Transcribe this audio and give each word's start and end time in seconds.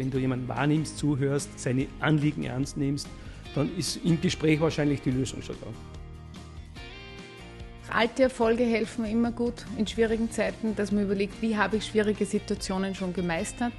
wenn 0.00 0.10
du 0.10 0.18
jemanden 0.18 0.48
wahrnimmst, 0.48 0.96
zuhörst, 0.96 1.60
seine 1.60 1.86
Anliegen 2.00 2.44
ernst 2.44 2.78
nimmst, 2.78 3.06
dann 3.54 3.70
ist 3.76 4.00
im 4.02 4.18
Gespräch 4.20 4.58
wahrscheinlich 4.58 5.02
die 5.02 5.10
Lösung 5.10 5.42
schon 5.42 5.56
da. 5.60 5.66
Alte 7.92 8.22
Erfolge 8.22 8.64
helfen 8.64 9.04
immer 9.04 9.30
gut 9.30 9.66
in 9.76 9.86
schwierigen 9.86 10.30
Zeiten, 10.30 10.74
dass 10.74 10.90
man 10.90 11.04
überlegt, 11.04 11.42
wie 11.42 11.56
habe 11.56 11.76
ich 11.76 11.84
schwierige 11.84 12.24
Situationen 12.24 12.94
schon 12.94 13.12
gemeistert. 13.12 13.72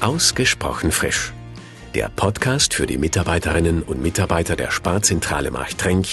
Ausgesprochen 0.00 0.90
frisch. 0.90 1.32
Der 1.94 2.10
Podcast 2.10 2.74
für 2.74 2.86
die 2.86 2.98
Mitarbeiterinnen 2.98 3.82
und 3.82 4.02
Mitarbeiter 4.02 4.56
der 4.56 4.70
Sparzentrale 4.70 5.50
Marchtrenk 5.50 6.06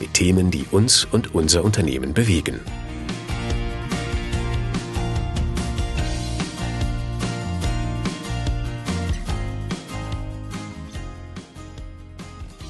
mit 0.00 0.14
Themen, 0.14 0.50
die 0.50 0.64
uns 0.70 1.04
und 1.04 1.34
unser 1.34 1.64
Unternehmen 1.64 2.14
bewegen. 2.14 2.60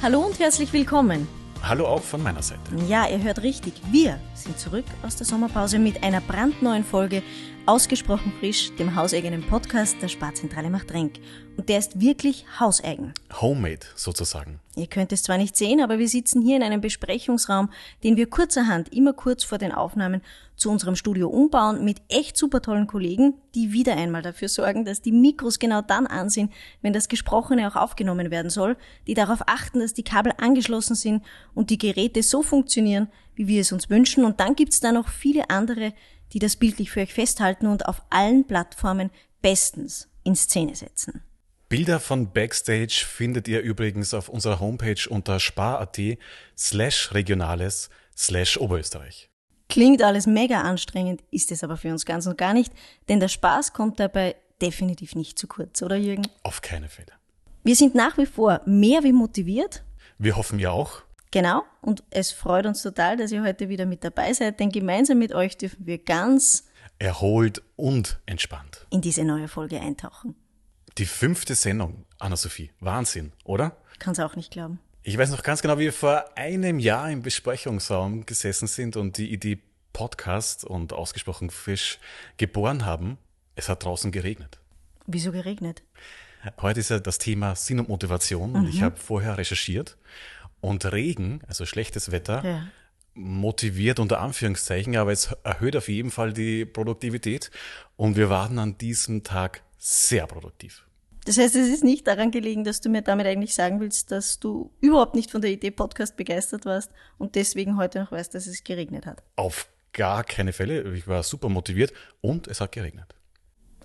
Hallo 0.02 0.22
und 0.22 0.40
herzlich 0.40 0.72
willkommen. 0.72 1.28
Hallo 1.64 1.86
auch 1.86 2.02
von 2.02 2.20
meiner 2.20 2.42
Seite. 2.42 2.60
Ja, 2.88 3.08
ihr 3.08 3.22
hört 3.22 3.42
richtig. 3.42 3.74
Wir 3.92 4.18
sind 4.34 4.58
zurück 4.58 4.84
aus 5.04 5.14
der 5.14 5.26
Sommerpause 5.26 5.78
mit 5.78 6.02
einer 6.02 6.20
brandneuen 6.20 6.82
Folge 6.82 7.22
Ausgesprochen 7.66 8.32
frisch, 8.40 8.74
dem 8.74 8.96
hauseigenen 8.96 9.46
Podcast 9.46 9.96
der 10.02 10.08
Sparzentrale 10.08 10.70
macht 10.70 10.92
Renk. 10.92 11.20
Und 11.56 11.68
der 11.68 11.78
ist 11.78 12.00
wirklich 12.00 12.44
hauseigen. 12.58 13.14
Homemade 13.40 13.86
sozusagen. 13.94 14.58
Ihr 14.74 14.88
könnt 14.88 15.12
es 15.12 15.22
zwar 15.22 15.38
nicht 15.38 15.56
sehen, 15.56 15.80
aber 15.80 16.00
wir 16.00 16.08
sitzen 16.08 16.42
hier 16.42 16.56
in 16.56 16.64
einem 16.64 16.80
Besprechungsraum, 16.80 17.70
den 18.02 18.16
wir 18.16 18.28
kurzerhand 18.28 18.92
immer 18.92 19.12
kurz 19.12 19.44
vor 19.44 19.58
den 19.58 19.70
Aufnahmen 19.70 20.20
zu 20.62 20.70
unserem 20.70 20.96
Studio 20.96 21.28
umbauen 21.28 21.84
mit 21.84 22.00
echt 22.08 22.36
super 22.36 22.62
tollen 22.62 22.86
Kollegen, 22.86 23.34
die 23.54 23.72
wieder 23.72 23.96
einmal 23.96 24.22
dafür 24.22 24.48
sorgen, 24.48 24.84
dass 24.84 25.02
die 25.02 25.12
Mikros 25.12 25.58
genau 25.58 25.82
dann 25.82 26.06
an 26.06 26.30
sind, 26.30 26.52
wenn 26.80 26.92
das 26.92 27.08
Gesprochene 27.08 27.68
auch 27.68 27.76
aufgenommen 27.76 28.30
werden 28.30 28.50
soll, 28.50 28.76
die 29.06 29.14
darauf 29.14 29.40
achten, 29.46 29.80
dass 29.80 29.92
die 29.92 30.04
Kabel 30.04 30.32
angeschlossen 30.38 30.94
sind 30.94 31.24
und 31.52 31.70
die 31.70 31.78
Geräte 31.78 32.22
so 32.22 32.42
funktionieren, 32.42 33.08
wie 33.34 33.48
wir 33.48 33.60
es 33.60 33.72
uns 33.72 33.90
wünschen. 33.90 34.24
Und 34.24 34.40
dann 34.40 34.54
gibt's 34.54 34.80
da 34.80 34.92
noch 34.92 35.08
viele 35.08 35.50
andere, 35.50 35.92
die 36.32 36.38
das 36.38 36.56
bildlich 36.56 36.90
für 36.90 37.00
euch 37.00 37.12
festhalten 37.12 37.66
und 37.66 37.86
auf 37.86 38.02
allen 38.08 38.46
Plattformen 38.46 39.10
bestens 39.42 40.08
in 40.24 40.36
Szene 40.36 40.76
setzen. 40.76 41.22
Bilder 41.68 42.00
von 42.00 42.32
Backstage 42.32 43.04
findet 43.06 43.48
ihr 43.48 43.60
übrigens 43.62 44.14
auf 44.14 44.28
unserer 44.28 44.60
Homepage 44.60 45.08
unter 45.08 45.40
spar.at 45.40 45.98
slash 46.56 47.12
regionales 47.12 47.90
slash 48.16 48.58
Oberösterreich. 48.58 49.31
Klingt 49.72 50.02
alles 50.02 50.26
mega 50.26 50.60
anstrengend, 50.60 51.22
ist 51.30 51.50
es 51.50 51.64
aber 51.64 51.78
für 51.78 51.90
uns 51.92 52.04
ganz 52.04 52.26
und 52.26 52.36
gar 52.36 52.52
nicht, 52.52 52.74
denn 53.08 53.20
der 53.20 53.28
Spaß 53.28 53.72
kommt 53.72 53.98
dabei 53.98 54.36
definitiv 54.60 55.14
nicht 55.14 55.38
zu 55.38 55.46
kurz, 55.46 55.80
oder 55.80 55.96
Jürgen? 55.96 56.26
Auf 56.42 56.60
keine 56.60 56.90
Fälle. 56.90 57.12
Wir 57.64 57.74
sind 57.74 57.94
nach 57.94 58.18
wie 58.18 58.26
vor 58.26 58.60
mehr 58.66 59.02
wie 59.02 59.14
motiviert. 59.14 59.82
Wir 60.18 60.36
hoffen 60.36 60.58
ihr 60.58 60.70
auch. 60.70 61.00
Genau, 61.30 61.62
und 61.80 62.04
es 62.10 62.32
freut 62.32 62.66
uns 62.66 62.82
total, 62.82 63.16
dass 63.16 63.32
ihr 63.32 63.42
heute 63.42 63.70
wieder 63.70 63.86
mit 63.86 64.04
dabei 64.04 64.34
seid, 64.34 64.60
denn 64.60 64.68
gemeinsam 64.68 65.18
mit 65.18 65.32
euch 65.32 65.56
dürfen 65.56 65.86
wir 65.86 65.96
ganz 65.96 66.66
erholt 66.98 67.62
und 67.76 68.20
entspannt 68.26 68.86
in 68.90 69.00
diese 69.00 69.24
neue 69.24 69.48
Folge 69.48 69.80
eintauchen. 69.80 70.34
Die 70.98 71.06
fünfte 71.06 71.54
Sendung, 71.54 72.04
Anna-Sophie. 72.18 72.72
Wahnsinn, 72.80 73.32
oder? 73.44 73.78
Ich 73.94 73.98
kann 73.98 74.12
es 74.12 74.20
auch 74.20 74.36
nicht 74.36 74.50
glauben. 74.50 74.80
Ich 75.04 75.18
weiß 75.18 75.32
noch 75.32 75.42
ganz 75.42 75.62
genau, 75.62 75.78
wie 75.78 75.84
wir 75.86 75.92
vor 75.92 76.24
einem 76.36 76.78
Jahr 76.78 77.10
im 77.10 77.22
Besprechungsraum 77.22 78.24
gesessen 78.24 78.68
sind 78.68 78.96
und 78.96 79.18
die 79.18 79.32
Idee 79.32 79.58
Podcast 79.92 80.64
und 80.64 80.92
ausgesprochen 80.92 81.50
Fisch 81.50 81.98
geboren 82.36 82.84
haben. 82.84 83.18
Es 83.56 83.68
hat 83.68 83.84
draußen 83.84 84.12
geregnet. 84.12 84.60
Wieso 85.08 85.32
geregnet? 85.32 85.82
Heute 86.60 86.78
ist 86.78 86.90
ja 86.90 87.00
das 87.00 87.18
Thema 87.18 87.56
Sinn 87.56 87.80
und 87.80 87.88
Motivation 87.88 88.50
mhm. 88.50 88.56
und 88.56 88.68
ich 88.68 88.76
mhm. 88.76 88.84
habe 88.84 88.96
vorher 88.96 89.38
recherchiert 89.38 89.96
und 90.60 90.84
Regen, 90.92 91.40
also 91.48 91.66
schlechtes 91.66 92.12
Wetter, 92.12 92.44
ja. 92.44 92.68
motiviert 93.14 93.98
unter 93.98 94.20
Anführungszeichen, 94.20 94.96
aber 94.96 95.10
es 95.10 95.34
erhöht 95.42 95.74
auf 95.74 95.88
jeden 95.88 96.12
Fall 96.12 96.32
die 96.32 96.64
Produktivität. 96.64 97.50
Und 97.96 98.16
wir 98.16 98.30
waren 98.30 98.56
an 98.60 98.78
diesem 98.78 99.24
Tag 99.24 99.64
sehr 99.78 100.28
produktiv. 100.28 100.84
Das 101.24 101.38
heißt, 101.38 101.54
es 101.54 101.68
ist 101.68 101.84
nicht 101.84 102.06
daran 102.06 102.30
gelegen, 102.30 102.64
dass 102.64 102.80
du 102.80 102.88
mir 102.88 103.02
damit 103.02 103.26
eigentlich 103.26 103.54
sagen 103.54 103.80
willst, 103.80 104.10
dass 104.10 104.40
du 104.40 104.72
überhaupt 104.80 105.14
nicht 105.14 105.30
von 105.30 105.40
der 105.40 105.52
Idee 105.52 105.70
Podcast 105.70 106.16
begeistert 106.16 106.64
warst 106.64 106.90
und 107.18 107.36
deswegen 107.36 107.76
heute 107.76 108.00
noch 108.00 108.10
weißt, 108.10 108.34
dass 108.34 108.46
es 108.46 108.64
geregnet 108.64 109.06
hat. 109.06 109.22
Auf 109.36 109.68
gar 109.92 110.24
keine 110.24 110.52
Fälle. 110.52 110.94
Ich 110.94 111.06
war 111.06 111.22
super 111.22 111.48
motiviert 111.48 111.92
und 112.20 112.48
es 112.48 112.60
hat 112.60 112.72
geregnet. 112.72 113.14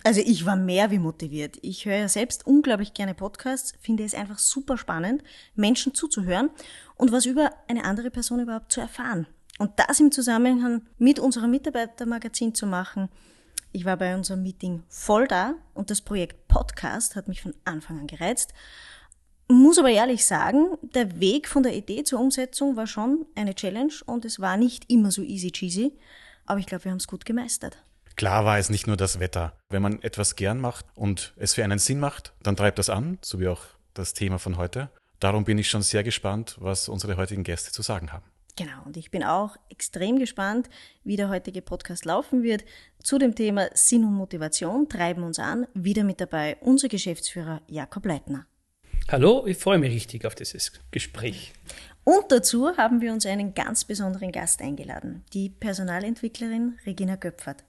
Also 0.04 0.20
ich 0.24 0.46
war 0.46 0.56
mehr 0.56 0.90
wie 0.90 0.98
motiviert. 0.98 1.58
Ich 1.62 1.84
höre 1.84 1.96
ja 1.96 2.08
selbst 2.08 2.46
unglaublich 2.46 2.94
gerne 2.94 3.14
Podcasts, 3.14 3.74
finde 3.80 4.04
es 4.04 4.14
einfach 4.14 4.38
super 4.38 4.78
spannend, 4.78 5.22
Menschen 5.54 5.94
zuzuhören 5.94 6.50
und 6.96 7.12
was 7.12 7.26
über 7.26 7.50
eine 7.68 7.84
andere 7.84 8.10
Person 8.10 8.40
überhaupt 8.40 8.72
zu 8.72 8.80
erfahren. 8.80 9.26
Und 9.58 9.72
das 9.76 9.98
im 9.98 10.12
Zusammenhang 10.12 10.82
mit 10.98 11.18
unserem 11.18 11.50
Mitarbeitermagazin 11.50 12.54
zu 12.54 12.66
machen. 12.66 13.08
Ich 13.72 13.84
war 13.84 13.96
bei 13.96 14.14
unserem 14.14 14.42
Meeting 14.42 14.82
voll 14.88 15.28
da 15.28 15.54
und 15.74 15.90
das 15.90 16.00
Projekt 16.00 16.48
Podcast 16.48 17.16
hat 17.16 17.28
mich 17.28 17.42
von 17.42 17.54
Anfang 17.64 18.00
an 18.00 18.06
gereizt. 18.06 18.54
Muss 19.50 19.78
aber 19.78 19.90
ehrlich 19.90 20.26
sagen, 20.26 20.76
der 20.82 21.20
Weg 21.20 21.48
von 21.48 21.62
der 21.62 21.74
Idee 21.74 22.04
zur 22.04 22.20
Umsetzung 22.20 22.76
war 22.76 22.86
schon 22.86 23.26
eine 23.34 23.54
Challenge 23.54 23.92
und 24.06 24.24
es 24.24 24.40
war 24.40 24.56
nicht 24.56 24.90
immer 24.90 25.10
so 25.10 25.22
easy 25.22 25.50
cheesy, 25.50 25.92
aber 26.46 26.60
ich 26.60 26.66
glaube, 26.66 26.84
wir 26.84 26.90
haben 26.90 26.98
es 26.98 27.06
gut 27.06 27.24
gemeistert. 27.24 27.78
Klar 28.16 28.44
war 28.44 28.58
es 28.58 28.68
nicht 28.68 28.86
nur 28.86 28.96
das 28.96 29.20
Wetter. 29.20 29.52
Wenn 29.68 29.82
man 29.82 30.02
etwas 30.02 30.34
gern 30.34 30.60
macht 30.60 30.86
und 30.94 31.34
es 31.36 31.54
für 31.54 31.64
einen 31.64 31.78
Sinn 31.78 32.00
macht, 32.00 32.32
dann 32.42 32.56
treibt 32.56 32.78
das 32.78 32.90
an, 32.90 33.18
so 33.22 33.38
wie 33.38 33.48
auch 33.48 33.62
das 33.94 34.12
Thema 34.12 34.38
von 34.38 34.56
heute. 34.56 34.90
Darum 35.20 35.44
bin 35.44 35.58
ich 35.58 35.70
schon 35.70 35.82
sehr 35.82 36.02
gespannt, 36.02 36.56
was 36.58 36.88
unsere 36.88 37.16
heutigen 37.16 37.44
Gäste 37.44 37.70
zu 37.70 37.82
sagen 37.82 38.12
haben. 38.12 38.24
Genau, 38.58 38.82
und 38.86 38.96
ich 38.96 39.12
bin 39.12 39.22
auch 39.22 39.56
extrem 39.70 40.18
gespannt, 40.18 40.68
wie 41.04 41.14
der 41.14 41.28
heutige 41.28 41.62
Podcast 41.62 42.04
laufen 42.04 42.42
wird. 42.42 42.64
Zu 43.00 43.16
dem 43.16 43.36
Thema 43.36 43.68
Sinn 43.74 44.04
und 44.04 44.14
Motivation 44.14 44.88
treiben 44.88 45.22
uns 45.22 45.38
an. 45.38 45.68
Wieder 45.74 46.02
mit 46.02 46.20
dabei 46.20 46.56
unser 46.60 46.88
Geschäftsführer 46.88 47.62
Jakob 47.68 48.04
Leitner. 48.04 48.46
Hallo, 49.06 49.46
ich 49.46 49.58
freue 49.58 49.78
mich 49.78 49.92
richtig 49.92 50.26
auf 50.26 50.34
dieses 50.34 50.72
Gespräch. 50.90 51.52
Und 52.02 52.32
dazu 52.32 52.76
haben 52.76 53.00
wir 53.00 53.12
uns 53.12 53.26
einen 53.26 53.54
ganz 53.54 53.84
besonderen 53.84 54.32
Gast 54.32 54.60
eingeladen, 54.60 55.22
die 55.32 55.50
Personalentwicklerin 55.50 56.78
Regina 56.84 57.14
Göpfert. 57.14 57.62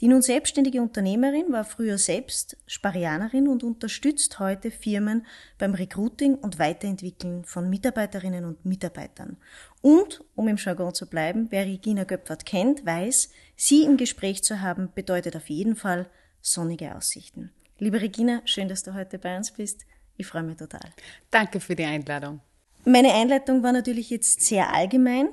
Die 0.00 0.08
nun 0.08 0.22
selbstständige 0.22 0.82
Unternehmerin 0.82 1.50
war 1.50 1.64
früher 1.64 1.98
selbst 1.98 2.56
Sparianerin 2.66 3.48
und 3.48 3.64
unterstützt 3.64 4.38
heute 4.38 4.70
Firmen 4.70 5.26
beim 5.58 5.74
Recruiting 5.74 6.34
und 6.34 6.58
Weiterentwickeln 6.58 7.44
von 7.44 7.70
Mitarbeiterinnen 7.70 8.44
und 8.44 8.64
Mitarbeitern. 8.64 9.38
Und, 9.86 10.24
um 10.34 10.48
im 10.48 10.56
Jargon 10.56 10.92
zu 10.94 11.06
bleiben, 11.06 11.46
wer 11.50 11.64
Regina 11.64 12.02
Göpfert 12.02 12.44
kennt, 12.44 12.84
weiß, 12.84 13.30
sie 13.54 13.84
im 13.84 13.96
Gespräch 13.96 14.42
zu 14.42 14.60
haben, 14.60 14.90
bedeutet 14.92 15.36
auf 15.36 15.48
jeden 15.48 15.76
Fall 15.76 16.10
sonnige 16.40 16.96
Aussichten. 16.96 17.52
Liebe 17.78 18.00
Regina, 18.00 18.42
schön, 18.46 18.66
dass 18.66 18.82
du 18.82 18.94
heute 18.94 19.20
bei 19.20 19.36
uns 19.36 19.52
bist. 19.52 19.86
Ich 20.16 20.26
freue 20.26 20.42
mich 20.42 20.56
total. 20.56 20.90
Danke 21.30 21.60
für 21.60 21.76
die 21.76 21.84
Einladung. 21.84 22.40
Meine 22.84 23.14
Einleitung 23.14 23.62
war 23.62 23.70
natürlich 23.70 24.10
jetzt 24.10 24.40
sehr 24.40 24.74
allgemein. 24.74 25.28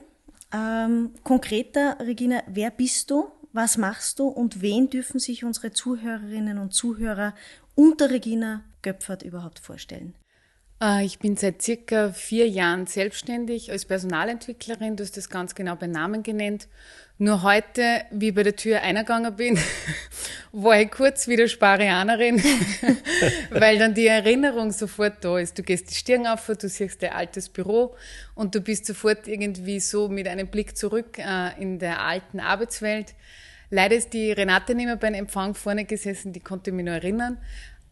Ähm, 0.53 1.15
konkreter, 1.23 1.97
Regina, 1.99 2.43
wer 2.45 2.69
bist 2.69 3.09
du? 3.09 3.31
Was 3.53 3.77
machst 3.77 4.19
du 4.19 4.27
und 4.27 4.61
wen 4.61 4.87
dürfen 4.87 5.19
sich 5.19 5.43
unsere 5.43 5.71
Zuhörerinnen 5.71 6.59
und 6.59 6.75
Zuhörer 6.75 7.33
unter 7.73 8.11
Regina 8.11 8.63
Göpfert 8.83 9.23
überhaupt 9.23 9.57
vorstellen? 9.57 10.13
Äh, 10.83 11.05
ich 11.05 11.19
bin 11.19 11.37
seit 11.37 11.61
circa 11.61 12.11
vier 12.11 12.47
Jahren 12.47 12.85
selbstständig 12.85 13.71
als 13.71 13.85
Personalentwicklerin. 13.85 14.95
Du 14.95 15.03
hast 15.03 15.15
das 15.15 15.29
ganz 15.29 15.55
genau 15.55 15.75
bei 15.75 15.87
Namen 15.87 16.23
genannt. 16.23 16.67
Nur 17.19 17.43
heute, 17.43 18.01
wie 18.11 18.29
ich 18.29 18.35
bei 18.35 18.43
der 18.43 18.55
Tür 18.55 18.81
eingegangen 18.81 19.35
bin, 19.35 19.57
war 20.51 20.81
ich 20.81 20.91
kurz 20.91 21.27
wieder 21.27 21.47
Sparianerin, 21.47 22.43
weil 23.51 23.77
dann 23.77 23.93
die 23.93 24.07
Erinnerung 24.07 24.71
sofort 24.71 25.23
da 25.23 25.37
ist. 25.37 25.57
Du 25.57 25.63
gehst 25.63 25.89
die 25.91 25.95
Stirn 25.95 26.27
auf, 26.27 26.45
du 26.47 26.67
siehst 26.67 27.01
dein 27.01 27.13
altes 27.13 27.49
Büro 27.49 27.95
und 28.35 28.55
du 28.55 28.61
bist 28.61 28.85
sofort 28.85 29.27
irgendwie 29.27 29.79
so 29.79 30.09
mit 30.09 30.27
einem 30.27 30.47
Blick 30.47 30.75
zurück 30.75 31.17
äh, 31.19 31.61
in 31.61 31.79
der 31.79 32.01
alten 32.01 32.39
Arbeitswelt. 32.39 33.13
Leider 33.69 33.95
ist 33.95 34.13
die 34.13 34.31
Renate 34.31 34.75
nicht 34.75 34.85
mehr 34.85 34.97
beim 34.97 35.15
Empfang 35.15 35.55
vorne 35.55 35.85
gesessen, 35.85 36.33
die 36.33 36.39
konnte 36.39 36.71
mich 36.71 36.85
nur 36.85 36.93
erinnern. 36.93 37.39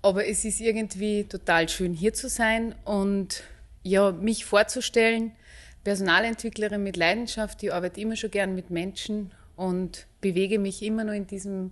Aber 0.01 0.27
es 0.27 0.45
ist 0.45 0.59
irgendwie 0.59 1.25
total 1.25 1.69
schön, 1.69 1.93
hier 1.93 2.13
zu 2.13 2.27
sein 2.27 2.73
und 2.85 3.43
ja, 3.83 4.11
mich 4.11 4.45
vorzustellen. 4.45 5.31
Personalentwicklerin 5.83 6.83
mit 6.83 6.97
Leidenschaft, 6.97 7.61
ich 7.63 7.73
arbeite 7.73 8.01
immer 8.01 8.15
schon 8.15 8.31
gern 8.31 8.55
mit 8.55 8.69
Menschen 8.69 9.31
und 9.55 10.07
bewege 10.21 10.59
mich 10.59 10.81
immer 10.83 11.03
nur 11.03 11.15
in 11.15 11.27
diesem 11.27 11.71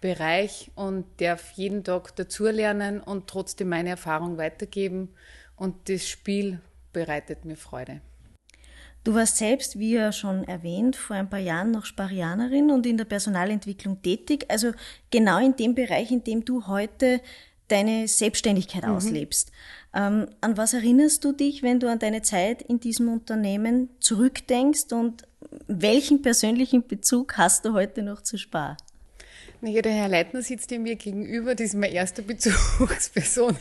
Bereich 0.00 0.70
und 0.74 1.04
darf 1.18 1.52
jeden 1.52 1.84
Tag 1.84 2.16
dazulernen 2.16 3.00
und 3.00 3.28
trotzdem 3.28 3.68
meine 3.68 3.90
Erfahrung 3.90 4.36
weitergeben. 4.36 5.10
Und 5.56 5.88
das 5.88 6.08
Spiel 6.08 6.60
bereitet 6.92 7.44
mir 7.44 7.56
Freude. 7.56 8.00
Du 9.04 9.14
warst 9.14 9.36
selbst, 9.36 9.78
wie 9.78 9.94
ja 9.94 10.12
schon 10.12 10.44
erwähnt, 10.44 10.94
vor 10.94 11.16
ein 11.16 11.28
paar 11.28 11.40
Jahren 11.40 11.72
noch 11.72 11.84
Sparianerin 11.84 12.70
und 12.70 12.86
in 12.86 12.96
der 12.96 13.04
Personalentwicklung 13.04 14.00
tätig, 14.00 14.46
also 14.48 14.72
genau 15.10 15.44
in 15.44 15.56
dem 15.56 15.74
Bereich, 15.74 16.12
in 16.12 16.22
dem 16.22 16.44
du 16.44 16.68
heute 16.68 17.20
deine 17.72 18.06
Selbstständigkeit 18.06 18.84
mhm. 18.84 18.92
auslebst. 18.92 19.50
Ähm, 19.94 20.26
an 20.40 20.56
was 20.56 20.74
erinnerst 20.74 21.24
du 21.24 21.32
dich, 21.32 21.62
wenn 21.62 21.80
du 21.80 21.88
an 21.88 21.98
deine 21.98 22.22
Zeit 22.22 22.62
in 22.62 22.80
diesem 22.80 23.08
Unternehmen 23.08 23.88
zurückdenkst 24.00 24.92
und 24.92 25.26
welchen 25.66 26.22
persönlichen 26.22 26.86
Bezug 26.86 27.36
hast 27.36 27.64
du 27.64 27.72
heute 27.72 28.02
noch 28.02 28.22
zu 28.22 28.38
Spar? 28.38 28.76
Ja, 29.62 29.80
der 29.80 29.92
Herr 29.92 30.08
Leitner 30.08 30.42
sitzt 30.42 30.70
ja 30.70 30.78
mir 30.78 30.96
gegenüber, 30.96 31.54
das 31.54 31.68
ist 31.68 31.74
meine 31.74 31.94
erste 31.94 32.22
Bezugsperson, 32.22 33.56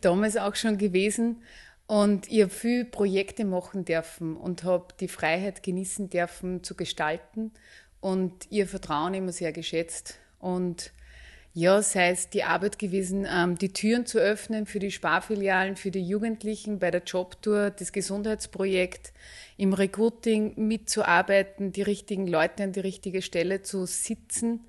damals 0.00 0.36
auch 0.36 0.54
schon 0.54 0.78
gewesen. 0.78 1.42
Und 1.86 2.30
ich 2.30 2.40
habe 2.40 2.50
viele 2.50 2.84
Projekte 2.84 3.44
machen 3.44 3.84
dürfen 3.84 4.36
und 4.36 4.64
habe 4.64 4.88
die 5.00 5.08
Freiheit 5.08 5.62
genießen 5.62 6.08
dürfen 6.08 6.62
zu 6.62 6.76
gestalten 6.76 7.52
und 8.00 8.50
ihr 8.50 8.66
Vertrauen 8.66 9.12
immer 9.12 9.32
sehr 9.32 9.52
geschätzt. 9.52 10.18
Und 10.38 10.92
ja, 11.54 11.80
sei 11.82 12.10
es 12.10 12.28
die 12.28 12.44
Arbeit 12.44 12.78
gewesen, 12.78 13.26
ähm, 13.30 13.56
die 13.56 13.72
Türen 13.72 14.06
zu 14.06 14.18
öffnen 14.18 14.66
für 14.66 14.80
die 14.80 14.90
Sparfilialen, 14.90 15.76
für 15.76 15.90
die 15.90 16.06
Jugendlichen 16.06 16.78
bei 16.78 16.90
der 16.90 17.02
Jobtour, 17.02 17.70
das 17.70 17.92
Gesundheitsprojekt, 17.92 19.12
im 19.56 19.72
Recruiting 19.72 20.54
mitzuarbeiten, 20.56 21.72
die 21.72 21.82
richtigen 21.82 22.26
Leute 22.26 22.64
an 22.64 22.72
die 22.72 22.80
richtige 22.80 23.22
Stelle 23.22 23.62
zu 23.62 23.86
sitzen. 23.86 24.66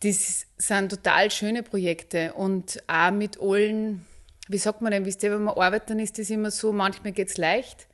Das 0.00 0.46
sind 0.58 0.90
total 0.90 1.30
schöne 1.30 1.62
Projekte 1.62 2.34
und 2.34 2.82
auch 2.86 3.10
mit 3.10 3.40
allen 3.40 4.04
wie 4.48 4.58
sagt 4.58 4.82
man 4.82 4.92
denn, 4.92 5.06
wisst 5.06 5.22
ihr, 5.22 5.32
wenn 5.32 5.44
man 5.44 5.56
arbeitet, 5.56 5.90
dann 5.90 5.98
ist 5.98 6.18
das 6.18 6.30
immer 6.30 6.50
so, 6.50 6.72
manchmal 6.72 7.12
geht 7.12 7.28
es 7.28 7.38
leicht, 7.38 7.86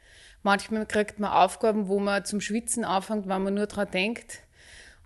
manchmal 0.43 0.87
kriegt 0.87 1.21
man 1.21 1.31
Aufgaben, 1.31 1.89
wo 1.89 2.01
man 2.01 2.25
zum 2.25 2.41
Schwitzen 2.41 2.85
anfängt, 2.85 3.29
wenn 3.29 3.43
man 3.43 3.55
nur 3.55 3.67
daran 3.67 3.91
denkt. 3.91 4.41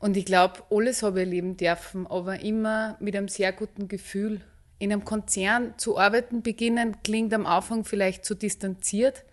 Und 0.05 0.19
ich 0.19 0.27
glaube, 0.27 0.63
alles 0.71 1.03
habe 1.03 1.23
ich 1.23 1.27
erleben 1.27 1.57
dürfen, 1.57 2.07
aber 2.07 2.41
immer 2.41 2.99
mit 3.01 3.17
einem 3.17 3.29
sehr 3.29 3.55
guten 3.55 3.89
Gefühl. 3.89 4.43
In 4.79 4.93
einem 4.93 5.07
Konzern 5.07 5.79
zu 5.79 5.99
arbeiten 5.99 6.43
beginnen, 6.43 7.01
klingt 7.03 7.33
am 7.33 7.47
Anfang 7.47 7.87
vielleicht 7.87 8.27
zu 8.27 8.35
distanziert. 8.35 9.25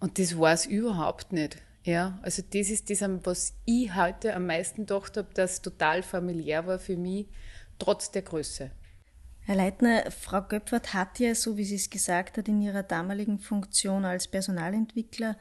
Und 0.00 0.18
das 0.18 0.38
war 0.38 0.52
es 0.52 0.66
überhaupt 0.66 1.32
nicht. 1.32 1.56
Ja, 1.84 2.18
also 2.20 2.42
das 2.42 2.68
ist 2.68 2.90
das, 2.90 3.00
was 3.22 3.54
ich 3.64 3.94
heute 3.94 4.34
am 4.34 4.44
meisten 4.44 4.82
gedacht 4.84 5.16
habe, 5.16 5.28
das 5.32 5.62
total 5.62 6.02
familiär 6.02 6.66
war 6.66 6.78
für 6.78 6.98
mich, 6.98 7.28
trotz 7.78 8.10
der 8.10 8.20
Größe. 8.20 8.72
Herr 9.46 9.56
Leitner, 9.56 10.10
Frau 10.10 10.42
Göpfert 10.42 10.92
hat 10.92 11.18
ja, 11.18 11.34
so 11.34 11.56
wie 11.56 11.64
sie 11.64 11.76
es 11.76 11.88
gesagt 11.88 12.36
hat, 12.36 12.46
in 12.46 12.60
ihrer 12.60 12.82
damaligen 12.82 13.38
Funktion 13.38 14.04
als 14.04 14.28
Personalentwickler 14.28 15.38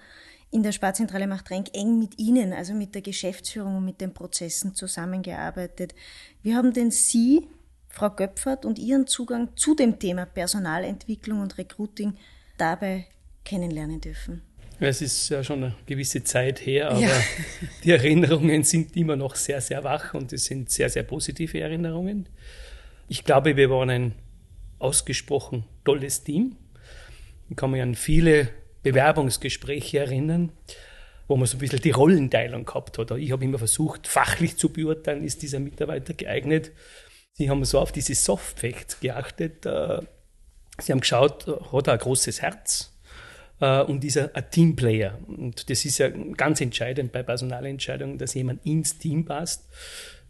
in 0.54 0.62
der 0.62 0.72
Sparzentrale 0.72 1.26
Machtrenk 1.26 1.70
eng 1.74 1.98
mit 1.98 2.20
Ihnen, 2.20 2.54
also 2.54 2.74
mit 2.74 2.94
der 2.94 3.02
Geschäftsführung 3.02 3.78
und 3.78 3.86
mit 3.86 4.00
den 4.00 4.14
Prozessen 4.14 4.76
zusammengearbeitet. 4.76 5.96
Wie 6.44 6.54
haben 6.54 6.74
denn 6.74 6.92
Sie, 6.92 7.48
Frau 7.90 8.12
Göpfert, 8.12 8.64
und 8.64 8.78
Ihren 8.78 9.08
Zugang 9.08 9.50
zu 9.56 9.74
dem 9.74 9.98
Thema 9.98 10.28
Personalentwicklung 10.28 11.42
und 11.42 11.58
Recruiting 11.58 12.14
dabei 12.58 13.08
kennenlernen 13.44 14.00
dürfen? 14.00 14.44
Es 14.80 15.02
ist 15.02 15.30
ja 15.30 15.44
schon 15.44 15.64
eine 15.64 15.76
gewisse 15.88 16.24
Zeit 16.24 16.64
her, 16.66 16.92
aber 16.92 17.00
ja. 17.00 17.22
die 17.84 17.92
Erinnerungen 17.92 18.64
sind 18.64 18.96
immer 18.96 19.16
noch 19.16 19.36
sehr, 19.36 19.60
sehr 19.60 19.84
wach 19.84 20.14
und 20.14 20.34
es 20.34 20.46
sind 20.46 20.70
sehr, 20.70 20.90
sehr 20.90 21.04
positive 21.04 21.60
Erinnerungen. 21.60 22.30
Ich 23.08 23.24
glaube, 23.24 23.56
wir 23.56 23.70
waren 23.72 23.90
ein 23.90 24.14
ausgesprochen 24.78 25.64
tolles 25.84 26.24
Team. 26.24 26.58
Ich 27.50 27.56
kann 27.56 27.72
mich 27.72 27.82
an 27.82 27.96
viele 27.96 28.50
Bewerbungsgespräche 28.84 30.00
erinnern, 30.00 30.52
wo 31.28 31.36
man 31.38 31.48
so 31.48 31.58
ein 31.58 31.60
bisschen 31.60 31.82
die 31.82 31.92
Rollenteilung 31.92 32.66
gehabt 32.66 32.98
hat. 32.98 33.12
Ich 33.12 33.32
habe 33.32 33.44
immer 33.44 33.58
versucht, 33.58 34.08
fachlich 34.08 34.58
zu 34.58 34.70
beurteilen, 34.70 35.24
ist 35.24 35.42
dieser 35.42 35.60
Mitarbeiter 35.60 36.14
geeignet. 36.14 36.72
Sie 37.34 37.50
haben 37.50 37.66
so 37.66 37.80
auf 37.80 37.92
diese 37.92 38.14
Soft 38.14 38.60
Facts 38.60 39.00
geachtet. 39.00 39.66
Äh, 39.66 40.02
sie 40.80 40.92
haben 40.92 41.00
geschaut, 41.00 41.48
hat 41.48 41.88
er 41.88 41.94
ein 41.94 42.00
großes 42.00 42.42
Herz 42.42 42.94
äh, 43.60 43.82
und 43.82 44.04
ist 44.04 44.18
er 44.18 44.36
ein 44.36 44.50
Teamplayer. 44.52 45.18
Und 45.28 45.70
das 45.70 45.86
ist 45.86 45.98
ja 45.98 46.10
ganz 46.10 46.62
entscheidend 46.62 47.12
bei 47.12 47.24
Personalentscheidungen, 47.24 48.18
dass 48.18 48.34
jemand 48.36 48.66
ins 48.66 48.98
Team 49.00 49.26
passt. 49.26 49.68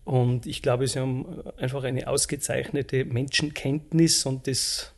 Und 0.05 0.45
ich 0.45 0.61
glaube, 0.61 0.87
sie 0.87 0.99
haben 0.99 1.41
einfach 1.57 1.83
eine 1.83 2.07
ausgezeichnete 2.07 3.05
Menschenkenntnis 3.05 4.25
und 4.25 4.47
das, 4.47 4.92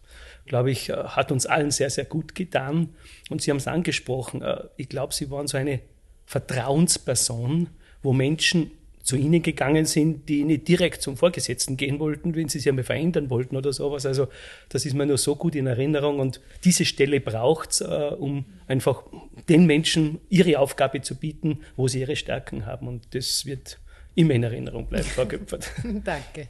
glaube 0.46 0.72
ich, 0.72 0.90
hat 0.90 1.32
uns 1.32 1.46
allen 1.46 1.72
sehr, 1.72 1.90
sehr 1.90 2.06
gut 2.06 2.36
getan. 2.36 2.90
Und 3.30 3.42
Sie 3.42 3.52
haben 3.52 3.58
es 3.58 3.68
angesprochen. 3.68 4.42
Äh, 4.42 4.64
ich 4.78 4.90
glaube, 4.90 5.14
Sie 5.14 5.30
waren 5.32 5.48
so 5.48 5.58
eine 5.58 5.80
Vertrauensperson, 6.26 7.70
wo 8.02 8.14
Menschen 8.14 8.72
zu 9.06 9.16
Ihnen 9.16 9.44
gegangen 9.44 9.86
sind, 9.86 10.28
die 10.30 10.44
nicht 10.44 10.68
direkt 10.68 11.04
zum 11.04 11.16
Vorgesetzten 11.16 11.78
gehen 11.78 12.00
wollten, 12.00 12.36
wenn 12.36 12.50
sie 12.50 12.58
sich 12.58 12.68
einmal 12.68 12.84
verändern 12.84 13.30
wollten 13.30 13.56
oder 13.56 13.72
sowas. 13.72 14.08
Also 14.08 14.28
das 14.70 14.84
ist 14.84 14.96
mir 14.96 15.06
nur 15.06 15.20
so 15.20 15.36
gut 15.36 15.54
in 15.54 15.68
Erinnerung 15.68 16.20
und 16.20 16.42
diese 16.64 16.86
Stelle 16.86 17.20
braucht 17.20 17.74
es, 17.74 17.82
äh, 17.82 17.86
um 17.86 18.46
einfach 18.68 19.04
den 19.48 19.68
Menschen 19.68 20.20
ihre 20.30 20.58
Aufgabe 20.58 21.02
zu 21.02 21.16
bieten, 21.16 21.60
wo 21.76 21.88
sie 21.88 22.00
ihre 22.00 22.16
Stärken 22.16 22.66
haben. 22.66 22.88
Und 22.88 23.14
das 23.14 23.46
wird 23.46 23.78
immer 24.16 24.34
in 24.34 24.42
Erinnerung 24.42 24.88
bleiben, 24.88 25.06
Frau 25.06 25.28
Köpfert. 25.28 25.72
Danke. 26.04 26.48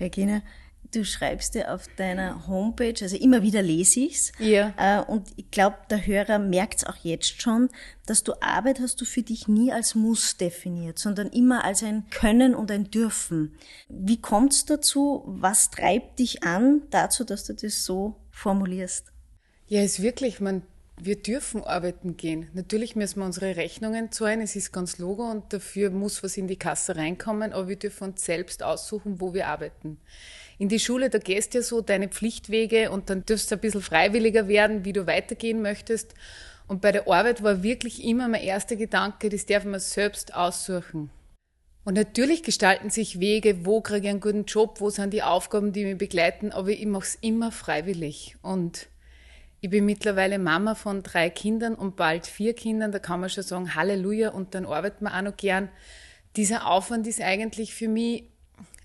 Regina, 0.00 0.42
du 0.92 1.04
schreibst 1.04 1.54
ja 1.54 1.74
auf 1.74 1.86
deiner 1.96 2.46
Homepage, 2.46 2.94
also 3.00 3.16
immer 3.16 3.42
wieder 3.42 3.62
lese 3.62 4.00
ich's. 4.00 4.32
Ja. 4.38 4.72
Äh, 4.76 5.02
und 5.10 5.28
ich 5.36 5.50
glaube, 5.50 5.76
der 5.90 6.06
Hörer 6.06 6.38
merkt 6.38 6.78
es 6.78 6.84
auch 6.84 6.96
jetzt 7.02 7.40
schon, 7.40 7.68
dass 8.06 8.22
du 8.22 8.34
Arbeit 8.40 8.80
hast 8.80 9.00
du 9.00 9.04
für 9.04 9.22
dich 9.22 9.48
nie 9.48 9.72
als 9.72 9.94
Muss 9.94 10.36
definiert, 10.36 10.98
sondern 10.98 11.28
immer 11.28 11.64
als 11.64 11.82
ein 11.82 12.08
Können 12.10 12.54
und 12.54 12.70
ein 12.70 12.90
Dürfen. 12.90 13.56
Wie 13.88 14.20
kommt 14.20 14.52
es 14.52 14.64
dazu? 14.64 15.22
Was 15.26 15.70
treibt 15.70 16.18
dich 16.18 16.42
an 16.42 16.82
dazu, 16.90 17.24
dass 17.24 17.44
du 17.44 17.54
das 17.54 17.84
so 17.84 18.16
formulierst? 18.30 19.12
Ja, 19.66 19.80
es 19.80 19.98
ist 19.98 20.02
wirklich, 20.02 20.40
man 20.40 20.62
wir 21.00 21.16
dürfen 21.16 21.64
arbeiten 21.64 22.16
gehen. 22.16 22.48
Natürlich 22.52 22.96
müssen 22.96 23.20
wir 23.20 23.26
unsere 23.26 23.56
Rechnungen 23.56 24.12
zahlen, 24.12 24.40
es 24.40 24.56
ist 24.56 24.72
ganz 24.72 24.98
logo 24.98 25.28
und 25.30 25.52
dafür 25.52 25.90
muss 25.90 26.22
was 26.22 26.36
in 26.36 26.48
die 26.48 26.56
Kasse 26.56 26.96
reinkommen, 26.96 27.52
aber 27.52 27.68
wir 27.68 27.76
dürfen 27.76 28.10
uns 28.10 28.24
selbst 28.24 28.62
aussuchen, 28.62 29.20
wo 29.20 29.34
wir 29.34 29.48
arbeiten. 29.48 29.98
In 30.58 30.68
die 30.68 30.78
Schule, 30.78 31.10
da 31.10 31.18
gehst 31.18 31.54
du 31.54 31.58
ja 31.58 31.64
so 31.64 31.80
deine 31.80 32.08
Pflichtwege 32.08 32.90
und 32.90 33.10
dann 33.10 33.24
dürfst 33.24 33.50
du 33.50 33.56
ein 33.56 33.60
bisschen 33.60 33.82
freiwilliger 33.82 34.48
werden, 34.48 34.84
wie 34.84 34.92
du 34.92 35.06
weitergehen 35.06 35.62
möchtest. 35.62 36.14
Und 36.68 36.80
bei 36.80 36.92
der 36.92 37.08
Arbeit 37.08 37.42
war 37.42 37.62
wirklich 37.62 38.04
immer 38.04 38.28
mein 38.28 38.42
erster 38.42 38.76
Gedanke, 38.76 39.28
das 39.28 39.46
darf 39.46 39.64
man 39.64 39.80
selbst 39.80 40.34
aussuchen. 40.34 41.10
Und 41.84 41.94
natürlich 41.94 42.44
gestalten 42.44 42.90
sich 42.90 43.18
Wege, 43.18 43.66
wo 43.66 43.80
kriege 43.80 44.06
ich 44.06 44.10
einen 44.10 44.20
guten 44.20 44.44
Job, 44.44 44.80
wo 44.80 44.90
sind 44.90 45.12
die 45.12 45.24
Aufgaben, 45.24 45.72
die 45.72 45.84
mich 45.84 45.98
begleiten, 45.98 46.52
aber 46.52 46.68
ich 46.68 46.86
mache 46.86 47.04
es 47.04 47.18
immer 47.20 47.50
freiwillig. 47.50 48.36
Und 48.40 48.86
ich 49.62 49.70
bin 49.70 49.86
mittlerweile 49.86 50.40
Mama 50.40 50.74
von 50.74 51.04
drei 51.04 51.30
Kindern 51.30 51.76
und 51.76 51.94
bald 51.94 52.26
vier 52.26 52.52
Kindern. 52.52 52.90
Da 52.90 52.98
kann 52.98 53.20
man 53.20 53.30
schon 53.30 53.44
sagen, 53.44 53.76
Halleluja, 53.76 54.30
und 54.30 54.56
dann 54.56 54.66
arbeitet 54.66 55.02
man 55.02 55.12
auch 55.12 55.22
noch 55.22 55.36
gern. 55.36 55.68
Dieser 56.34 56.66
Aufwand 56.66 57.06
ist 57.06 57.20
eigentlich 57.20 57.72
für 57.72 57.86
mich 57.86 58.24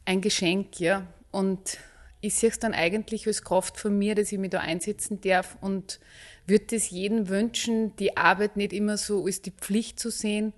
ein 0.05 0.21
Geschenk, 0.21 0.79
ja. 0.79 1.07
Und 1.31 1.79
ich 2.21 2.35
sehe 2.35 2.51
es 2.51 2.59
dann 2.59 2.75
eigentlich 2.75 3.25
als 3.25 3.43
Kraft 3.43 3.79
von 3.79 3.97
mir, 3.97 4.13
dass 4.13 4.31
ich 4.31 4.37
mich 4.37 4.51
da 4.51 4.59
einsetzen 4.59 5.19
darf 5.19 5.57
und 5.61 5.99
würde 6.45 6.75
es 6.75 6.91
jedem 6.91 7.27
wünschen, 7.27 7.95
die 7.95 8.15
Arbeit 8.15 8.55
nicht 8.55 8.71
immer 8.71 8.97
so 8.97 9.25
als 9.25 9.41
die 9.41 9.51
Pflicht 9.51 9.99
zu 9.99 10.11
sehen, 10.11 10.53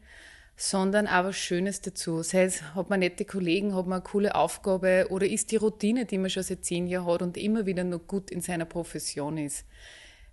sondern 0.57 1.07
auch 1.07 1.23
was 1.23 1.37
Schönes 1.37 1.79
dazu. 1.79 2.23
Sei 2.23 2.43
es, 2.43 2.75
hat 2.75 2.89
man 2.89 2.99
nette 2.99 3.23
Kollegen, 3.23 3.73
hat 3.73 3.87
man 3.87 4.01
eine 4.01 4.03
coole 4.03 4.35
Aufgabe 4.35 5.07
oder 5.11 5.25
ist 5.25 5.51
die 5.51 5.55
Routine, 5.55 6.03
die 6.03 6.17
man 6.17 6.29
schon 6.29 6.43
seit 6.43 6.65
zehn 6.65 6.87
Jahren 6.87 7.07
hat 7.07 7.21
und 7.21 7.37
immer 7.37 7.65
wieder 7.65 7.85
noch 7.85 8.05
gut 8.05 8.29
in 8.29 8.41
seiner 8.41 8.65
Profession 8.65 9.37
ist 9.37 9.63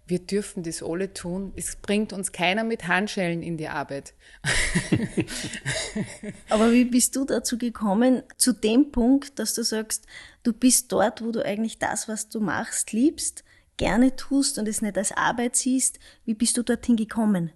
wir 0.07 0.21
dürfen 0.21 0.63
das 0.63 0.83
alle 0.83 1.13
tun. 1.13 1.53
Es 1.57 1.77
bringt 1.77 2.13
uns 2.13 2.31
keiner 2.31 2.63
mit 2.63 2.87
Handschellen 2.87 3.43
in 3.43 3.57
die 3.57 3.69
Arbeit. 3.69 4.15
Aber 6.49 6.73
wie 6.73 6.85
bist 6.85 7.17
du 7.17 7.25
dazu 7.25 7.59
gekommen, 7.59 8.23
zu 8.37 8.53
dem 8.53 8.93
Punkt, 8.93 9.39
dass 9.39 9.55
du 9.55 9.65
sagst, 9.65 10.07
du 10.45 10.53
bist 10.53 10.93
dort, 10.93 11.23
wo 11.23 11.33
du 11.33 11.45
eigentlich 11.45 11.79
das, 11.79 12.09
was 12.09 12.29
du 12.29 12.41
machst, 12.41 12.93
liebst, 12.93 13.43
gerne 13.77 14.15
tust 14.15 14.59
und 14.59 14.69
es 14.69 14.81
nicht 14.81 14.97
als 14.97 15.13
Arbeit 15.13 15.57
siehst? 15.57 15.99
Wie 16.25 16.35
bist 16.35 16.57
du 16.57 16.63
dorthin 16.63 16.97
gekommen? 16.97 17.51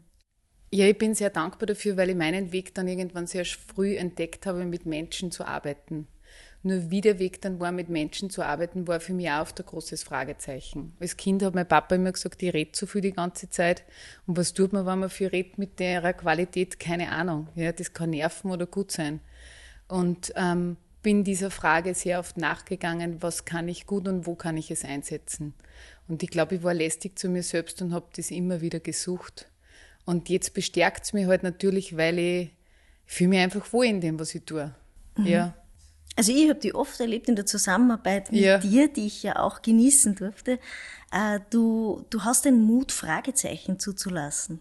Ja, 0.72 0.86
ich 0.86 0.98
bin 0.98 1.14
sehr 1.14 1.30
dankbar 1.30 1.66
dafür, 1.66 1.96
weil 1.96 2.10
ich 2.10 2.16
meinen 2.16 2.52
Weg 2.52 2.74
dann 2.74 2.88
irgendwann 2.88 3.26
sehr 3.26 3.44
früh 3.44 3.96
entdeckt 3.96 4.46
habe, 4.46 4.64
mit 4.64 4.86
Menschen 4.86 5.30
zu 5.30 5.44
arbeiten. 5.44 6.08
Nur 6.62 6.90
wie 6.90 7.00
der 7.00 7.18
Weg 7.18 7.40
dann 7.40 7.58
war, 7.58 7.72
mit 7.72 7.88
Menschen 7.88 8.28
zu 8.28 8.42
arbeiten, 8.42 8.86
war 8.86 9.00
für 9.00 9.14
mich 9.14 9.30
auch 9.30 9.40
oft 9.40 9.58
ein 9.58 9.66
großes 9.66 10.02
Fragezeichen. 10.02 10.92
Als 11.00 11.16
Kind 11.16 11.42
hat 11.42 11.54
mein 11.54 11.66
Papa 11.66 11.94
immer 11.94 12.12
gesagt, 12.12 12.42
ich 12.42 12.52
rede 12.52 12.72
zu 12.72 12.86
viel 12.86 13.00
die 13.00 13.12
ganze 13.12 13.48
Zeit. 13.48 13.82
Und 14.26 14.36
was 14.36 14.52
tut 14.52 14.74
man, 14.74 14.84
wenn 14.84 14.98
man 14.98 15.08
viel 15.08 15.28
redet 15.28 15.56
mit 15.56 15.78
der 15.78 16.12
Qualität? 16.12 16.78
Keine 16.78 17.12
Ahnung. 17.12 17.48
Ja, 17.54 17.72
das 17.72 17.94
kann 17.94 18.10
nerven 18.10 18.50
oder 18.50 18.66
gut 18.66 18.90
sein. 18.92 19.20
Und 19.88 20.32
ähm, 20.36 20.76
bin 21.02 21.24
dieser 21.24 21.50
Frage 21.50 21.94
sehr 21.94 22.18
oft 22.18 22.36
nachgegangen, 22.36 23.22
was 23.22 23.46
kann 23.46 23.68
ich 23.68 23.86
gut 23.86 24.06
und 24.06 24.26
wo 24.26 24.34
kann 24.34 24.58
ich 24.58 24.70
es 24.70 24.84
einsetzen. 24.84 25.54
Und 26.08 26.22
ich 26.22 26.28
glaube, 26.28 26.56
ich 26.56 26.62
war 26.62 26.74
lästig 26.74 27.18
zu 27.18 27.30
mir 27.30 27.42
selbst 27.42 27.80
und 27.80 27.94
habe 27.94 28.08
das 28.14 28.30
immer 28.30 28.60
wieder 28.60 28.80
gesucht. 28.80 29.50
Und 30.04 30.28
jetzt 30.28 30.52
bestärkt 30.52 31.04
es 31.04 31.12
mich 31.12 31.26
halt 31.26 31.42
natürlich, 31.42 31.96
weil 31.96 32.18
ich 32.18 32.50
fühle 33.06 33.30
mich 33.30 33.38
einfach 33.40 33.72
wohl 33.72 33.86
in 33.86 34.00
dem, 34.00 34.20
was 34.20 34.34
ich 34.34 34.44
tue. 34.44 34.74
Mhm. 35.16 35.26
Ja. 35.26 35.54
Also 36.16 36.32
ich 36.32 36.48
habe 36.48 36.58
die 36.58 36.74
oft 36.74 37.00
erlebt 37.00 37.28
in 37.28 37.36
der 37.36 37.46
Zusammenarbeit 37.46 38.30
mit 38.32 38.40
ja. 38.40 38.58
dir, 38.58 38.88
die 38.88 39.06
ich 39.06 39.22
ja 39.22 39.38
auch 39.38 39.62
genießen 39.62 40.16
durfte. 40.16 40.58
Äh, 41.12 41.40
du, 41.50 42.04
du 42.10 42.24
hast 42.24 42.44
den 42.44 42.62
Mut, 42.62 42.92
Fragezeichen 42.92 43.78
zuzulassen. 43.78 44.60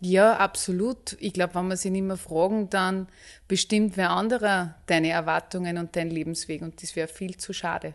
Ja, 0.00 0.36
absolut. 0.36 1.16
Ich 1.20 1.34
glaube, 1.34 1.54
wenn 1.54 1.68
wir 1.68 1.76
sie 1.76 1.90
nicht 1.90 2.02
mehr 2.02 2.16
fragen, 2.16 2.70
dann 2.70 3.06
bestimmt 3.48 3.96
wer 3.96 4.10
anderer 4.10 4.74
deine 4.86 5.10
Erwartungen 5.10 5.76
und 5.76 5.94
dein 5.94 6.10
Lebensweg 6.10 6.62
und 6.62 6.82
das 6.82 6.96
wäre 6.96 7.08
viel 7.08 7.36
zu 7.36 7.52
schade. 7.52 7.94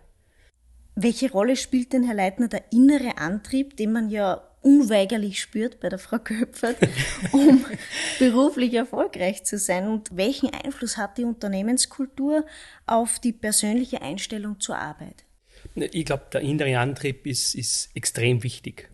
Welche 0.95 1.31
Rolle 1.31 1.55
spielt 1.57 1.91
denn, 1.91 2.03
Herr 2.03 2.15
Leitner, 2.15 2.47
der 2.47 2.71
innere 2.71 3.17
Antrieb, 3.17 3.75
den 3.75 3.91
man 3.91 4.09
ja 4.09 4.41
unweigerlich 4.65 5.39
spürt 5.39 5.79
bei 5.79 5.89
der 5.89 5.99
Frau 5.99 6.17
Köpfert, 6.17 6.77
um 7.31 7.63
beruflich 8.19 8.73
erfolgreich 8.73 9.43
zu 9.43 9.59
sein? 9.59 9.87
Und 9.87 10.17
welchen 10.17 10.49
Einfluss 10.49 10.97
hat 10.97 11.17
die 11.17 11.23
Unternehmenskultur 11.23 12.45
auf 12.87 13.19
die 13.19 13.31
persönliche 13.31 14.01
Einstellung 14.01 14.59
zur 14.59 14.77
Arbeit? 14.77 15.23
Ich 15.75 16.05
glaube, 16.05 16.25
der 16.33 16.41
innere 16.41 16.79
Antrieb 16.79 17.27
ist, 17.27 17.53
ist 17.53 17.89
extrem 17.95 18.43
wichtig. 18.43 18.89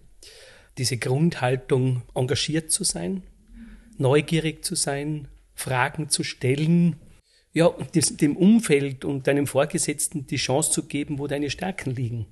Diese 0.77 0.97
Grundhaltung, 0.97 2.03
engagiert 2.15 2.71
zu 2.71 2.83
sein, 2.83 3.23
neugierig 3.97 4.65
zu 4.65 4.75
sein, 4.75 5.29
Fragen 5.53 6.09
zu 6.09 6.23
stellen, 6.23 6.97
ja, 7.53 7.69
dem 7.93 8.37
Umfeld 8.37 9.05
und 9.05 9.27
deinem 9.27 9.47
Vorgesetzten 9.47 10.25
die 10.27 10.37
Chance 10.37 10.71
zu 10.71 10.83
geben, 10.83 11.19
wo 11.19 11.27
deine 11.27 11.49
Stärken 11.49 11.93
liegen. 11.95 12.25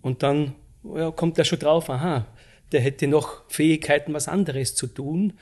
Und 0.00 0.22
dann 0.22 0.54
ja, 0.84 1.10
kommt 1.10 1.38
er 1.38 1.44
schon 1.44 1.58
drauf, 1.58 1.90
aha, 1.90 2.26
der 2.72 2.80
hätte 2.80 3.06
noch 3.06 3.42
Fähigkeiten, 3.48 4.12
was 4.12 4.28
anderes 4.28 4.74
zu 4.74 4.86
tun. 4.86 5.34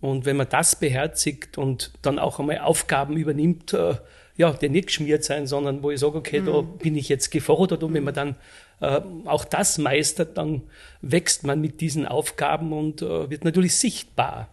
Und 0.00 0.26
wenn 0.26 0.36
man 0.36 0.48
das 0.48 0.76
beherzigt 0.76 1.56
und 1.56 1.92
dann 2.02 2.18
auch 2.18 2.38
einmal 2.38 2.58
Aufgaben 2.58 3.16
übernimmt, 3.16 3.72
äh, 3.72 3.94
ja, 4.36 4.52
die 4.52 4.68
nicht 4.68 4.88
geschmiert 4.88 5.24
sein, 5.24 5.46
sondern 5.46 5.82
wo 5.82 5.90
ich 5.90 6.00
sage, 6.00 6.18
okay, 6.18 6.40
mhm. 6.40 6.46
da 6.46 6.60
bin 6.60 6.96
ich 6.96 7.08
jetzt 7.08 7.30
gefordert 7.30 7.82
und 7.82 7.94
wenn 7.94 8.04
man 8.04 8.14
dann 8.14 8.36
äh, 8.80 9.00
auch 9.24 9.44
das 9.44 9.78
meistert, 9.78 10.36
dann 10.36 10.62
wächst 11.00 11.44
man 11.44 11.60
mit 11.60 11.80
diesen 11.80 12.06
Aufgaben 12.06 12.72
und 12.72 13.02
äh, 13.02 13.30
wird 13.30 13.44
natürlich 13.44 13.76
sichtbar. 13.76 14.48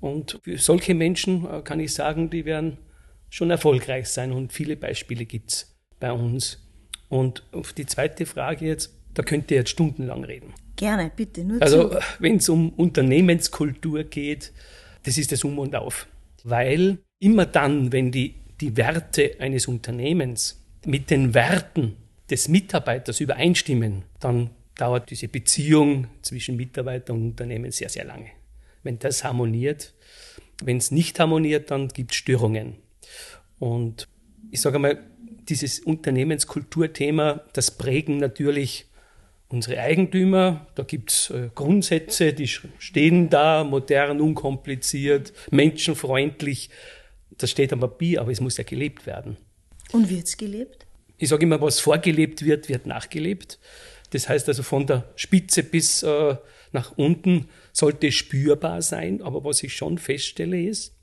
Und 0.00 0.38
für 0.42 0.58
solche 0.58 0.94
Menschen 0.94 1.46
äh, 1.50 1.62
kann 1.62 1.80
ich 1.80 1.92
sagen, 1.92 2.30
die 2.30 2.44
werden 2.44 2.78
schon 3.28 3.50
erfolgreich 3.50 4.08
sein 4.08 4.32
und 4.32 4.52
viele 4.52 4.76
Beispiele 4.76 5.24
gibt's 5.24 5.76
bei 6.00 6.12
uns. 6.12 6.64
Und 7.08 7.42
auf 7.52 7.72
die 7.72 7.86
zweite 7.86 8.26
Frage 8.26 8.66
jetzt, 8.66 8.97
da 9.18 9.24
könnt 9.24 9.50
ihr 9.50 9.56
jetzt 9.56 9.70
stundenlang 9.70 10.22
reden. 10.22 10.54
Gerne, 10.76 11.10
bitte. 11.14 11.42
Nur 11.42 11.60
also 11.60 11.90
wenn 12.20 12.36
es 12.36 12.48
um 12.48 12.70
Unternehmenskultur 12.70 14.04
geht, 14.04 14.52
das 15.02 15.18
ist 15.18 15.32
das 15.32 15.42
Um 15.42 15.58
und 15.58 15.74
Auf. 15.74 16.06
Weil 16.44 16.98
immer 17.18 17.44
dann, 17.44 17.90
wenn 17.90 18.12
die, 18.12 18.36
die 18.60 18.76
Werte 18.76 19.32
eines 19.40 19.66
Unternehmens 19.66 20.64
mit 20.86 21.10
den 21.10 21.34
Werten 21.34 21.96
des 22.30 22.46
Mitarbeiters 22.46 23.18
übereinstimmen, 23.18 24.04
dann 24.20 24.50
dauert 24.76 25.10
diese 25.10 25.26
Beziehung 25.26 26.06
zwischen 26.22 26.54
Mitarbeiter 26.54 27.12
und 27.12 27.30
Unternehmen 27.30 27.72
sehr, 27.72 27.88
sehr 27.88 28.04
lange. 28.04 28.30
Wenn 28.84 29.00
das 29.00 29.24
harmoniert, 29.24 29.94
wenn 30.62 30.76
es 30.76 30.92
nicht 30.92 31.18
harmoniert, 31.18 31.72
dann 31.72 31.88
gibt 31.88 32.12
es 32.12 32.18
Störungen. 32.18 32.76
Und 33.58 34.06
ich 34.52 34.60
sage 34.60 34.78
mal, 34.78 35.02
dieses 35.48 35.80
Unternehmenskulturthema, 35.80 37.42
das 37.52 37.72
prägen 37.72 38.18
natürlich 38.18 38.84
unsere 39.48 39.80
Eigentümer. 39.80 40.66
Da 40.74 40.82
gibt's 40.82 41.30
äh, 41.30 41.50
Grundsätze, 41.54 42.32
die 42.32 42.48
stehen 42.48 43.30
da, 43.30 43.64
modern, 43.64 44.20
unkompliziert, 44.20 45.32
menschenfreundlich. 45.50 46.70
Das 47.30 47.50
steht 47.50 47.72
am 47.72 47.80
Papier, 47.80 48.20
aber 48.20 48.30
es 48.30 48.40
muss 48.40 48.56
ja 48.56 48.64
gelebt 48.64 49.06
werden. 49.06 49.36
Und 49.92 50.10
wird's 50.10 50.36
gelebt? 50.36 50.86
Ich 51.16 51.30
sage 51.30 51.44
immer, 51.44 51.60
was 51.60 51.80
vorgelebt 51.80 52.44
wird, 52.44 52.68
wird 52.68 52.86
nachgelebt. 52.86 53.58
Das 54.10 54.28
heißt 54.28 54.48
also 54.48 54.62
von 54.62 54.86
der 54.86 55.04
Spitze 55.16 55.62
bis 55.62 56.02
äh, 56.02 56.36
nach 56.72 56.96
unten 56.96 57.48
sollte 57.72 58.08
es 58.08 58.14
spürbar 58.14 58.82
sein. 58.82 59.22
Aber 59.22 59.44
was 59.44 59.62
ich 59.62 59.74
schon 59.74 59.98
feststelle 59.98 60.60
ist, 60.60 60.94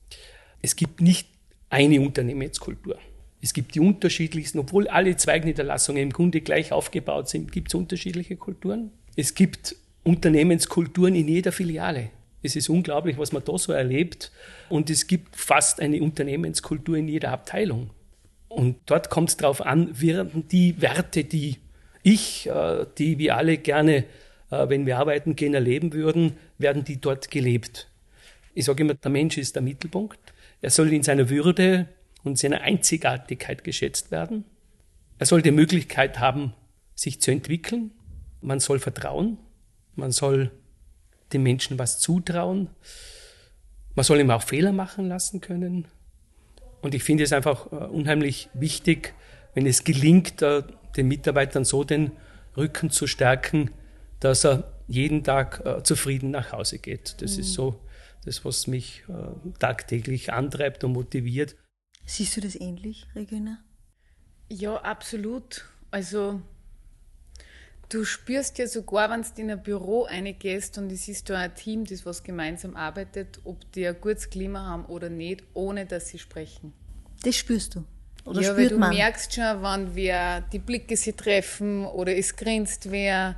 es 0.62 0.76
gibt 0.76 1.02
nicht 1.02 1.28
eine 1.70 2.02
Unternehmenskultur. 2.02 2.98
Es 3.46 3.54
gibt 3.54 3.76
die 3.76 3.80
unterschiedlichsten, 3.80 4.58
obwohl 4.58 4.88
alle 4.88 5.16
Zweigniederlassungen 5.18 6.02
im 6.02 6.12
Grunde 6.12 6.42
gleich 6.42 6.72
aufgebaut 6.72 7.30
sind, 7.30 7.52
gibt 7.52 7.68
es 7.68 7.76
unterschiedliche 7.76 8.38
Kulturen. 8.38 8.90
Es 9.16 9.36
gibt 9.36 9.76
Unternehmenskulturen 10.04 11.14
in 11.14 11.28
jeder 11.28 11.52
Filiale. 11.52 12.10
Es 12.42 12.56
ist 12.56 12.70
unglaublich, 12.70 13.20
was 13.20 13.34
man 13.34 13.44
da 13.46 13.56
so 13.60 13.72
erlebt. 13.72 14.32
Und 14.68 14.90
es 14.90 15.06
gibt 15.06 15.36
fast 15.36 15.80
eine 15.80 16.02
Unternehmenskultur 16.02 16.98
in 16.98 17.08
jeder 17.08 17.30
Abteilung. 17.30 17.92
Und 18.48 18.78
dort 18.88 19.12
kommt 19.12 19.30
es 19.30 19.38
darauf 19.38 19.64
an, 19.64 20.02
werden 20.02 20.48
die 20.48 20.82
Werte, 20.82 21.24
die 21.24 21.58
ich, 22.02 22.48
äh, 22.48 22.88
die 22.98 23.20
wir 23.20 23.38
alle 23.38 23.60
gerne, 23.60 24.06
äh, 24.50 24.70
wenn 24.70 24.88
wir 24.88 24.98
arbeiten 24.98 25.36
gehen, 25.36 25.54
erleben 25.54 25.94
würden, 25.94 26.32
werden 26.58 26.84
die 26.84 27.00
dort 27.00 27.30
gelebt. 27.30 27.92
Ich 28.56 28.66
sage 28.66 28.82
immer, 28.82 28.96
der 28.96 29.12
Mensch 29.12 29.38
ist 29.38 29.54
der 29.54 29.62
Mittelpunkt. 29.62 30.18
Er 30.64 30.72
soll 30.72 30.92
in 30.92 31.04
seiner 31.04 31.30
Würde 31.30 31.88
und 32.26 32.38
seiner 32.38 32.62
Einzigartigkeit 32.62 33.64
geschätzt 33.64 34.12
werden. 34.12 34.46
Er 35.18 35.26
soll 35.26 35.42
die 35.42 35.52
Möglichkeit 35.52 36.20
haben, 36.20 36.54
sich 36.94 37.22
zu 37.22 37.32
entwickeln. 37.32 37.92
Man 38.42 38.60
soll 38.60 38.80
vertrauen. 38.80 39.38
Man 39.96 40.12
soll 40.12 40.52
den 41.32 41.44
Menschen 41.44 41.80
was 41.80 42.00
zutrauen. 42.00 42.70
Man 43.96 44.04
soll 44.04 44.20
ihm 44.20 44.32
auch 44.32 44.44
Fehler 44.44 44.74
machen 44.74 45.08
lassen 45.08 45.40
können. 45.40 45.88
Und 46.82 46.94
ich 46.94 47.04
finde 47.04 47.24
es 47.24 47.32
einfach 47.32 47.72
äh, 47.72 47.76
unheimlich 47.76 48.50
wichtig, 48.54 49.14
wenn 49.54 49.66
es 49.66 49.84
gelingt, 49.84 50.42
äh, 50.42 50.64
den 50.98 51.08
Mitarbeitern 51.08 51.64
so 51.64 51.84
den 51.84 52.12
Rücken 52.58 52.90
zu 52.90 53.08
stärken, 53.08 53.72
dass 54.20 54.46
er 54.46 54.72
jeden 54.88 55.24
Tag 55.24 55.66
äh, 55.66 55.84
zufrieden 55.84 56.32
nach 56.32 56.52
Hause 56.52 56.80
geht. 56.80 57.22
Das 57.22 57.36
mhm. 57.36 57.40
ist 57.42 57.54
so 57.54 57.80
das, 58.26 58.44
was 58.44 58.68
mich 58.68 59.04
tagtäglich 59.60 60.34
antreibt 60.34 60.84
und 60.84 60.94
motiviert. 60.94 61.56
Siehst 62.06 62.38
du 62.38 62.42
das 62.42 62.56
ähnlich, 62.56 63.08
Regina? 63.16 63.60
Ja, 64.50 64.76
absolut. 64.78 65.66
Also 65.92 66.42
du 67.90 68.04
spürst 68.06 68.58
ja 68.58 68.68
sogar, 68.68 69.10
wenn 69.10 69.22
du 69.22 69.42
in 69.42 69.52
ein 69.52 69.64
Büro 69.64 70.04
reingehst 70.04 70.78
und 70.78 70.92
es 70.92 71.08
ist 71.08 71.30
da 71.30 71.40
ein 71.40 71.56
Team, 71.56 71.86
das 71.86 72.06
was 72.06 72.24
gemeinsam 72.24 72.76
arbeitet, 72.76 73.40
ob 73.44 73.72
die 73.72 73.88
ein 73.88 74.00
gutes 74.00 74.30
Klima 74.30 74.66
haben 74.66 74.86
oder 74.86 75.10
nicht, 75.10 75.44
ohne 75.54 75.86
dass 75.86 76.10
sie 76.10 76.20
sprechen. 76.20 76.74
Das 77.24 77.36
spürst 77.36 77.76
du. 77.76 77.86
Oder 78.26 78.42
ja, 78.42 78.52
spürt 78.52 78.58
weil 78.58 78.70
du 78.70 78.78
man? 78.78 78.96
merkst 78.96 79.34
schon, 79.34 79.62
wann 79.62 79.96
wir 79.96 80.44
die 80.52 80.60
Blicke 80.60 80.98
sie 80.98 81.14
treffen 81.14 81.86
oder 81.86 82.16
es 82.16 82.36
grinst 82.36 82.92
wer 82.92 83.36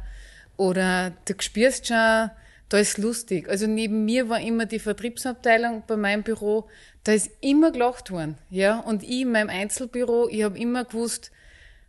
oder 0.55 1.12
du 1.25 1.33
spürst 1.39 1.88
schon, 1.88 2.31
da 2.69 2.77
ist 2.77 2.97
lustig. 2.97 3.47
Also 3.50 3.67
neben 3.67 4.05
mir 4.05 4.27
war 4.29 4.39
immer 4.41 4.65
die 4.65 4.79
Vertriebsabteilung 4.79 5.83
bei 5.88 5.95
meinem 5.95 6.24
Büro, 6.24 6.67
da 7.07 7.13
ist 7.13 7.31
immer 7.39 7.71
gelacht 7.71 8.11
worden. 8.11 8.37
Ja? 8.49 8.79
Und 8.81 9.01
ich 9.01 9.21
in 9.21 9.31
meinem 9.31 9.49
Einzelbüro, 9.49 10.27
ich 10.29 10.43
habe 10.43 10.59
immer 10.59 10.83
gewusst, 10.83 11.31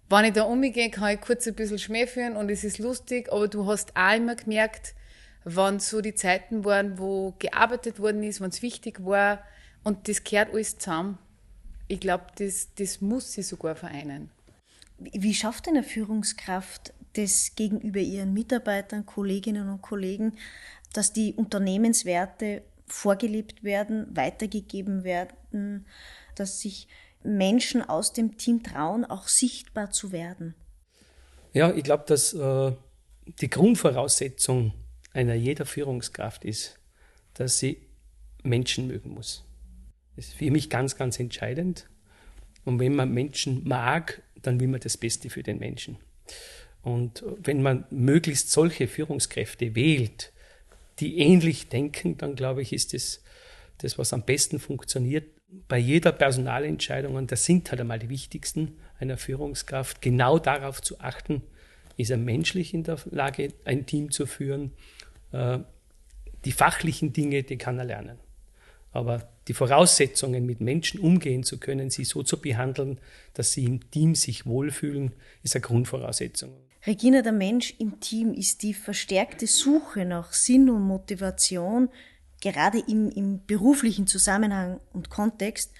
wenn 0.09 0.25
ich 0.25 0.33
da 0.33 0.45
umgehe, 0.45 0.91
kann 0.91 1.15
ich 1.15 1.21
kurz 1.21 1.47
ein 1.49 1.55
bisschen 1.55 1.81
Schmäh 1.81 2.07
führen 2.07 2.37
und 2.37 2.49
es 2.51 2.63
ist 2.63 2.79
lustig, 2.79 3.33
aber 3.33 3.49
du 3.49 3.67
hast 3.67 3.97
auch 3.97 4.17
immer 4.17 4.37
gemerkt, 4.37 4.95
wann 5.43 5.81
so 5.81 6.01
die 6.01 6.15
Zeiten 6.15 6.65
waren, 6.65 6.99
wo 6.99 7.35
gearbeitet 7.41 7.99
worden 7.99 8.23
ist, 8.23 8.41
wenn 8.41 8.51
es 8.51 8.63
wichtig 8.63 9.05
war 9.05 9.43
und 9.83 10.09
das 10.09 10.23
gehört 10.23 10.55
alles 10.55 10.79
zusammen. 10.79 11.19
Ich 11.89 11.99
glaube, 11.99 12.27
das, 12.37 12.69
das 12.77 13.01
muss 13.01 13.33
sie 13.33 13.43
sogar 13.43 13.75
vereinen. 13.75 14.31
Wie 14.99 15.35
schafft 15.35 15.67
eine 15.67 15.83
Führungskraft 15.83 16.93
das 17.15 17.57
gegenüber 17.57 17.99
ihren 17.99 18.35
Mitarbeitern, 18.35 19.05
Kolleginnen 19.05 19.69
und 19.69 19.83
Kollegen, 19.83 20.35
dass 20.93 21.13
die 21.13 21.35
Unternehmenswerte 21.35 22.63
vorgelebt 22.93 23.65
werden, 23.65 24.07
weitergegeben 24.17 25.05
werden, 25.05 25.87
dass 26.35 26.61
sich 26.61 26.89
Menschen 27.23 27.83
aus 27.83 28.13
dem 28.13 28.37
Team 28.39 28.63
trauen, 28.63 29.05
auch 29.05 29.29
sichtbar 29.29 29.91
zu 29.91 30.13
werden? 30.13 30.55
Ja, 31.53 31.73
ich 31.73 31.85
glaube, 31.85 32.05
dass 32.07 32.33
äh, 32.35 32.73
die 33.41 33.51
Grundvoraussetzung 33.51 34.73
einer 35.13 35.35
jeder 35.35 35.67
Führungskraft 35.67 36.45
ist, 36.45 36.79
dass 37.35 37.59
sie 37.59 37.89
Menschen 38.43 38.87
mögen 38.87 39.11
muss. 39.11 39.45
Das 40.17 40.27
ist 40.27 40.35
für 40.35 40.51
mich 40.51 40.71
ganz, 40.71 40.97
ganz 40.97 41.19
entscheidend. 41.19 41.89
Und 42.65 42.81
wenn 42.81 42.95
man 42.95 43.13
Menschen 43.13 43.67
mag, 43.67 44.23
dann 44.43 44.61
will 44.61 44.69
man 44.69 44.81
das 44.81 44.97
Beste 44.97 45.31
für 45.31 45.43
den 45.43 45.59
Menschen. 45.59 45.97
Und 46.83 47.25
wenn 47.43 47.63
man 47.63 47.87
möglichst 47.91 48.51
solche 48.51 48.89
Führungskräfte 48.89 49.75
wählt, 49.75 50.33
die 51.01 51.19
ähnlich 51.19 51.69
denken, 51.69 52.17
dann 52.19 52.35
glaube 52.35 52.63
ich, 52.63 52.73
ist 52.73 52.95
das 52.95 53.23
das, 53.79 53.99
was 53.99 54.13
am 54.13 54.23
besten 54.23 54.59
funktioniert. 54.59 55.27
Bei 55.67 55.79
jeder 55.79 56.13
Personalentscheidung, 56.13 57.15
und 57.15 57.33
das 57.33 57.45
sind 57.45 57.71
halt 57.71 57.81
einmal 57.81 57.99
die 57.99 58.09
wichtigsten 58.09 58.77
einer 58.99 59.17
Führungskraft, 59.17 60.03
genau 60.03 60.39
darauf 60.39 60.83
zu 60.83 61.01
achten, 61.01 61.43
ist 61.97 62.11
er 62.11 62.17
menschlich 62.17 62.75
in 62.75 62.83
der 62.83 62.99
Lage, 63.11 63.53
ein 63.65 63.87
Team 63.87 64.11
zu 64.11 64.27
führen, 64.27 64.73
äh, 65.33 65.59
die 66.45 66.53
fachlichen 66.53 67.13
Dinge, 67.13 67.43
die 67.43 67.57
kann 67.57 67.79
er 67.79 67.85
lernen. 67.85 68.19
Aber 68.93 69.29
die 69.49 69.55
Voraussetzungen, 69.55 70.45
mit 70.47 70.61
Menschen 70.61 71.01
umgehen 71.01 71.43
zu 71.43 71.59
können, 71.59 71.91
sie 71.91 72.05
so 72.05 72.23
zu 72.23 72.41
behandeln, 72.41 73.01
dass 73.35 73.53
sie 73.53 73.65
im 73.65 73.91
Team 73.91 74.15
sich 74.15 74.47
wohlfühlen, 74.47 75.13
ist 75.43 75.57
eine 75.57 75.63
Grundvoraussetzung. 75.63 76.53
Regina, 76.87 77.23
der 77.23 77.33
Mensch 77.33 77.75
im 77.79 78.01
Team 78.01 78.33
ist 78.33 78.63
die 78.63 78.75
verstärkte 78.75 79.47
Suche 79.47 80.05
nach 80.05 80.33
Sinn 80.33 80.71
und 80.71 80.83
Motivation, 80.83 81.89
gerade 82.41 82.79
im, 82.79 83.11
im 83.11 83.45
beruflichen 83.47 84.07
Zusammenhang 84.07 84.81
und 84.93 85.11
Kontext, 85.11 85.73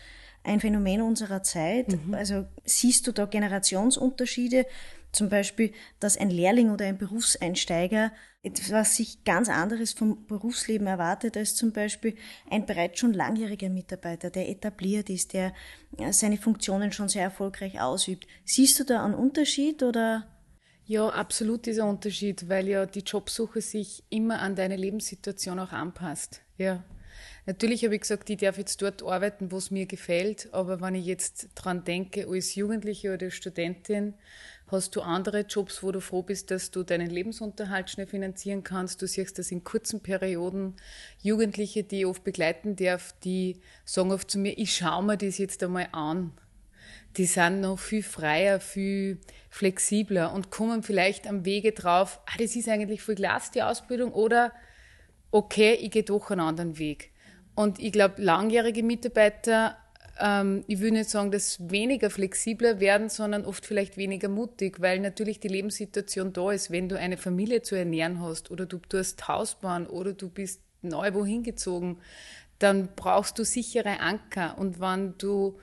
ein 0.45 0.61
Phänomen 0.61 1.03
unserer 1.03 1.43
Zeit. 1.43 1.89
Mhm. 1.89 2.15
Also 2.15 2.47
siehst 2.65 3.07
du 3.07 3.13
da 3.13 3.27
Generationsunterschiede? 3.27 4.67
Zum 5.13 5.31
Beispiel, 5.31 5.73
dass 6.01 6.19
ein 6.19 6.31
Lehrling 6.31 6.71
oder 6.71 6.85
ein 6.85 6.99
Berufseinsteiger 6.99 8.13
etwas 8.43 8.97
sich 8.97 9.25
ganz 9.25 9.49
anderes 9.49 9.93
vom 9.93 10.27
Berufsleben 10.27 10.87
erwartet 10.87 11.37
als 11.37 11.55
zum 11.55 11.73
Beispiel 11.73 12.15
ein 12.51 12.67
bereits 12.67 13.01
schon 13.01 13.15
langjähriger 13.15 13.69
Mitarbeiter, 13.69 14.31
der 14.31 14.49
etabliert 14.49 15.11
ist, 15.11 15.33
der 15.33 15.55
seine 16.11 16.37
Funktionen 16.37 16.93
schon 16.93 17.09
sehr 17.09 17.23
erfolgreich 17.23 17.81
ausübt. 17.81 18.27
Siehst 18.45 18.79
du 18.79 18.85
da 18.85 19.05
einen 19.05 19.15
Unterschied 19.15 19.83
oder? 19.83 20.27
Ja, 20.89 21.11
absolut 21.11 21.67
dieser 21.67 21.85
Unterschied, 21.85 22.49
weil 22.49 22.67
ja 22.67 22.87
die 22.87 23.01
Jobsuche 23.01 23.61
sich 23.61 24.03
immer 24.09 24.41
an 24.41 24.57
deine 24.57 24.77
Lebenssituation 24.77 25.59
auch 25.59 25.73
anpasst. 25.73 26.41
Ja. 26.57 26.83
Natürlich 27.45 27.85
habe 27.85 27.95
ich 27.95 28.01
gesagt, 28.01 28.31
ich 28.31 28.39
darf 28.39 28.57
jetzt 28.57 28.81
dort 28.81 29.03
arbeiten, 29.03 29.53
wo 29.53 29.59
es 29.59 29.71
mir 29.71 29.85
gefällt, 29.85 30.49
aber 30.53 30.81
wenn 30.81 30.95
ich 30.95 31.05
jetzt 31.05 31.51
dran 31.55 31.85
denke, 31.85 32.27
als 32.27 32.55
Jugendliche 32.55 33.13
oder 33.13 33.31
Studentin, 33.31 34.15
hast 34.69 34.97
du 34.97 35.03
andere 35.03 35.41
Jobs, 35.43 35.83
wo 35.83 35.93
du 35.93 36.01
froh 36.01 36.23
bist, 36.23 36.51
dass 36.51 36.71
du 36.71 36.83
deinen 36.85 37.11
Lebensunterhalt 37.11 37.91
schnell 37.91 38.07
finanzieren 38.07 38.65
kannst. 38.65 39.03
Du 39.03 39.07
siehst 39.07 39.39
das 39.39 39.51
in 39.53 39.65
kurzen 39.65 40.01
Perioden. 40.01 40.75
Jugendliche, 41.21 41.85
die 41.85 42.01
ich 42.01 42.07
oft 42.07 42.25
begleiten 42.25 42.77
darf, 42.77 43.15
die 43.25 43.61
sagen 43.85 44.11
oft 44.11 44.31
zu 44.31 44.39
mir, 44.39 44.57
ich 44.57 44.75
schaue 44.75 45.05
mir 45.05 45.19
das 45.19 45.37
jetzt 45.37 45.63
einmal 45.63 45.89
an. 45.93 46.33
Die 47.19 47.27
sind 47.27 47.61
noch 47.61 47.79
viel 47.79 48.03
freier, 48.03 48.61
viel 48.61 49.19
flexibler 49.51 50.33
und 50.33 50.51
kommen 50.51 50.83
vielleicht 50.83 51.27
am 51.27 51.45
Wege 51.45 51.73
drauf, 51.73 52.21
ah, 52.27 52.37
das 52.39 52.55
ist 52.55 52.69
eigentlich 52.69 53.03
voll 53.03 53.17
Glas, 53.17 53.51
die 53.51 53.63
Ausbildung, 53.63 54.13
oder 54.13 54.53
okay, 55.31 55.75
ich 55.75 55.91
gehe 55.91 56.05
doch 56.05 56.31
einen 56.31 56.41
anderen 56.41 56.79
Weg. 56.79 57.11
Und 57.55 57.81
ich 57.81 57.91
glaube, 57.91 58.23
langjährige 58.23 58.85
Mitarbeiter, 58.85 59.77
ähm, 60.21 60.65
ich 60.69 60.79
will 60.81 60.93
nicht 60.93 61.11
sagen, 61.11 61.33
dass 61.33 61.71
weniger 61.71 62.09
flexibler 62.09 62.79
werden, 62.79 63.09
sondern 63.09 63.45
oft 63.45 63.67
vielleicht 63.67 63.97
weniger 63.97 64.29
mutig, 64.29 64.81
weil 64.81 65.01
natürlich 65.01 65.41
die 65.41 65.49
Lebenssituation 65.49 66.33
da 66.33 66.53
ist. 66.53 66.71
Wenn 66.71 66.89
du 66.89 66.97
eine 66.97 67.17
Familie 67.17 67.63
zu 67.63 67.75
ernähren 67.75 68.23
hast 68.23 68.53
oder 68.53 68.65
du 68.65 68.79
tust 68.79 69.27
Haus 69.27 69.57
oder 69.63 70.13
du 70.13 70.29
bist 70.29 70.63
neu 70.83 71.15
wohin 71.15 71.43
gezogen, 71.43 71.99
dann 72.61 72.89
brauchst 72.95 73.39
du 73.39 73.45
sichere 73.45 74.01
Anker. 74.01 74.57
Und 74.59 74.81
wenn 74.81 75.19
du 75.19 75.59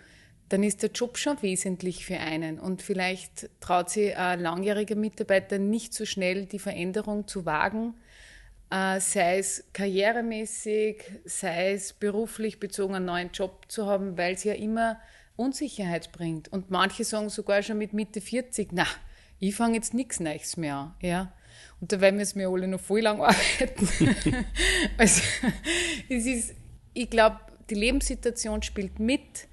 dann 0.50 0.64
ist 0.64 0.84
der 0.84 0.92
Job 0.92 1.18
schon 1.18 1.42
wesentlich 1.42 2.06
für 2.06 2.18
einen. 2.18 2.60
Und 2.60 2.82
vielleicht 2.82 3.50
traut 3.60 3.90
sich 3.90 4.16
ein 4.16 4.40
langjähriger 4.40 4.96
Mitarbeiter 4.96 5.58
nicht 5.58 5.94
so 5.94 6.06
schnell 6.06 6.46
die 6.46 6.60
Veränderung 6.60 7.28
zu 7.28 7.46
wagen, 7.46 7.96
äh, 8.70 9.00
sei 9.00 9.40
es 9.40 9.64
karrieremäßig, 9.74 11.04
sei 11.26 11.74
es 11.74 11.94
beruflich 11.94 12.60
bezogen, 12.60 12.96
einen 12.96 13.06
neuen 13.06 13.32
Job 13.32 13.66
zu 13.68 13.86
haben, 13.86 14.18
weil 14.18 14.36
es 14.36 14.44
ja 14.44 14.54
immer 14.54 15.00
Unsicherheit 15.36 16.12
bringt. 16.12 16.48
Und 16.52 16.70
manche 16.72 17.04
sagen 17.04 17.30
sogar 17.30 17.62
schon 17.64 17.78
mit 17.78 17.94
Mitte 17.94 18.22
40, 18.22 18.70
na, 18.72 18.88
ich 19.40 19.56
fange 19.56 19.76
jetzt 19.76 19.94
nichts 19.94 20.20
Neues 20.20 20.58
mehr 20.58 20.76
an. 20.76 20.96
Ja? 21.02 21.34
Und 21.82 21.92
da 21.92 22.02
werden 22.02 22.18
wir 22.18 22.24
es 22.24 22.36
mir 22.36 22.50
alle 22.50 22.68
noch 22.68 22.80
voll 22.80 23.02
lang 23.02 23.20
arbeiten. 23.22 24.46
also, 24.98 25.22
es 26.10 26.26
ist, 26.26 26.56
ich 26.94 27.10
glaube, 27.10 27.40
die 27.70 27.76
Lebenssituation 27.76 28.62
spielt 28.62 29.00
mit 29.00 29.48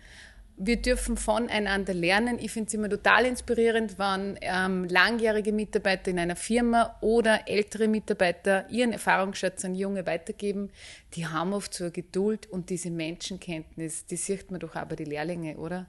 wir 0.65 0.81
dürfen 0.81 1.17
voneinander 1.17 1.93
lernen. 1.93 2.39
Ich 2.39 2.53
finde 2.53 2.69
es 2.69 2.75
immer 2.75 2.89
total 2.89 3.27
inspirierend, 3.27 3.99
wenn 3.99 4.39
ähm, 4.43 4.85
langjährige 4.85 5.53
Mitarbeiter 5.53 6.11
in 6.13 6.21
einer 6.21 6.37
Firma 6.37 6.97
oder 7.01 7.49
ältere 7.49 7.89
Mitarbeiter 7.89 8.71
ihren 8.71 8.93
Erfahrungsschatz 8.93 9.65
an 9.65 9.75
Junge 9.75 10.07
weitergeben. 10.07 10.71
Die 11.15 11.27
haben 11.27 11.53
oft 11.53 11.75
so 11.75 11.85
eine 11.85 11.91
Geduld 11.91 12.47
und 12.49 12.71
diese 12.71 12.91
Menschenkenntnis, 12.91 14.07
die 14.07 14.17
sieht 14.17 14.53
man 14.53 14.61
doch 14.61 14.77
auch 14.77 14.85
bei 14.85 14.95
den 14.95 15.07
Lehrlingen, 15.07 15.57
oder? 15.57 15.87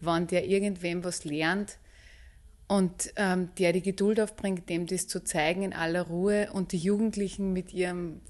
Wenn 0.00 0.26
der 0.26 0.44
irgendwem 0.44 1.02
was 1.02 1.24
lernt 1.24 1.78
und 2.68 3.12
ähm, 3.16 3.48
der 3.58 3.72
die 3.72 3.82
Geduld 3.82 4.20
aufbringt, 4.20 4.68
dem 4.68 4.86
das 4.86 5.08
zu 5.08 5.24
zeigen 5.24 5.62
in 5.62 5.72
aller 5.72 6.02
Ruhe 6.02 6.50
und 6.52 6.72
die 6.72 6.78
Jugendlichen 6.78 7.54
mit 7.54 7.72
ihrem 7.72 8.20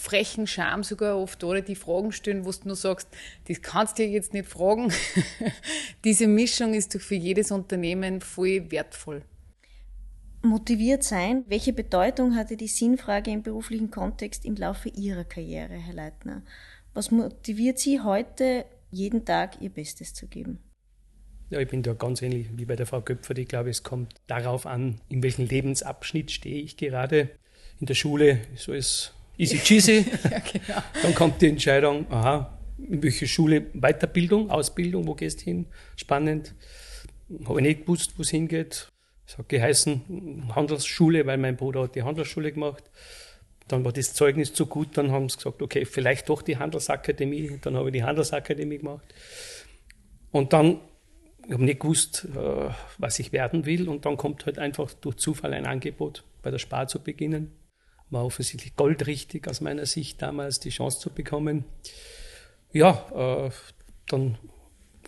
frechen 0.00 0.46
Charme 0.46 0.82
sogar 0.82 1.18
oft 1.18 1.44
oder 1.44 1.60
die 1.60 1.74
Fragen 1.74 2.12
stellen, 2.12 2.44
wo 2.44 2.50
du 2.50 2.68
nur 2.68 2.76
sagst, 2.76 3.08
das 3.48 3.60
kannst 3.62 3.98
du 3.98 4.04
jetzt 4.04 4.32
nicht 4.32 4.48
fragen. 4.48 4.92
Diese 6.04 6.26
Mischung 6.26 6.74
ist 6.74 6.94
doch 6.94 7.00
für 7.00 7.14
jedes 7.14 7.50
Unternehmen 7.50 8.20
voll 8.20 8.70
wertvoll. 8.70 9.22
Motiviert 10.42 11.02
sein, 11.02 11.44
welche 11.48 11.74
Bedeutung 11.74 12.34
hatte 12.34 12.56
die 12.56 12.68
Sinnfrage 12.68 13.30
im 13.30 13.42
beruflichen 13.42 13.90
Kontext 13.90 14.46
im 14.46 14.56
Laufe 14.56 14.88
Ihrer 14.88 15.24
Karriere, 15.24 15.74
Herr 15.74 15.94
Leitner? 15.94 16.42
Was 16.94 17.10
motiviert 17.10 17.78
Sie 17.78 18.00
heute, 18.00 18.64
jeden 18.90 19.26
Tag 19.26 19.60
Ihr 19.60 19.70
Bestes 19.70 20.14
zu 20.14 20.26
geben? 20.26 20.58
Ja, 21.50 21.60
ich 21.60 21.68
bin 21.68 21.82
da 21.82 21.92
ganz 21.92 22.22
ähnlich 22.22 22.46
wie 22.56 22.64
bei 22.64 22.76
der 22.76 22.86
Frau 22.86 23.02
Köpfer. 23.02 23.36
Ich 23.36 23.48
glaube, 23.48 23.70
es 23.70 23.82
kommt 23.82 24.14
darauf 24.28 24.66
an, 24.66 25.00
in 25.08 25.22
welchem 25.22 25.46
Lebensabschnitt 25.46 26.30
stehe 26.30 26.62
ich 26.62 26.76
gerade. 26.76 27.30
In 27.80 27.86
der 27.86 27.94
Schule 27.94 28.40
so 28.56 28.72
ist 28.72 29.14
easy 29.40 29.58
cheesy. 29.58 30.04
ja, 30.30 30.38
genau. 30.38 30.82
Dann 31.02 31.14
kommt 31.14 31.40
die 31.40 31.48
Entscheidung, 31.48 32.06
aha, 32.10 32.58
in 32.78 33.02
welche 33.02 33.26
Schule 33.26 33.62
Weiterbildung, 33.72 34.50
Ausbildung, 34.50 35.06
wo 35.06 35.14
gehst 35.14 35.40
du 35.40 35.44
hin? 35.44 35.66
Spannend. 35.96 36.54
Habe 37.44 37.60
ich 37.60 37.66
nicht 37.66 37.80
gewusst, 37.82 38.12
wo 38.16 38.22
es 38.22 38.30
hingeht. 38.30 38.88
Es 39.26 39.38
hat 39.38 39.48
geheißen 39.48 40.50
Handelsschule, 40.54 41.24
weil 41.26 41.38
mein 41.38 41.56
Bruder 41.56 41.82
hat 41.82 41.94
die 41.94 42.02
Handelsschule 42.02 42.52
gemacht. 42.52 42.84
Dann 43.68 43.84
war 43.84 43.92
das 43.92 44.14
Zeugnis 44.14 44.52
zu 44.52 44.66
gut, 44.66 44.98
dann 44.98 45.12
haben 45.12 45.28
sie 45.28 45.36
gesagt, 45.36 45.62
okay, 45.62 45.84
vielleicht 45.84 46.28
doch 46.28 46.42
die 46.42 46.56
Handelsakademie. 46.56 47.58
Dann 47.62 47.76
habe 47.76 47.88
ich 47.88 47.92
die 47.92 48.02
Handelsakademie 48.02 48.78
gemacht. 48.78 49.14
Und 50.32 50.52
dann, 50.52 50.80
ich 51.46 51.52
habe 51.52 51.64
nicht 51.64 51.78
gewusst, 51.78 52.26
äh, 52.34 52.70
was 52.98 53.20
ich 53.20 53.32
werden 53.32 53.66
will. 53.66 53.88
Und 53.88 54.06
dann 54.06 54.16
kommt 54.16 54.46
halt 54.46 54.58
einfach 54.58 54.92
durch 54.94 55.16
Zufall 55.16 55.54
ein 55.54 55.66
Angebot, 55.66 56.24
bei 56.42 56.50
der 56.50 56.58
Spar 56.58 56.88
zu 56.88 57.00
beginnen 57.00 57.52
war 58.10 58.24
offensichtlich 58.24 58.76
goldrichtig 58.76 59.48
aus 59.48 59.60
meiner 59.60 59.86
Sicht 59.86 60.20
damals, 60.20 60.60
die 60.60 60.70
Chance 60.70 60.98
zu 61.00 61.10
bekommen. 61.10 61.64
Ja, 62.72 63.46
äh, 63.46 63.50
dann 64.08 64.38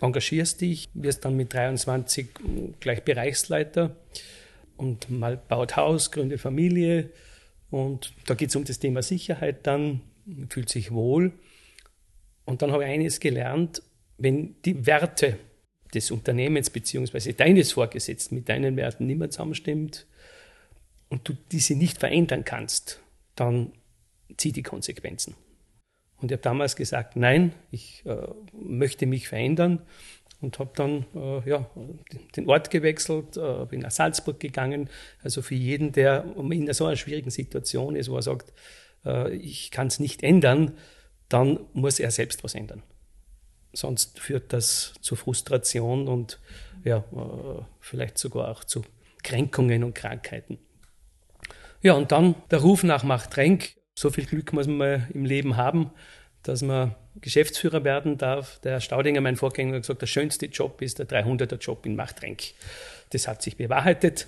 engagierst 0.01 0.61
dich, 0.61 0.89
wirst 0.93 1.25
dann 1.25 1.35
mit 1.35 1.53
23 1.53 2.27
gleich 2.79 3.03
Bereichsleiter 3.03 3.95
und 4.77 5.09
mal 5.09 5.37
baut 5.37 5.75
Haus, 5.75 6.11
gründet 6.11 6.41
Familie 6.41 7.09
und 7.69 8.13
da 8.25 8.33
geht 8.33 8.49
es 8.49 8.55
um 8.55 8.63
das 8.65 8.79
Thema 8.79 9.01
Sicherheit 9.01 9.65
dann, 9.65 10.01
fühlt 10.49 10.69
sich 10.69 10.91
wohl. 10.91 11.33
Und 12.45 12.61
dann 12.61 12.71
habe 12.71 12.83
ich 12.83 12.89
eines 12.89 13.19
gelernt, 13.19 13.81
wenn 14.17 14.55
die 14.63 14.85
Werte 14.85 15.37
des 15.93 16.11
Unternehmens 16.11 16.69
beziehungsweise 16.69 17.33
deines 17.33 17.71
Vorgesetzten 17.71 18.35
mit 18.35 18.49
deinen 18.49 18.75
Werten 18.75 19.07
nicht 19.07 19.19
mehr 19.19 19.29
zusammenstimmt, 19.29 20.05
und 21.13 21.29
du 21.29 21.33
diese 21.51 21.75
nicht 21.75 21.99
verändern 21.99 22.43
kannst, 22.43 22.99
dann 23.35 23.71
zieh 24.35 24.51
die 24.51 24.63
Konsequenzen. 24.63 25.35
Und 26.19 26.31
ich 26.31 26.33
habe 26.33 26.41
damals 26.41 26.75
gesagt, 26.75 27.15
nein, 27.15 27.53
ich 27.69 28.03
äh, 28.07 28.27
möchte 28.51 29.05
mich 29.05 29.27
verändern 29.27 29.83
und 30.41 30.57
habe 30.57 30.71
dann 30.75 31.05
äh, 31.13 31.47
ja, 31.47 31.69
den 32.35 32.49
Ort 32.49 32.71
gewechselt, 32.71 33.37
äh, 33.37 33.65
bin 33.65 33.81
nach 33.81 33.91
Salzburg 33.91 34.39
gegangen. 34.39 34.89
Also 35.21 35.43
für 35.43 35.53
jeden, 35.53 35.91
der 35.91 36.25
in 36.35 36.73
so 36.73 36.87
einer 36.87 36.95
schwierigen 36.95 37.29
Situation 37.29 37.95
ist, 37.95 38.09
wo 38.09 38.15
er 38.15 38.23
sagt, 38.23 38.51
äh, 39.05 39.35
ich 39.35 39.69
kann 39.69 39.87
es 39.87 39.99
nicht 39.99 40.23
ändern, 40.23 40.75
dann 41.29 41.59
muss 41.73 41.99
er 41.99 42.09
selbst 42.09 42.43
was 42.43 42.55
ändern. 42.55 42.81
Sonst 43.71 44.19
führt 44.19 44.51
das 44.51 44.95
zu 45.01 45.15
Frustration 45.15 46.07
und 46.07 46.39
ja, 46.83 46.97
äh, 46.97 47.61
vielleicht 47.79 48.17
sogar 48.17 48.49
auch 48.49 48.63
zu 48.63 48.81
Kränkungen 49.21 49.83
und 49.83 49.93
Krankheiten. 49.93 50.57
Ja, 51.83 51.93
und 51.93 52.13
dann 52.13 52.35
der 52.49 52.59
Ruf 52.59 52.83
nach 52.83 53.03
Machtrenk. 53.03 53.75
So 53.93 54.09
viel 54.09 54.25
Glück 54.25 54.53
muss 54.53 54.67
man 54.67 54.77
mal 54.77 55.07
im 55.13 55.25
Leben 55.25 55.57
haben, 55.57 55.91
dass 56.41 56.63
man 56.63 56.95
Geschäftsführer 57.19 57.83
werden 57.83 58.17
darf. 58.17 58.59
Der 58.61 58.79
Staudinger, 58.79 59.19
mein 59.19 59.35
Vorgänger, 59.35 59.75
hat 59.75 59.81
gesagt, 59.83 60.01
der 60.01 60.07
schönste 60.07 60.45
Job 60.47 60.81
ist 60.81 60.97
der 60.99 61.07
300er 61.07 61.57
Job 61.57 61.85
in 61.85 61.95
Machtrenk. 61.95 62.41
Das 63.11 63.27
hat 63.27 63.41
sich 63.41 63.57
bewahrheitet. 63.57 64.27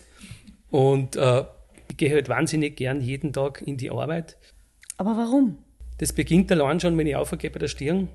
Und 0.69 1.15
äh, 1.15 1.45
ich 1.89 1.97
gehe 1.97 2.11
halt 2.11 2.27
wahnsinnig 2.27 2.75
gern 2.75 2.99
jeden 2.99 3.31
Tag 3.31 3.63
in 3.65 3.77
die 3.77 3.89
Arbeit. 3.89 4.35
Aber 4.97 5.15
warum? 5.17 5.57
Das 5.97 6.11
beginnt 6.11 6.51
allein 6.51 6.81
schon, 6.81 6.97
wenn 6.97 7.07
ich 7.07 7.15
aufgehe 7.15 7.49
bei 7.49 7.59
der 7.59 7.69
Stirn 7.69 8.09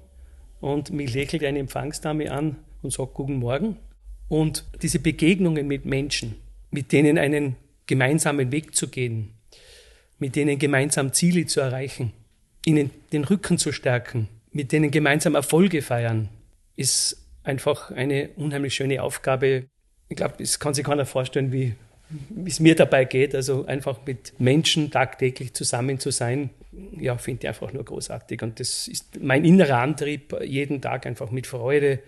und 0.61 0.91
mich 0.91 1.15
lächelt 1.15 1.43
eine 1.45 1.59
Empfangsdame 1.61 2.31
an 2.31 2.57
und 2.83 2.93
sagt 2.93 3.15
Guten 3.15 3.37
Morgen. 3.37 3.79
Und 4.29 4.67
diese 4.83 4.99
Begegnungen 4.99 5.67
mit 5.67 5.87
Menschen, 5.87 6.37
mit 6.71 6.93
denen 6.93 7.17
einen 7.17 7.57
gemeinsamen 7.91 8.53
Weg 8.53 8.77
zu 8.77 8.89
gehen, 8.89 9.35
mit 10.21 10.37
denen 10.37 10.59
gemeinsam 10.59 11.13
Ziele 11.13 11.45
zu 11.47 11.61
erreichen. 11.61 12.13
ihnen 12.65 12.91
den 13.13 13.25
Rücken 13.25 13.57
zu 13.59 13.73
stärken, 13.73 14.29
mit 14.53 14.71
denen 14.71 14.91
gemeinsam 14.91 15.35
Erfolge 15.35 15.81
feiern, 15.83 16.29
ist 16.77 17.17
einfach 17.43 17.91
eine 17.91 18.29
unheimlich 18.37 18.75
schöne 18.75 19.03
Aufgabe. 19.03 19.65
Ich 20.09 20.17
glaube, 20.17 20.43
es 20.43 20.61
kann 20.61 20.75
sich 20.75 20.85
keiner 20.85 21.07
vorstellen, 21.07 21.53
wie, 21.53 21.75
es 22.47 22.61
mir 22.61 22.75
dabei 22.77 23.07
geht. 23.07 23.35
Also 23.35 23.65
einfach 23.67 24.05
mit 24.07 24.39
Menschen 24.39 24.91
tagtäglich 24.91 25.55
zusammen 25.55 25.99
zu 25.99 26.11
sein, 26.11 26.51
ja, 26.99 27.17
finde 27.17 27.41
ich 27.43 27.49
einfach 27.49 27.73
nur 27.73 27.85
großartig. 27.85 28.43
Und 28.43 28.61
das 28.61 28.89
ist 28.89 29.21
mein 29.21 29.45
innerer 29.45 29.79
Antrieb, 29.79 30.37
jeden 30.45 30.83
Tag 30.83 31.07
einfach 31.07 31.31
mit 31.31 31.47
Freude 31.47 32.01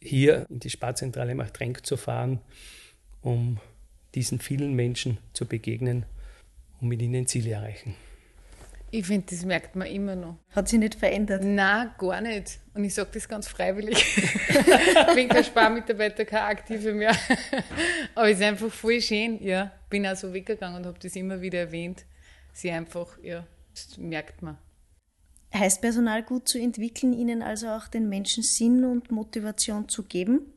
hier 0.00 0.46
in 0.50 0.58
die 0.58 0.70
Sparzentrale 0.70 1.34
Machtrenk 1.34 1.86
zu 1.86 1.96
fahren, 1.96 2.40
um 3.22 3.58
diesen 4.16 4.40
vielen 4.40 4.74
Menschen 4.74 5.18
zu 5.32 5.46
begegnen 5.46 6.06
und 6.80 6.88
mit 6.88 7.00
ihnen 7.00 7.26
Ziele 7.26 7.52
erreichen. 7.52 7.94
Ich 8.90 9.06
finde, 9.06 9.26
das 9.30 9.44
merkt 9.44 9.76
man 9.76 9.88
immer 9.88 10.16
noch. 10.16 10.38
Hat 10.50 10.68
sich 10.68 10.78
nicht 10.78 10.94
verändert? 10.94 11.42
Nein, 11.44 11.90
gar 11.98 12.20
nicht. 12.20 12.60
Und 12.72 12.84
ich 12.84 12.94
sage 12.94 13.10
das 13.12 13.28
ganz 13.28 13.46
freiwillig. 13.48 13.98
ich 13.98 15.14
bin 15.14 15.28
kein 15.28 15.44
Sparmitarbeiter, 15.44 16.24
kein 16.24 16.44
Aktive 16.44 16.94
mehr. 16.94 17.14
Aber 18.14 18.30
es 18.30 18.38
ist 18.38 18.44
einfach 18.44 18.70
voll 18.72 19.00
schön. 19.00 19.42
Ja, 19.42 19.72
bin 19.90 20.06
auch 20.06 20.16
so 20.16 20.32
weggegangen 20.32 20.78
und 20.78 20.86
habe 20.86 20.98
das 21.00 21.14
immer 21.16 21.40
wieder 21.40 21.58
erwähnt. 21.58 22.06
Sie 22.52 22.70
einfach, 22.70 23.18
ja, 23.22 23.46
das 23.74 23.98
merkt 23.98 24.40
man. 24.40 24.56
Heißt 25.52 25.80
Personal 25.80 26.22
gut 26.22 26.48
zu 26.48 26.58
entwickeln, 26.58 27.12
ihnen 27.12 27.42
also 27.42 27.68
auch 27.68 27.88
den 27.88 28.08
Menschen 28.08 28.42
Sinn 28.42 28.84
und 28.84 29.10
Motivation 29.10 29.88
zu 29.88 30.04
geben? 30.04 30.52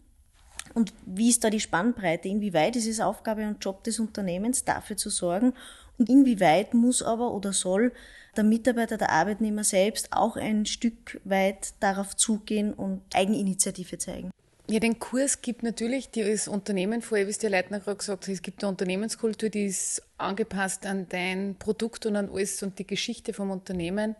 Und 0.73 0.93
wie 1.05 1.29
ist 1.29 1.43
da 1.43 1.49
die 1.49 1.59
Spannbreite? 1.59 2.27
Inwieweit 2.27 2.75
ist 2.75 2.87
es 2.87 2.99
Aufgabe 2.99 3.47
und 3.47 3.63
Job 3.63 3.83
des 3.83 3.99
Unternehmens, 3.99 4.65
dafür 4.65 4.97
zu 4.97 5.09
sorgen? 5.09 5.53
Und 5.97 6.09
inwieweit 6.09 6.73
muss 6.73 7.01
aber 7.01 7.33
oder 7.33 7.53
soll 7.53 7.91
der 8.37 8.43
Mitarbeiter, 8.43 8.97
der 8.97 9.11
Arbeitnehmer 9.11 9.63
selbst 9.63 10.13
auch 10.13 10.37
ein 10.37 10.65
Stück 10.65 11.19
weit 11.25 11.73
darauf 11.79 12.15
zugehen 12.15 12.73
und 12.73 13.01
Eigeninitiative 13.13 13.97
zeigen? 13.97 14.31
Ja, 14.69 14.79
den 14.79 14.99
Kurs 14.99 15.41
gibt 15.41 15.63
natürlich 15.63 16.11
die 16.11 16.23
das 16.23 16.47
Unternehmen 16.47 17.01
vor, 17.01 17.17
wie 17.17 17.21
es 17.23 17.39
der 17.39 17.49
Leitner 17.49 17.79
gerade 17.79 17.97
gesagt 17.97 18.27
hat, 18.27 18.33
es 18.33 18.43
gibt 18.43 18.63
eine 18.63 18.69
Unternehmenskultur, 18.69 19.49
die 19.49 19.65
ist 19.65 20.03
angepasst 20.19 20.85
an 20.85 21.07
dein 21.09 21.55
Produkt 21.57 22.05
und 22.05 22.15
an 22.15 22.29
alles 22.29 22.61
und 22.61 22.77
die 22.77 22.85
Geschichte 22.85 23.33
vom 23.33 23.49
Unternehmen 23.49 24.15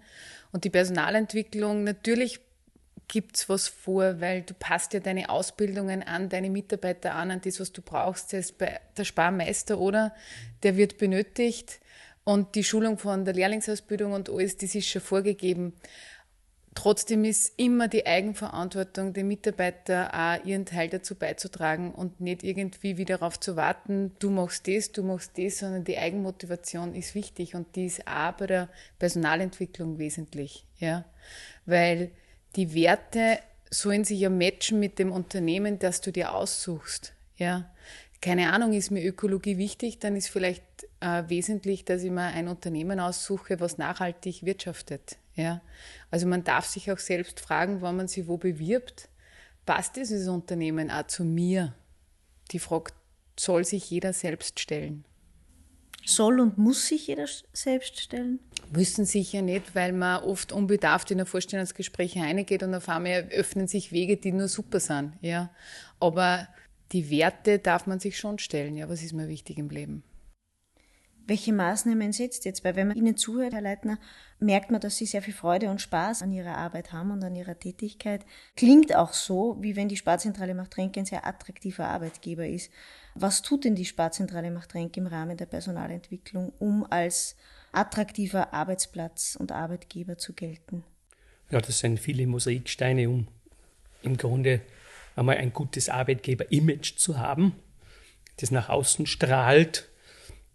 und 0.51 0.63
die 0.63 0.71
Personalentwicklung. 0.71 1.83
Natürlich 1.83 2.39
gibt's 3.09 3.49
was 3.49 3.67
vor, 3.67 4.21
weil 4.21 4.43
du 4.43 4.53
passt 4.53 4.93
ja 4.93 5.01
deine 5.01 5.29
Ausbildungen 5.29 6.01
an, 6.03 6.29
deine 6.29 6.49
Mitarbeiter 6.49 7.15
an, 7.15 7.31
an 7.31 7.41
das, 7.41 7.59
was 7.59 7.73
du 7.73 7.81
brauchst. 7.81 8.31
Das 8.31 8.53
bei 8.53 8.79
der 8.97 9.03
Sparmeister, 9.03 9.77
oder? 9.79 10.13
Der 10.63 10.77
wird 10.77 10.97
benötigt 10.97 11.81
und 12.23 12.55
die 12.55 12.63
Schulung 12.63 12.97
von 12.97 13.25
der 13.25 13.33
Lehrlingsausbildung 13.33 14.13
und 14.13 14.29
alles, 14.29 14.55
das 14.55 14.75
ist 14.75 14.87
schon 14.87 15.01
vorgegeben. 15.01 15.73
Trotzdem 16.75 17.25
ist 17.25 17.53
immer 17.57 17.87
die 17.87 18.05
Eigenverantwortung 18.05 19.11
der 19.11 19.23
Mitarbeiter 19.23 20.13
auch 20.13 20.45
ihren 20.45 20.65
Teil 20.65 20.87
dazu 20.87 21.15
beizutragen 21.15 21.91
und 21.91 22.21
nicht 22.21 22.43
irgendwie 22.43 22.97
wieder 22.97 23.17
darauf 23.17 23.39
zu 23.39 23.55
warten, 23.55 24.15
du 24.19 24.29
machst 24.29 24.67
das, 24.67 24.91
du 24.91 25.03
machst 25.03 25.37
das, 25.37 25.57
sondern 25.57 25.83
die 25.83 25.97
Eigenmotivation 25.97 26.93
ist 26.93 27.15
wichtig 27.15 27.55
und 27.55 27.75
die 27.75 27.87
ist 27.87 28.07
auch 28.07 28.33
bei 28.33 28.45
der 28.47 28.69
Personalentwicklung 28.99 29.97
wesentlich, 29.97 30.65
ja. 30.77 31.05
Weil 31.65 32.11
die 32.55 32.73
Werte 32.73 33.39
sollen 33.69 34.03
sich 34.03 34.19
ja 34.19 34.29
matchen 34.29 34.79
mit 34.79 34.99
dem 34.99 35.11
Unternehmen, 35.11 35.79
das 35.79 36.01
du 36.01 36.11
dir 36.11 36.33
aussuchst, 36.33 37.13
ja 37.37 37.69
keine 38.21 38.51
Ahnung, 38.51 38.73
ist 38.73 38.91
mir 38.91 39.03
Ökologie 39.03 39.57
wichtig, 39.57 39.99
dann 39.99 40.15
ist 40.15 40.29
vielleicht 40.29 40.63
äh, 40.99 41.23
wesentlich, 41.27 41.85
dass 41.85 42.03
ich 42.03 42.11
mir 42.11 42.23
ein 42.23 42.47
Unternehmen 42.49 42.99
aussuche, 42.99 43.59
was 43.59 43.77
nachhaltig 43.77 44.43
wirtschaftet. 44.43 45.17
Ja? 45.35 45.61
Also 46.11 46.27
man 46.27 46.43
darf 46.43 46.65
sich 46.65 46.91
auch 46.91 46.97
selbst 46.97 47.39
fragen, 47.39 47.81
wann 47.81 47.95
man 47.95 48.07
sich 48.07 48.27
wo 48.27 48.37
bewirbt, 48.37 49.07
passt 49.65 49.95
dieses 49.95 50.27
Unternehmen 50.27 50.91
auch 50.91 51.07
zu 51.07 51.23
mir? 51.23 51.73
Die 52.51 52.59
Frage 52.59 52.91
soll 53.39 53.63
sich 53.63 53.89
jeder 53.89 54.11
selbst 54.11 54.59
stellen. 54.59 55.05
Soll 56.09 56.39
und 56.39 56.57
muss 56.57 56.87
sich 56.87 57.07
jeder 57.07 57.27
selbst 57.53 57.99
stellen? 57.99 58.39
Müssen 58.71 59.05
sicher 59.05 59.41
nicht, 59.41 59.75
weil 59.75 59.93
man 59.93 60.23
oft 60.23 60.51
unbedarft 60.51 61.11
in 61.11 61.19
ein 61.19 61.25
Vorstellungsgespräch 61.25 62.17
reingeht 62.17 62.63
und 62.63 62.73
auf 62.73 62.89
einmal 62.89 63.27
öffnen 63.31 63.67
sich 63.67 63.91
Wege, 63.91 64.17
die 64.17 64.31
nur 64.31 64.47
super 64.47 64.79
sind. 64.79 65.13
Ja? 65.21 65.51
Aber 65.99 66.47
die 66.91 67.11
Werte 67.11 67.59
darf 67.59 67.85
man 67.85 67.99
sich 67.99 68.17
schon 68.17 68.39
stellen. 68.39 68.75
Ja, 68.75 68.89
was 68.89 69.03
ist 69.03 69.13
mir 69.13 69.27
wichtig 69.27 69.59
im 69.59 69.69
Leben? 69.69 70.03
Welche 71.29 71.53
Maßnahmen 71.53 72.11
setzt 72.11 72.45
jetzt? 72.45 72.63
Weil 72.63 72.75
wenn 72.75 72.87
man 72.87 72.97
Ihnen 72.97 73.15
zuhört, 73.15 73.53
Herr 73.53 73.61
Leitner, 73.61 73.99
merkt 74.39 74.71
man, 74.71 74.81
dass 74.81 74.97
Sie 74.97 75.05
sehr 75.05 75.21
viel 75.21 75.35
Freude 75.35 75.69
und 75.69 75.79
Spaß 75.79 76.23
an 76.23 76.31
Ihrer 76.31 76.57
Arbeit 76.57 76.91
haben 76.91 77.11
und 77.11 77.23
an 77.23 77.35
Ihrer 77.35 77.59
Tätigkeit. 77.59 78.25
Klingt 78.55 78.95
auch 78.95 79.13
so, 79.13 79.55
wie 79.59 79.75
wenn 79.75 79.89
die 79.89 79.97
Sparzentrale 79.97 80.55
Machtrenke 80.55 80.99
ein 80.99 81.05
sehr 81.05 81.27
attraktiver 81.27 81.87
Arbeitgeber 81.87 82.47
ist. 82.47 82.71
Was 83.21 83.41
tut 83.41 83.65
denn 83.65 83.75
die 83.75 83.83
Sparzentrale 83.83 84.49
Machtrenke 84.49 85.01
im 85.01 85.07
Rahmen 85.07 85.35
der 85.35 85.45
Personalentwicklung, 85.45 86.53
um 86.57 86.87
als 86.89 87.35
attraktiver 87.73 88.53
Arbeitsplatz 88.53 89.35
und 89.37 89.51
Arbeitgeber 89.51 90.17
zu 90.17 90.31
gelten? 90.31 90.85
Ja, 91.51 91.59
das 91.59 91.79
sind 91.79 91.99
viele 91.99 92.25
Mosaiksteine, 92.27 93.09
um 93.09 93.27
im 94.03 94.15
Grunde 94.15 94.61
einmal 95.17 95.35
ein 95.35 95.51
gutes 95.51 95.89
Arbeitgeber-Image 95.89 96.95
zu 96.95 97.17
haben, 97.19 97.55
das 98.37 98.51
nach 98.51 98.69
außen 98.69 99.05
strahlt. 99.05 99.89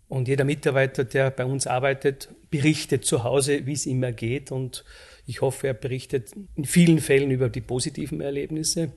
Und 0.08 0.26
jeder 0.26 0.44
Mitarbeiter, 0.44 1.04
der 1.04 1.30
bei 1.32 1.44
uns 1.44 1.66
arbeitet, 1.66 2.30
berichtet 2.48 3.04
zu 3.04 3.24
Hause, 3.24 3.66
wie 3.66 3.74
es 3.74 3.84
ihm 3.84 4.02
ergeht. 4.02 4.50
Und 4.50 4.86
ich 5.26 5.42
hoffe, 5.42 5.66
er 5.66 5.74
berichtet 5.74 6.32
in 6.54 6.64
vielen 6.64 7.00
Fällen 7.00 7.30
über 7.30 7.50
die 7.50 7.60
positiven 7.60 8.22
Erlebnisse. 8.22 8.92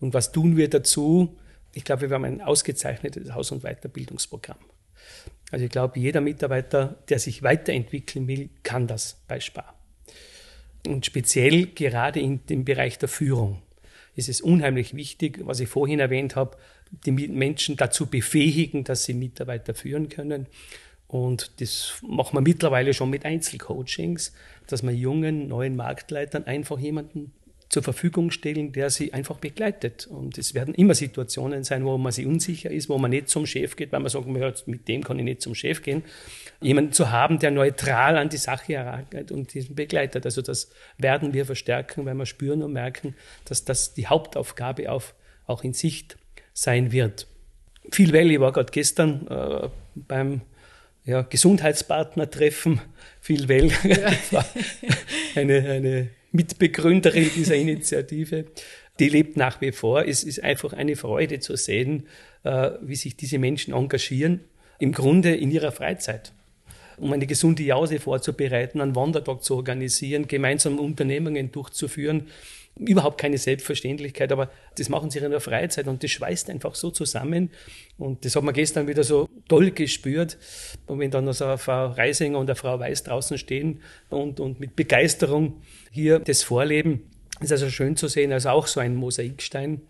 Und 0.00 0.14
was 0.14 0.32
tun 0.32 0.56
wir 0.56 0.70
dazu? 0.70 1.36
Ich 1.76 1.84
glaube, 1.84 2.08
wir 2.08 2.14
haben 2.14 2.24
ein 2.24 2.40
ausgezeichnetes 2.40 3.34
Haus- 3.34 3.52
und 3.52 3.62
Weiterbildungsprogramm. 3.62 4.56
Also 5.50 5.66
ich 5.66 5.70
glaube, 5.70 6.00
jeder 6.00 6.22
Mitarbeiter, 6.22 6.96
der 7.10 7.18
sich 7.18 7.42
weiterentwickeln 7.42 8.26
will, 8.26 8.48
kann 8.62 8.86
das 8.86 9.22
bei 9.28 9.40
Spar. 9.40 9.78
Und 10.86 11.04
speziell 11.04 11.66
gerade 11.66 12.18
in 12.18 12.46
dem 12.46 12.64
Bereich 12.64 12.98
der 12.98 13.10
Führung 13.10 13.60
ist 14.14 14.30
es 14.30 14.40
unheimlich 14.40 14.96
wichtig, 14.96 15.40
was 15.44 15.60
ich 15.60 15.68
vorhin 15.68 16.00
erwähnt 16.00 16.34
habe, 16.34 16.56
die 17.04 17.12
Menschen 17.12 17.76
dazu 17.76 18.06
befähigen, 18.06 18.82
dass 18.84 19.04
sie 19.04 19.12
Mitarbeiter 19.12 19.74
führen 19.74 20.08
können. 20.08 20.46
Und 21.08 21.60
das 21.60 21.98
machen 22.00 22.36
wir 22.36 22.40
mittlerweile 22.40 22.94
schon 22.94 23.10
mit 23.10 23.26
Einzelcoachings, 23.26 24.32
dass 24.66 24.82
wir 24.82 24.92
jungen, 24.92 25.46
neuen 25.48 25.76
Marktleitern 25.76 26.44
einfach 26.44 26.78
jemanden 26.78 27.32
zur 27.76 27.82
Verfügung 27.82 28.30
stellen, 28.30 28.72
der 28.72 28.88
sie 28.88 29.12
einfach 29.12 29.36
begleitet. 29.36 30.06
Und 30.06 30.38
es 30.38 30.54
werden 30.54 30.74
immer 30.74 30.94
Situationen 30.94 31.62
sein, 31.62 31.84
wo 31.84 31.98
man 31.98 32.10
sich 32.10 32.24
unsicher 32.24 32.70
ist, 32.70 32.88
wo 32.88 32.96
man 32.96 33.10
nicht 33.10 33.28
zum 33.28 33.44
Chef 33.44 33.76
geht, 33.76 33.92
weil 33.92 34.00
man 34.00 34.08
sagt, 34.08 34.26
mit 34.66 34.88
dem 34.88 35.04
kann 35.04 35.18
ich 35.18 35.26
nicht 35.26 35.42
zum 35.42 35.54
Chef 35.54 35.82
gehen. 35.82 36.02
Jemanden 36.62 36.92
zu 36.92 37.10
haben, 37.10 37.38
der 37.38 37.50
neutral 37.50 38.16
an 38.16 38.30
die 38.30 38.38
Sache 38.38 38.72
herangeht 38.72 39.30
und 39.30 39.52
diesen 39.52 39.74
begleitet. 39.74 40.24
Also 40.24 40.40
das 40.40 40.70
werden 40.96 41.34
wir 41.34 41.44
verstärken, 41.44 42.06
weil 42.06 42.14
wir 42.14 42.24
spüren 42.24 42.62
und 42.62 42.72
merken, 42.72 43.14
dass 43.44 43.66
das 43.66 43.92
die 43.92 44.06
Hauptaufgabe 44.06 44.90
auf, 44.90 45.14
auch 45.44 45.62
in 45.62 45.74
Sicht 45.74 46.16
sein 46.54 46.92
wird. 46.92 47.26
Viel 47.92 48.14
Valley 48.14 48.40
war 48.40 48.52
gerade 48.52 48.72
gestern 48.72 49.26
äh, 49.28 49.68
beim 49.96 50.40
ja, 51.04 51.20
Gesundheitspartner-Treffen. 51.20 52.80
Viel 53.20 53.50
Well 53.50 53.70
ja. 54.30 54.46
eine, 55.34 55.58
eine 55.68 56.08
Mitbegründerin 56.32 57.30
dieser 57.34 57.56
Initiative. 57.66 58.46
Die 58.98 59.08
lebt 59.08 59.36
nach 59.36 59.60
wie 59.60 59.72
vor. 59.72 60.06
Es 60.06 60.24
ist 60.24 60.42
einfach 60.42 60.72
eine 60.72 60.96
Freude 60.96 61.40
zu 61.40 61.56
sehen, 61.56 62.06
äh, 62.44 62.70
wie 62.80 62.96
sich 62.96 63.16
diese 63.16 63.38
Menschen 63.38 63.74
engagieren, 63.74 64.40
im 64.78 64.92
Grunde 64.92 65.34
in 65.34 65.50
ihrer 65.50 65.72
Freizeit 65.72 66.32
um 66.98 67.12
eine 67.12 67.26
gesunde 67.26 67.62
Jause 67.62 68.00
vorzubereiten, 68.00 68.80
einen 68.80 68.96
Wandertag 68.96 69.42
zu 69.42 69.56
organisieren, 69.56 70.28
gemeinsam 70.28 70.78
Unternehmungen 70.78 71.52
durchzuführen. 71.52 72.28
Überhaupt 72.78 73.18
keine 73.18 73.38
Selbstverständlichkeit, 73.38 74.30
aber 74.32 74.50
das 74.76 74.90
machen 74.90 75.10
sie 75.10 75.18
in 75.18 75.30
der 75.30 75.40
Freizeit 75.40 75.88
und 75.88 76.02
das 76.02 76.10
schweißt 76.10 76.50
einfach 76.50 76.74
so 76.74 76.90
zusammen. 76.90 77.50
Und 77.96 78.24
das 78.24 78.36
hat 78.36 78.42
man 78.42 78.52
gestern 78.52 78.86
wieder 78.86 79.02
so 79.02 79.28
toll 79.48 79.70
gespürt. 79.70 80.36
Und 80.86 80.98
wenn 80.98 81.10
dann 81.10 81.24
noch 81.24 81.32
so 81.32 81.46
eine 81.46 81.56
Frau 81.56 81.86
Reisinger 81.86 82.38
und 82.38 82.50
eine 82.50 82.56
Frau 82.56 82.78
Weiß 82.78 83.02
draußen 83.02 83.38
stehen 83.38 83.80
und, 84.10 84.40
und 84.40 84.60
mit 84.60 84.76
Begeisterung 84.76 85.62
hier 85.90 86.18
das 86.18 86.42
vorleben. 86.42 87.10
ist 87.40 87.52
also 87.52 87.70
schön 87.70 87.96
zu 87.96 88.08
sehen, 88.08 88.32
also 88.32 88.50
auch 88.50 88.66
so 88.66 88.80
ein 88.80 88.94
Mosaikstein. 88.94 89.80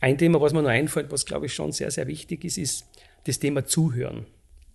Ein 0.00 0.18
Thema, 0.18 0.40
was 0.40 0.52
mir 0.52 0.62
noch 0.62 0.70
einfällt, 0.70 1.12
was 1.12 1.26
glaube 1.26 1.46
ich 1.46 1.54
schon 1.54 1.70
sehr, 1.70 1.90
sehr 1.90 2.08
wichtig 2.08 2.44
ist, 2.44 2.58
ist 2.58 2.86
das 3.26 3.38
Thema 3.38 3.64
Zuhören. 3.64 4.26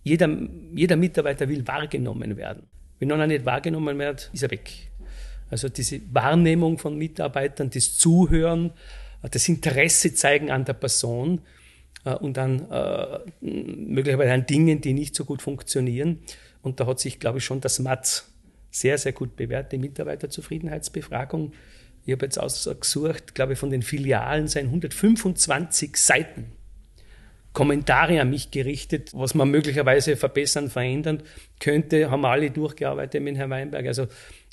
Jeder, 0.02 0.28
jeder 0.74 0.96
Mitarbeiter 0.96 1.48
will 1.48 1.66
wahrgenommen 1.66 2.36
werden. 2.36 2.62
Wenn 2.98 3.12
einer 3.12 3.26
nicht 3.26 3.44
wahrgenommen 3.44 3.98
wird, 3.98 4.30
ist 4.32 4.42
er 4.42 4.50
weg. 4.50 4.89
Also 5.50 5.68
diese 5.68 6.00
Wahrnehmung 6.12 6.78
von 6.78 6.96
Mitarbeitern, 6.96 7.70
das 7.70 7.96
Zuhören, 7.96 8.72
das 9.30 9.48
Interesse 9.48 10.14
zeigen 10.14 10.50
an 10.50 10.64
der 10.64 10.74
Person 10.74 11.42
äh, 12.04 12.14
und 12.14 12.38
an 12.38 12.70
äh, 12.70 13.18
möglicherweise 13.40 14.32
an 14.32 14.46
Dingen, 14.46 14.80
die 14.80 14.92
nicht 14.92 15.14
so 15.14 15.24
gut 15.24 15.42
funktionieren. 15.42 16.20
Und 16.62 16.80
da 16.80 16.86
hat 16.86 17.00
sich, 17.00 17.18
glaube 17.18 17.38
ich, 17.38 17.44
schon 17.44 17.60
das 17.60 17.78
Matz 17.80 18.30
sehr, 18.70 18.98
sehr 18.98 19.12
gut 19.12 19.36
bewährte 19.36 19.78
Mitarbeiterzufriedenheitsbefragung. 19.78 21.52
Ich 22.06 22.12
habe 22.12 22.26
jetzt 22.26 22.38
ausgesucht, 22.38 23.34
glaube 23.34 23.54
ich, 23.54 23.58
von 23.58 23.70
den 23.70 23.82
Filialen 23.82 24.48
seien 24.48 24.66
125 24.66 25.96
Seiten 25.96 26.52
Kommentare 27.52 28.20
an 28.20 28.30
mich 28.30 28.52
gerichtet, 28.52 29.10
was 29.12 29.34
man 29.34 29.50
möglicherweise 29.50 30.16
verbessern, 30.16 30.70
verändern 30.70 31.22
könnte, 31.58 32.10
haben 32.10 32.24
alle 32.24 32.50
durchgearbeitet 32.50 33.22
mit 33.22 33.36
Herrn 33.36 33.50
Weinberg. 33.50 33.86
Also 33.86 34.06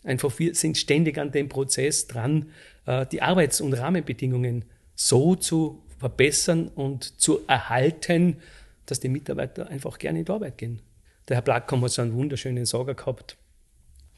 einfach 0.08 0.38
wir 0.39 0.56
sind 0.56 0.78
ständig 0.78 1.17
an 1.17 1.32
dem 1.32 1.50
Prozess 1.50 2.08
dran, 2.08 2.52
äh, 2.86 3.06
die 3.06 3.22
Arbeits- 3.22 3.62
und 3.62 3.74
Rahmenbedingungen 3.74 4.65
so 4.96 5.36
zu 5.36 5.84
verbessern 6.00 6.70
und 6.70 7.20
zu 7.20 7.41
erhalten, 7.48 8.38
dass 8.86 9.00
die 9.00 9.10
Mitarbeiter 9.10 9.67
einfach 9.67 10.00
gerne 10.00 10.20
in 10.20 10.26
die 10.26 10.32
Arbeit 10.32 10.58
gehen. 10.58 10.82
Der 11.28 11.38
Herr 11.38 11.41
Blackcom 11.41 11.84
hat 11.84 11.91
so 11.91 12.02
einen 12.02 12.13
wunderschönen 12.13 12.65
Sager 12.65 12.96
gehabt. 12.96 13.38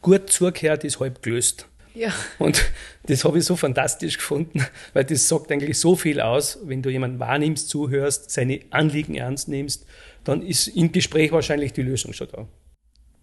Gut 0.02 0.30
zugehört 0.30 0.84
ist 0.84 0.99
halb 0.99 1.21
gelöst. 1.21 1.67
Ja. 1.95 2.13
Und 2.38 2.71
das 3.04 3.25
habe 3.25 3.39
ich 3.39 3.45
so 3.45 3.56
fantastisch 3.56 4.17
gefunden, 4.17 4.65
weil 4.93 5.04
das 5.04 5.28
sagt 5.28 5.52
eigentlich 5.52 5.80
so 5.80 5.95
viel 5.95 6.21
aus, 6.21 6.60
wenn 6.63 6.82
du 6.82 6.89
jemanden 6.89 7.19
wahrnimmst, 7.19 7.67
zuhörst, 7.67 8.30
seine 8.30 8.62
Anliegen 8.69 9.15
ernst 9.15 9.47
nimmst, 9.47 9.86
dann 10.23 10.41
ist 10.43 10.67
im 10.67 10.91
Gespräch 10.91 11.32
wahrscheinlich 11.32 11.73
die 11.73 11.82
Lösung 11.82 12.13
schon 12.13 12.28
da. 12.32 12.47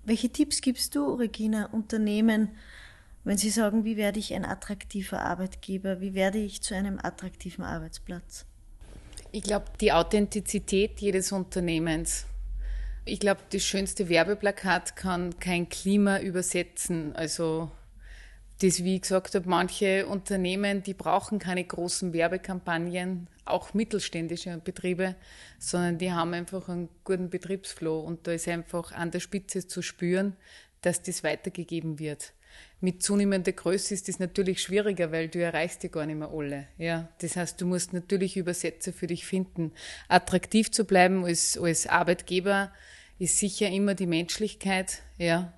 Welche 0.06 0.28
Tipps 0.28 0.60
gibst 0.60 0.94
du, 0.94 1.14
Regina, 1.14 1.66
Unternehmen, 1.72 2.50
wenn 3.24 3.38
sie 3.38 3.50
sagen, 3.50 3.84
wie 3.84 3.96
werde 3.96 4.20
ich 4.20 4.32
ein 4.34 4.44
attraktiver 4.44 5.20
Arbeitgeber, 5.20 6.00
wie 6.00 6.14
werde 6.14 6.38
ich 6.38 6.62
zu 6.62 6.76
einem 6.76 7.00
attraktiven 7.02 7.64
Arbeitsplatz? 7.64 8.46
Ich 9.32 9.42
glaube, 9.42 9.64
die 9.80 9.90
Authentizität 9.90 11.00
jedes 11.00 11.32
Unternehmens. 11.32 12.24
Ich 13.04 13.18
glaube, 13.18 13.40
das 13.50 13.64
schönste 13.64 14.08
Werbeplakat 14.08 14.94
kann 14.94 15.40
kein 15.40 15.68
Klima 15.68 16.20
übersetzen. 16.20 17.16
Also 17.16 17.72
das, 18.62 18.84
wie 18.84 18.94
ich 18.94 19.02
gesagt 19.02 19.34
habe, 19.34 19.48
manche 19.48 20.06
Unternehmen, 20.06 20.84
die 20.84 20.94
brauchen 20.94 21.40
keine 21.40 21.64
großen 21.64 22.12
Werbekampagnen, 22.12 23.26
auch 23.46 23.74
mittelständische 23.74 24.60
Betriebe, 24.62 25.16
sondern 25.58 25.98
die 25.98 26.12
haben 26.12 26.34
einfach 26.34 26.68
einen 26.68 26.88
guten 27.04 27.30
Betriebsflow 27.30 28.00
und 28.00 28.26
da 28.26 28.32
ist 28.32 28.48
einfach 28.48 28.92
an 28.92 29.10
der 29.10 29.20
Spitze 29.20 29.66
zu 29.66 29.82
spüren, 29.82 30.36
dass 30.82 31.02
das 31.02 31.24
weitergegeben 31.24 31.98
wird. 31.98 32.32
Mit 32.80 33.02
zunehmender 33.02 33.52
Größe 33.52 33.94
ist 33.94 34.08
das 34.08 34.18
natürlich 34.18 34.60
schwieriger, 34.60 35.10
weil 35.10 35.28
du 35.28 35.42
erreichst 35.42 35.82
ja 35.82 35.88
gar 35.88 36.06
nicht 36.06 36.18
mehr 36.18 36.30
alle. 36.30 36.68
Ja, 36.78 37.08
das 37.20 37.36
heißt, 37.36 37.60
du 37.60 37.66
musst 37.66 37.92
natürlich 37.92 38.36
Übersetzer 38.36 38.92
für 38.92 39.06
dich 39.06 39.24
finden. 39.24 39.72
Attraktiv 40.08 40.70
zu 40.70 40.84
bleiben 40.84 41.24
als, 41.24 41.58
als 41.58 41.86
Arbeitgeber 41.86 42.72
ist 43.18 43.38
sicher 43.38 43.68
immer 43.68 43.94
die 43.94 44.06
Menschlichkeit, 44.06 45.02
ja, 45.16 45.54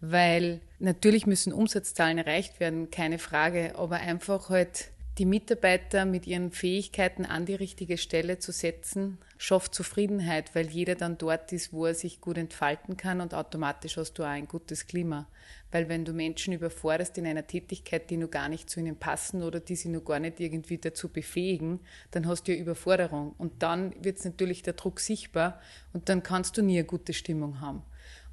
weil 0.00 0.60
natürlich 0.78 1.26
müssen 1.26 1.52
Umsatzzahlen 1.52 2.18
erreicht 2.18 2.60
werden, 2.60 2.90
keine 2.90 3.18
Frage, 3.18 3.74
aber 3.76 3.96
einfach 3.96 4.48
halt 4.48 4.91
die 5.18 5.26
Mitarbeiter 5.26 6.06
mit 6.06 6.26
ihren 6.26 6.52
Fähigkeiten 6.52 7.26
an 7.26 7.44
die 7.44 7.54
richtige 7.54 7.98
Stelle 7.98 8.38
zu 8.38 8.50
setzen, 8.50 9.18
schafft 9.36 9.74
Zufriedenheit, 9.74 10.54
weil 10.54 10.68
jeder 10.68 10.94
dann 10.94 11.18
dort 11.18 11.52
ist, 11.52 11.72
wo 11.72 11.84
er 11.84 11.94
sich 11.94 12.20
gut 12.20 12.38
entfalten 12.38 12.96
kann 12.96 13.20
und 13.20 13.34
automatisch 13.34 13.98
hast 13.98 14.14
du 14.14 14.22
auch 14.22 14.28
ein 14.28 14.48
gutes 14.48 14.86
Klima. 14.86 15.28
Weil 15.70 15.88
wenn 15.88 16.06
du 16.06 16.12
Menschen 16.12 16.54
überforderst 16.54 17.18
in 17.18 17.26
einer 17.26 17.46
Tätigkeit, 17.46 18.08
die 18.08 18.16
nur 18.16 18.30
gar 18.30 18.48
nicht 18.48 18.70
zu 18.70 18.80
ihnen 18.80 18.96
passen 18.96 19.42
oder 19.42 19.60
die 19.60 19.76
sie 19.76 19.90
nur 19.90 20.04
gar 20.04 20.18
nicht 20.18 20.40
irgendwie 20.40 20.78
dazu 20.78 21.08
befähigen, 21.08 21.80
dann 22.10 22.26
hast 22.26 22.44
du 22.48 22.52
ja 22.52 22.58
Überforderung. 22.58 23.34
Und 23.36 23.62
dann 23.62 23.94
wird 24.02 24.24
natürlich 24.24 24.62
der 24.62 24.74
Druck 24.74 25.00
sichtbar 25.00 25.60
und 25.92 26.08
dann 26.08 26.22
kannst 26.22 26.56
du 26.56 26.62
nie 26.62 26.78
eine 26.78 26.86
gute 26.86 27.12
Stimmung 27.12 27.60
haben. 27.60 27.82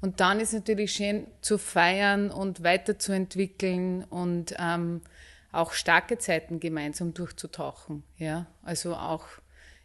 Und 0.00 0.20
dann 0.20 0.40
ist 0.40 0.54
natürlich 0.54 0.92
schön 0.92 1.26
zu 1.42 1.58
feiern 1.58 2.30
und 2.30 2.62
weiterzuentwickeln 2.62 4.04
und 4.04 4.54
ähm, 4.58 5.02
auch 5.52 5.72
starke 5.72 6.18
Zeiten 6.18 6.60
gemeinsam 6.60 7.14
durchzutauchen. 7.14 8.02
Ja, 8.16 8.46
also 8.62 8.94
auch 8.94 9.26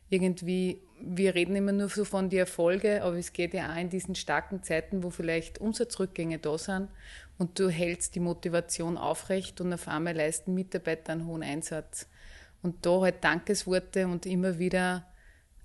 irgendwie, 0.10 0.82
wir 1.02 1.36
reden 1.36 1.56
immer 1.56 1.72
nur 1.72 1.90
so 1.90 2.06
von 2.06 2.30
die 2.30 2.38
Erfolge, 2.38 3.04
aber 3.04 3.18
es 3.18 3.34
geht 3.34 3.54
ja 3.54 3.72
auch 3.72 3.78
in 3.78 3.90
diesen 3.90 4.16
starken 4.16 4.64
Zeiten, 4.64 5.04
wo 5.04 5.10
vielleicht 5.10 5.60
Umsatzrückgänge 5.60 6.40
da 6.40 6.58
sind 6.58 6.90
und 7.38 7.60
du 7.60 7.70
hältst 7.70 8.16
die 8.16 8.20
Motivation 8.20 8.98
aufrecht 8.98 9.60
und 9.62 9.74
auf 9.74 9.88
einmal 9.88 10.16
leisten 10.16 10.54
Mitarbeiter 10.54 11.14
einen 11.14 11.26
hohen 11.26 11.44
Einsatz. 11.44 12.08
Und 12.62 12.86
da 12.86 13.02
halt 13.02 13.24
Dankesworte 13.24 14.08
und 14.08 14.26
immer 14.26 14.58
wieder 14.58 15.06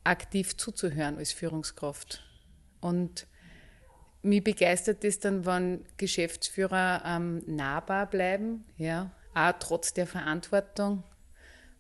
aktiv 0.05 0.57
zuzuhören 0.57 1.17
als 1.17 1.33
Führungskraft. 1.33 2.23
Und 2.81 3.27
mich 4.23 4.45
begeistert 4.45 5.05
es 5.05 5.19
dann, 5.19 5.47
wenn 5.47 5.85
Geschäftsführer 5.97 7.03
ähm, 7.07 7.43
nahbar 7.47 8.09
bleiben, 8.09 8.65
ja, 8.77 9.13
auch 9.35 9.53
trotz 9.59 9.93
der 9.95 10.07
Verantwortung. 10.07 11.03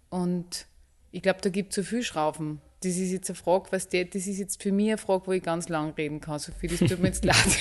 Und 0.08 0.66
ich 1.12 1.22
glaube, 1.22 1.40
da 1.42 1.48
gibt 1.48 1.70
es 1.70 1.76
so 1.76 1.82
viel 1.82 2.02
Schrauben. 2.02 2.60
Das 2.82 2.96
ist 2.96 3.10
jetzt 3.10 3.28
eine 3.28 3.36
Frage, 3.36 3.66
was 3.70 3.88
der, 3.88 4.06
das 4.06 4.26
ist 4.26 4.38
jetzt 4.38 4.62
für 4.62 4.72
mich 4.72 4.88
eine 4.88 4.98
Frage, 4.98 5.26
wo 5.26 5.32
ich 5.32 5.42
ganz 5.42 5.68
lang 5.68 5.92
reden 5.94 6.20
kann. 6.20 6.38
So 6.38 6.52
viel, 6.52 6.70
das 6.70 6.78
tut 6.78 6.98
mir 7.00 7.08
jetzt 7.08 7.24
leid. 7.24 7.58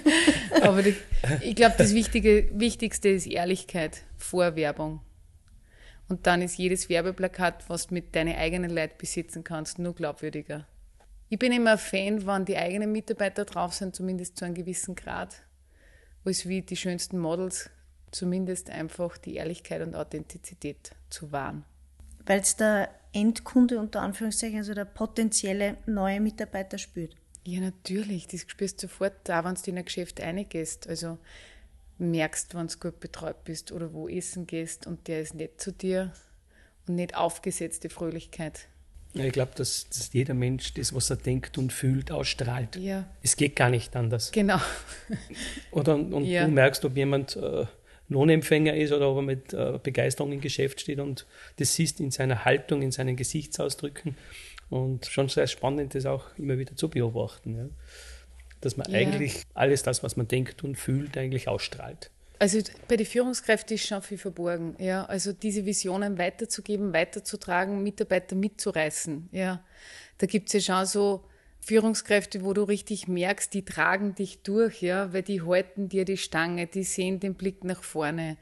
Aber 0.62 0.82
die, 0.82 0.96
ich 1.40 1.54
glaube, 1.54 1.74
das 1.76 1.94
Wichtige, 1.94 2.48
Wichtigste 2.54 3.10
ist 3.10 3.26
Ehrlichkeit 3.26 4.02
vor 4.16 4.56
Werbung. 4.56 5.00
Und 6.08 6.26
dann 6.26 6.42
ist 6.42 6.58
jedes 6.58 6.88
Werbeplakat, 6.88 7.68
was 7.68 7.88
du 7.88 7.94
mit 7.94 8.14
deinen 8.14 8.36
eigenen 8.36 8.70
Leuten 8.70 8.96
besitzen 8.98 9.44
kannst, 9.44 9.78
nur 9.78 9.94
glaubwürdiger. 9.94 10.66
Ich 11.28 11.38
bin 11.38 11.52
immer 11.52 11.72
ein 11.72 11.78
Fan, 11.78 12.26
wenn 12.26 12.44
die 12.44 12.56
eigenen 12.56 12.92
Mitarbeiter 12.92 13.44
drauf 13.44 13.72
sind, 13.74 13.96
zumindest 13.96 14.36
zu 14.36 14.44
einem 14.44 14.54
gewissen 14.54 14.94
Grad, 14.94 15.34
als 16.24 16.46
wie 16.46 16.62
die 16.62 16.76
schönsten 16.76 17.18
Models, 17.18 17.70
zumindest 18.14 18.70
einfach 18.70 19.18
die 19.18 19.34
Ehrlichkeit 19.34 19.82
und 19.82 19.94
Authentizität 19.94 20.92
zu 21.10 21.32
wahren. 21.32 21.64
Weil 22.26 22.40
es 22.40 22.56
der 22.56 22.88
Endkunde 23.12 23.78
unter 23.78 24.00
Anführungszeichen, 24.02 24.58
also 24.58 24.74
der 24.74 24.86
potenzielle 24.86 25.76
neue 25.86 26.20
Mitarbeiter 26.20 26.78
spürt. 26.78 27.14
Ja, 27.44 27.60
natürlich. 27.60 28.26
Das 28.26 28.40
spürst 28.46 28.82
du 28.82 28.88
sofort, 28.88 29.30
auch 29.30 29.44
wenn 29.44 29.54
du 29.54 29.70
in 29.70 29.78
ein 29.78 29.84
Geschäft 29.84 30.20
reingehst. 30.20 30.88
Also 30.88 31.18
merkst, 31.98 32.54
wenn 32.54 32.66
du 32.66 32.78
gut 32.78 33.00
betreut 33.00 33.44
bist 33.44 33.70
oder 33.70 33.92
wo 33.92 34.08
essen 34.08 34.46
gehst 34.46 34.86
und 34.86 35.06
der 35.06 35.20
ist 35.20 35.34
nett 35.34 35.60
zu 35.60 35.72
dir 35.72 36.12
und 36.86 36.96
nicht 36.96 37.16
aufgesetzte 37.16 37.90
Fröhlichkeit. 37.90 38.68
Ja, 39.12 39.24
ich 39.24 39.32
glaube, 39.32 39.52
dass, 39.54 39.88
dass, 39.88 40.12
jeder 40.12 40.34
Mensch 40.34 40.74
das, 40.74 40.92
was 40.92 41.08
er 41.08 41.16
denkt 41.16 41.56
und 41.56 41.72
fühlt, 41.72 42.10
ausstrahlt. 42.10 42.74
Ja. 42.74 43.08
Es 43.22 43.36
geht 43.36 43.54
gar 43.54 43.70
nicht 43.70 43.94
anders. 43.94 44.32
Genau. 44.32 44.58
Oder, 45.70 45.94
und 45.94 46.24
ja. 46.24 46.46
du 46.46 46.50
merkst, 46.50 46.84
ob 46.84 46.96
jemand 46.96 47.36
äh, 47.36 47.66
Lohnempfänger 48.08 48.74
ist 48.74 48.92
oder 48.92 49.10
ob 49.10 49.18
er 49.18 49.22
mit 49.22 49.52
äh, 49.52 49.78
Begeisterung 49.82 50.32
im 50.32 50.40
Geschäft 50.40 50.80
steht 50.80 51.00
und 51.00 51.26
das 51.56 51.74
siehst 51.74 52.00
in 52.00 52.10
seiner 52.10 52.44
Haltung, 52.44 52.82
in 52.82 52.92
seinen 52.92 53.16
Gesichtsausdrücken. 53.16 54.16
Und 54.70 55.06
schon 55.06 55.28
sehr 55.28 55.46
spannend, 55.46 55.94
das 55.94 56.06
auch 56.06 56.26
immer 56.36 56.58
wieder 56.58 56.74
zu 56.74 56.88
beobachten. 56.88 57.56
Ja. 57.56 57.66
Dass 58.60 58.76
man 58.76 58.90
ja. 58.90 58.98
eigentlich 58.98 59.42
alles 59.54 59.82
das, 59.82 60.02
was 60.02 60.16
man 60.16 60.26
denkt 60.26 60.64
und 60.64 60.76
fühlt, 60.76 61.16
eigentlich 61.16 61.48
ausstrahlt. 61.48 62.10
Also 62.38 62.58
bei 62.88 62.96
den 62.96 63.06
Führungskräften 63.06 63.76
ist 63.76 63.86
schon 63.86 64.02
viel 64.02 64.18
verborgen. 64.18 64.74
Ja, 64.78 65.04
also 65.04 65.32
diese 65.32 65.64
Visionen 65.64 66.18
weiterzugeben, 66.18 66.92
weiterzutragen, 66.92 67.82
Mitarbeiter 67.82 68.34
mitzureißen. 68.34 69.28
Ja, 69.32 69.62
da 70.18 70.26
gibt 70.26 70.48
es 70.48 70.66
ja 70.66 70.76
schon 70.78 70.86
so 70.86 71.24
Führungskräfte, 71.64 72.44
wo 72.44 72.52
du 72.52 72.62
richtig 72.62 73.08
merkst, 73.08 73.52
die 73.54 73.64
tragen 73.64 74.14
dich 74.14 74.42
durch, 74.42 74.82
ja, 74.82 75.12
weil 75.12 75.22
die 75.22 75.42
halten 75.42 75.88
dir 75.88 76.04
die 76.04 76.16
Stange, 76.16 76.66
die 76.66 76.84
sehen 76.84 77.20
den 77.20 77.34
Blick 77.34 77.64
nach 77.64 77.82
vorne 77.82 78.36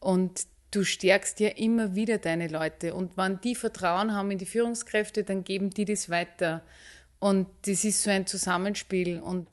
und 0.00 0.46
du 0.70 0.84
stärkst 0.84 1.38
ja 1.40 1.50
immer 1.50 1.94
wieder 1.94 2.18
deine 2.18 2.48
Leute. 2.48 2.94
Und 2.94 3.16
wenn 3.16 3.40
die 3.40 3.54
Vertrauen 3.54 4.14
haben 4.14 4.30
in 4.30 4.38
die 4.38 4.46
Führungskräfte, 4.46 5.22
dann 5.22 5.44
geben 5.44 5.70
die 5.70 5.84
das 5.84 6.10
weiter. 6.10 6.62
Und 7.18 7.46
das 7.66 7.84
ist 7.84 8.02
so 8.02 8.10
ein 8.10 8.26
Zusammenspiel 8.26 9.20
und 9.20 9.46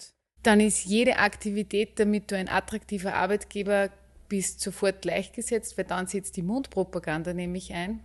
dann 0.43 0.59
ist 0.59 0.85
jede 0.85 1.17
Aktivität, 1.17 1.99
damit 1.99 2.31
du 2.31 2.37
ein 2.37 2.47
attraktiver 2.47 3.13
Arbeitgeber 3.13 3.89
bist, 4.29 4.61
sofort 4.61 5.01
gleichgesetzt, 5.01 5.77
weil 5.77 5.85
dann 5.85 6.07
setzt 6.07 6.37
die 6.37 6.41
Mundpropaganda 6.41 7.33
nämlich 7.33 7.73
ein. 7.73 7.99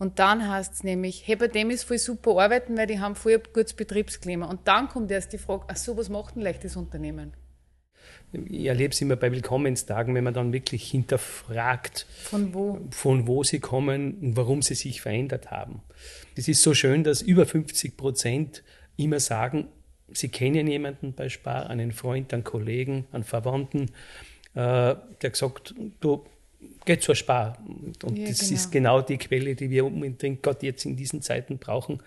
Und 0.00 0.18
dann 0.18 0.48
heißt 0.48 0.72
es 0.72 0.82
nämlich, 0.82 1.24
hey, 1.26 1.36
bei 1.36 1.46
dem 1.46 1.68
ist 1.68 1.84
voll 1.84 1.98
super 1.98 2.30
arbeiten, 2.40 2.74
weil 2.78 2.86
die 2.86 3.00
haben 3.00 3.14
voll 3.14 3.34
ein 3.34 3.42
gutes 3.52 3.74
Betriebsklima. 3.74 4.46
Und 4.46 4.66
dann 4.66 4.88
kommt 4.88 5.10
erst 5.10 5.34
die 5.34 5.38
Frage, 5.38 5.64
ach 5.68 5.76
so, 5.76 5.94
was 5.96 6.08
macht 6.08 6.36
ein 6.36 6.40
leichtes 6.40 6.74
Unternehmen? 6.74 7.34
Ich 8.32 8.64
erlebe 8.64 8.94
es 8.94 9.00
immer 9.02 9.16
bei 9.16 9.30
Willkommenstagen, 9.30 10.14
wenn 10.14 10.24
man 10.24 10.32
dann 10.32 10.54
wirklich 10.54 10.90
hinterfragt, 10.90 12.06
von 12.22 12.54
wo? 12.54 12.80
von 12.90 13.26
wo 13.26 13.44
sie 13.44 13.60
kommen 13.60 14.14
und 14.22 14.36
warum 14.38 14.62
sie 14.62 14.74
sich 14.74 15.02
verändert 15.02 15.50
haben. 15.50 15.82
Es 16.34 16.48
ist 16.48 16.62
so 16.62 16.72
schön, 16.72 17.04
dass 17.04 17.20
über 17.20 17.44
50 17.44 17.98
Prozent 17.98 18.62
immer 18.96 19.20
sagen, 19.20 19.68
Sie 20.12 20.28
kennen 20.28 20.66
jemanden 20.66 21.12
bei 21.12 21.28
Spar, 21.28 21.70
einen 21.70 21.92
Freund, 21.92 22.32
einen 22.32 22.42
Kollegen, 22.42 23.06
einen 23.12 23.22
Verwandten, 23.22 23.90
äh, 24.54 24.96
der 25.22 25.30
gesagt, 25.30 25.74
du 26.00 26.24
geh 26.84 26.98
zur 26.98 27.14
Spar. 27.14 27.58
Und 28.02 28.18
ja, 28.18 28.28
das 28.28 28.40
genau. 28.40 28.52
ist 28.52 28.72
genau 28.72 29.00
die 29.02 29.18
Quelle, 29.18 29.54
die 29.54 29.70
wir 29.70 29.84
unbedingt 29.84 30.42
gerade 30.42 30.66
jetzt 30.66 30.84
in 30.84 30.96
diesen 30.96 31.22
Zeiten 31.22 31.58
brauchen, 31.58 32.00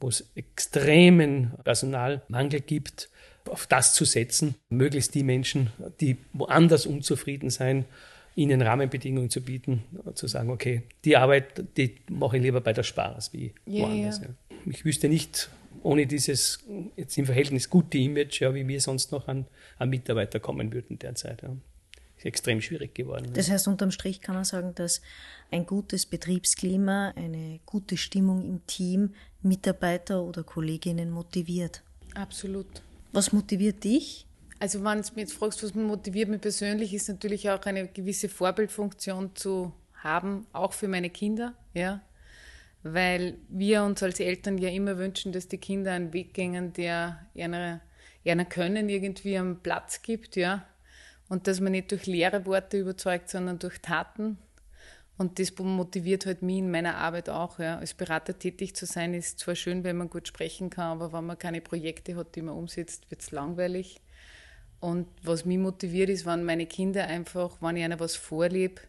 wo 0.00 0.08
es 0.08 0.30
extremen 0.34 1.52
Personalmangel 1.64 2.60
gibt, 2.60 3.10
auf 3.48 3.66
das 3.66 3.94
zu 3.94 4.04
setzen, 4.04 4.54
möglichst 4.68 5.14
die 5.14 5.22
Menschen, 5.22 5.70
die 6.00 6.18
woanders 6.32 6.86
unzufrieden 6.86 7.50
sein, 7.50 7.84
ihnen 8.36 8.62
Rahmenbedingungen 8.62 9.30
zu 9.30 9.42
bieten, 9.42 9.82
zu 10.14 10.26
sagen, 10.26 10.50
okay, 10.50 10.82
die 11.04 11.16
Arbeit, 11.16 11.64
die 11.76 11.96
mache 12.08 12.36
ich 12.36 12.42
lieber 12.42 12.60
bei 12.60 12.72
der 12.72 12.82
Spaß 12.82 13.32
wie 13.32 13.52
yeah, 13.66 13.88
woanders. 13.88 14.20
Ja. 14.20 14.28
Ich 14.66 14.84
wüsste 14.84 15.08
nicht, 15.08 15.50
ohne 15.82 16.06
dieses 16.06 16.64
jetzt 16.96 17.16
im 17.18 17.26
Verhältnis 17.26 17.68
gute 17.68 17.98
Image, 17.98 18.40
ja, 18.40 18.54
wie 18.54 18.66
wir 18.66 18.80
sonst 18.80 19.12
noch 19.12 19.28
an, 19.28 19.46
an 19.78 19.90
Mitarbeiter 19.90 20.38
kommen 20.38 20.72
würden 20.72 20.98
derzeit. 20.98 21.42
Ja. 21.42 21.56
Ist 22.20 22.26
extrem 22.26 22.60
schwierig 22.60 22.94
geworden. 22.94 23.30
Das 23.32 23.48
heißt, 23.48 23.66
unterm 23.66 23.90
Strich 23.90 24.20
kann 24.20 24.34
man 24.34 24.44
sagen, 24.44 24.74
dass 24.74 25.00
ein 25.50 25.64
gutes 25.64 26.04
Betriebsklima, 26.04 27.14
eine 27.16 27.60
gute 27.64 27.96
Stimmung 27.96 28.44
im 28.44 28.66
Team 28.66 29.14
Mitarbeiter 29.40 30.22
oder 30.22 30.42
Kolleginnen 30.42 31.10
motiviert. 31.10 31.82
Absolut. 32.14 32.66
Was 33.12 33.32
motiviert 33.32 33.84
dich? 33.84 34.26
Also 34.58 34.84
wenn 34.84 35.00
du 35.00 35.08
mich 35.14 35.16
jetzt 35.16 35.32
fragst, 35.32 35.62
was 35.62 35.74
motiviert 35.74 36.28
mich 36.28 36.42
persönlich, 36.42 36.92
ist 36.92 37.08
natürlich 37.08 37.48
auch 37.48 37.64
eine 37.64 37.88
gewisse 37.88 38.28
Vorbildfunktion 38.28 39.34
zu 39.34 39.72
haben, 39.94 40.46
auch 40.52 40.74
für 40.74 40.88
meine 40.88 41.08
Kinder, 41.08 41.54
ja. 41.72 42.02
Weil 42.82 43.38
wir 43.48 43.82
uns 43.82 44.02
als 44.02 44.20
Eltern 44.20 44.58
ja 44.58 44.68
immer 44.68 44.98
wünschen, 44.98 45.32
dass 45.32 45.48
die 45.48 45.56
Kinder 45.56 45.92
einen 45.92 46.12
Weg 46.12 46.34
gehen, 46.34 46.74
der 46.74 47.26
einer, 47.34 47.80
einer 48.26 48.44
Können 48.44 48.90
irgendwie 48.90 49.38
am 49.38 49.62
Platz 49.62 50.02
gibt, 50.02 50.36
ja. 50.36 50.66
Und 51.30 51.46
dass 51.46 51.60
man 51.60 51.70
nicht 51.70 51.92
durch 51.92 52.06
leere 52.06 52.44
Worte 52.44 52.76
überzeugt, 52.76 53.30
sondern 53.30 53.60
durch 53.60 53.80
Taten. 53.80 54.36
Und 55.16 55.38
das 55.38 55.56
motiviert 55.56 56.26
halt 56.26 56.42
mich 56.42 56.58
in 56.58 56.72
meiner 56.72 56.96
Arbeit 56.96 57.30
auch. 57.30 57.60
Ja. 57.60 57.78
Als 57.78 57.94
Berater 57.94 58.36
tätig 58.36 58.74
zu 58.74 58.84
sein, 58.84 59.14
ist 59.14 59.38
zwar 59.38 59.54
schön, 59.54 59.84
wenn 59.84 59.96
man 59.96 60.10
gut 60.10 60.26
sprechen 60.26 60.70
kann, 60.70 60.98
aber 61.00 61.12
wenn 61.12 61.26
man 61.26 61.38
keine 61.38 61.60
Projekte 61.60 62.16
hat, 62.16 62.34
die 62.34 62.42
man 62.42 62.56
umsetzt, 62.56 63.08
wird 63.12 63.22
es 63.22 63.30
langweilig. 63.30 64.00
Und 64.80 65.06
was 65.22 65.44
mich 65.44 65.58
motiviert, 65.58 66.10
ist, 66.10 66.26
wenn 66.26 66.42
meine 66.42 66.66
Kinder 66.66 67.06
einfach, 67.06 67.62
wenn 67.62 67.76
ich 67.76 67.84
einer 67.84 68.00
was 68.00 68.16
vorlebe, 68.16 68.80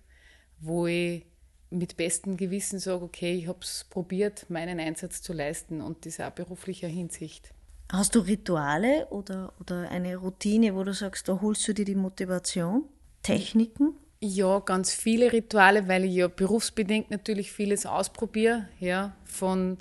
wo 0.59 0.87
ich 0.87 1.25
mit 1.69 1.95
bestem 1.95 2.37
Gewissen 2.37 2.79
sage, 2.79 3.03
okay, 3.03 3.35
ich 3.35 3.47
habe 3.47 3.59
es 3.61 3.85
probiert, 3.87 4.49
meinen 4.49 4.79
Einsatz 4.79 5.21
zu 5.21 5.31
leisten 5.31 5.79
und 5.79 6.07
das 6.07 6.19
auch 6.19 6.31
beruflicher 6.31 6.87
Hinsicht. 6.87 7.53
Hast 7.91 8.15
du 8.15 8.19
Rituale 8.19 9.07
oder, 9.09 9.51
oder 9.59 9.89
eine 9.89 10.15
Routine, 10.15 10.75
wo 10.75 10.83
du 10.85 10.93
sagst, 10.93 11.27
da 11.27 11.41
holst 11.41 11.67
du 11.67 11.73
dir 11.73 11.83
die 11.83 11.95
Motivation? 11.95 12.85
Techniken? 13.21 13.95
Ja, 14.21 14.59
ganz 14.59 14.93
viele 14.93 15.33
Rituale, 15.33 15.89
weil 15.89 16.05
ich 16.05 16.13
ja 16.13 16.29
berufsbedingt 16.29 17.11
natürlich 17.11 17.51
vieles 17.51 17.85
ausprobiere, 17.85 18.69
ja, 18.79 19.13
von 19.25 19.77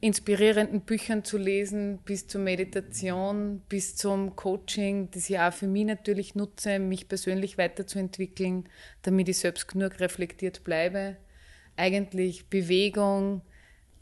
inspirierenden 0.00 0.82
Büchern 0.82 1.24
zu 1.24 1.36
lesen 1.36 1.98
bis 2.04 2.28
zur 2.28 2.42
Meditation, 2.42 3.60
bis 3.68 3.96
zum 3.96 4.36
Coaching, 4.36 5.10
das 5.10 5.28
ich 5.28 5.40
auch 5.40 5.52
für 5.52 5.66
mich 5.66 5.86
natürlich 5.86 6.36
nutze, 6.36 6.78
mich 6.78 7.08
persönlich 7.08 7.58
weiterzuentwickeln, 7.58 8.68
damit 9.02 9.28
ich 9.28 9.38
selbst 9.38 9.66
genug 9.66 9.98
reflektiert 9.98 10.62
bleibe. 10.62 11.16
Eigentlich 11.76 12.48
Bewegung, 12.50 13.42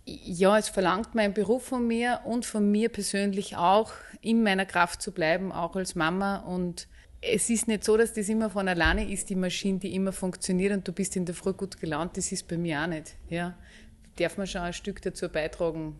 ja, 0.05 0.59
es 0.59 0.69
verlangt 0.69 1.15
mein 1.15 1.35
Beruf 1.35 1.65
von 1.65 1.87
mir 1.87 2.21
und 2.25 2.47
von 2.47 2.71
mir 2.71 2.89
persönlich 2.89 3.57
auch, 3.57 3.93
in 4.21 4.43
meiner 4.43 4.67
Kraft 4.67 5.01
zu 5.03 5.13
bleiben, 5.13 5.53
auch 5.53 5.77
als 5.77 5.95
Mama 5.95 6.37
und 6.39 6.89
es 7.23 7.51
ist 7.51 7.69
nicht 7.69 7.85
so, 7.85 7.97
dass 7.97 8.15
das 8.15 8.29
immer 8.29 8.49
von 8.51 8.67
alleine 8.67 9.11
ist, 9.11 9.29
die 9.29 9.35
Maschine, 9.35 9.79
die 9.79 9.95
immer 9.95 10.13
funktioniert 10.13 10.73
und 10.73 10.89
du 10.89 10.93
bist 10.93 11.17
in 11.17 11.27
der 11.27 11.35
Früh 11.35 11.53
gut 11.53 11.79
gelaunt. 11.79 12.17
Das 12.17 12.33
ist 12.33 12.49
bei 12.49 12.57
mir 12.57 12.81
auch 12.81 12.87
nicht. 12.87 13.15
Ja. 13.29 13.59
Darf 14.17 14.39
man 14.39 14.47
schon 14.47 14.63
ein 14.63 14.73
Stück 14.73 15.03
dazu 15.03 15.29
beitragen. 15.29 15.99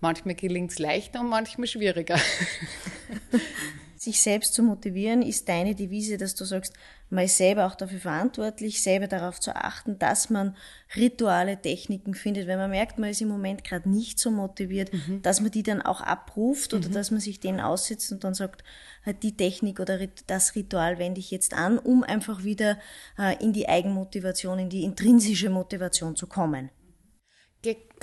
Manchmal 0.00 0.34
gelingt 0.36 0.70
es 0.70 0.78
leichter 0.78 1.20
und 1.20 1.28
manchmal 1.28 1.66
schwieriger. 1.66 2.18
sich 3.96 4.20
selbst 4.20 4.54
zu 4.54 4.62
motivieren, 4.62 5.22
ist 5.22 5.48
deine 5.48 5.74
Devise, 5.74 6.18
dass 6.18 6.34
du 6.34 6.44
sagst, 6.44 6.74
man 7.14 7.24
ist 7.24 7.36
selber 7.36 7.66
auch 7.66 7.76
dafür 7.76 8.00
verantwortlich, 8.00 8.82
selber 8.82 9.06
darauf 9.06 9.40
zu 9.40 9.54
achten, 9.54 9.98
dass 9.98 10.30
man 10.30 10.56
Rituale, 10.96 11.60
Techniken 11.60 12.14
findet. 12.14 12.46
Wenn 12.46 12.58
man 12.58 12.70
merkt, 12.70 12.98
man 12.98 13.10
ist 13.10 13.22
im 13.22 13.28
Moment 13.28 13.64
gerade 13.64 13.88
nicht 13.88 14.18
so 14.18 14.30
motiviert, 14.30 14.92
mhm. 14.92 15.22
dass 15.22 15.40
man 15.40 15.50
die 15.50 15.62
dann 15.62 15.80
auch 15.80 16.00
abruft 16.00 16.74
oder 16.74 16.88
mhm. 16.88 16.92
dass 16.92 17.10
man 17.10 17.20
sich 17.20 17.40
denen 17.40 17.60
aussetzt 17.60 18.12
und 18.12 18.24
dann 18.24 18.34
sagt, 18.34 18.64
halt 19.06 19.22
die 19.22 19.36
Technik 19.36 19.80
oder 19.80 19.98
das 20.26 20.54
Ritual 20.54 20.98
wende 20.98 21.20
ich 21.20 21.30
jetzt 21.30 21.54
an, 21.54 21.78
um 21.78 22.02
einfach 22.02 22.44
wieder 22.44 22.78
äh, 23.18 23.42
in 23.42 23.52
die 23.52 23.68
Eigenmotivation, 23.68 24.58
in 24.58 24.68
die 24.68 24.84
intrinsische 24.84 25.50
Motivation 25.50 26.16
zu 26.16 26.26
kommen. 26.26 26.70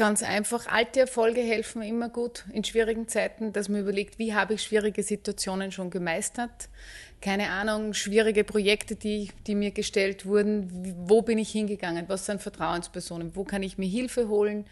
Ganz 0.02 0.24
einfach, 0.24 0.66
alte 0.66 1.02
Erfolge 1.02 1.42
helfen 1.42 1.84
immer 1.84 2.10
gut 2.10 2.46
in 2.54 2.64
schwierigen 2.64 3.08
Zeiten, 3.08 3.54
dass 3.54 3.70
man 3.70 3.82
überlegt, 3.82 4.18
wie 4.18 4.34
habe 4.34 4.56
ich 4.56 4.64
schwierige 4.64 5.04
Situationen 5.04 5.72
schon 5.72 5.92
gemeistert. 5.92 6.70
Keine 7.22 7.52
Ahnung, 7.52 7.94
schwierige 7.94 8.44
Projekte, 8.44 8.96
die, 8.96 9.30
die 9.46 9.54
mir 9.54 9.70
gestellt 9.70 10.26
wurden, 10.26 10.96
wo 11.08 11.22
bin 11.22 11.38
ich 11.38 11.52
hingegangen, 11.52 12.06
was 12.08 12.26
sind 12.26 12.42
Vertrauenspersonen, 12.42 13.36
wo 13.36 13.44
kann 13.44 13.62
ich 13.62 13.78
mir 13.78 13.88
Hilfe 13.88 14.28
holen. 14.28 14.66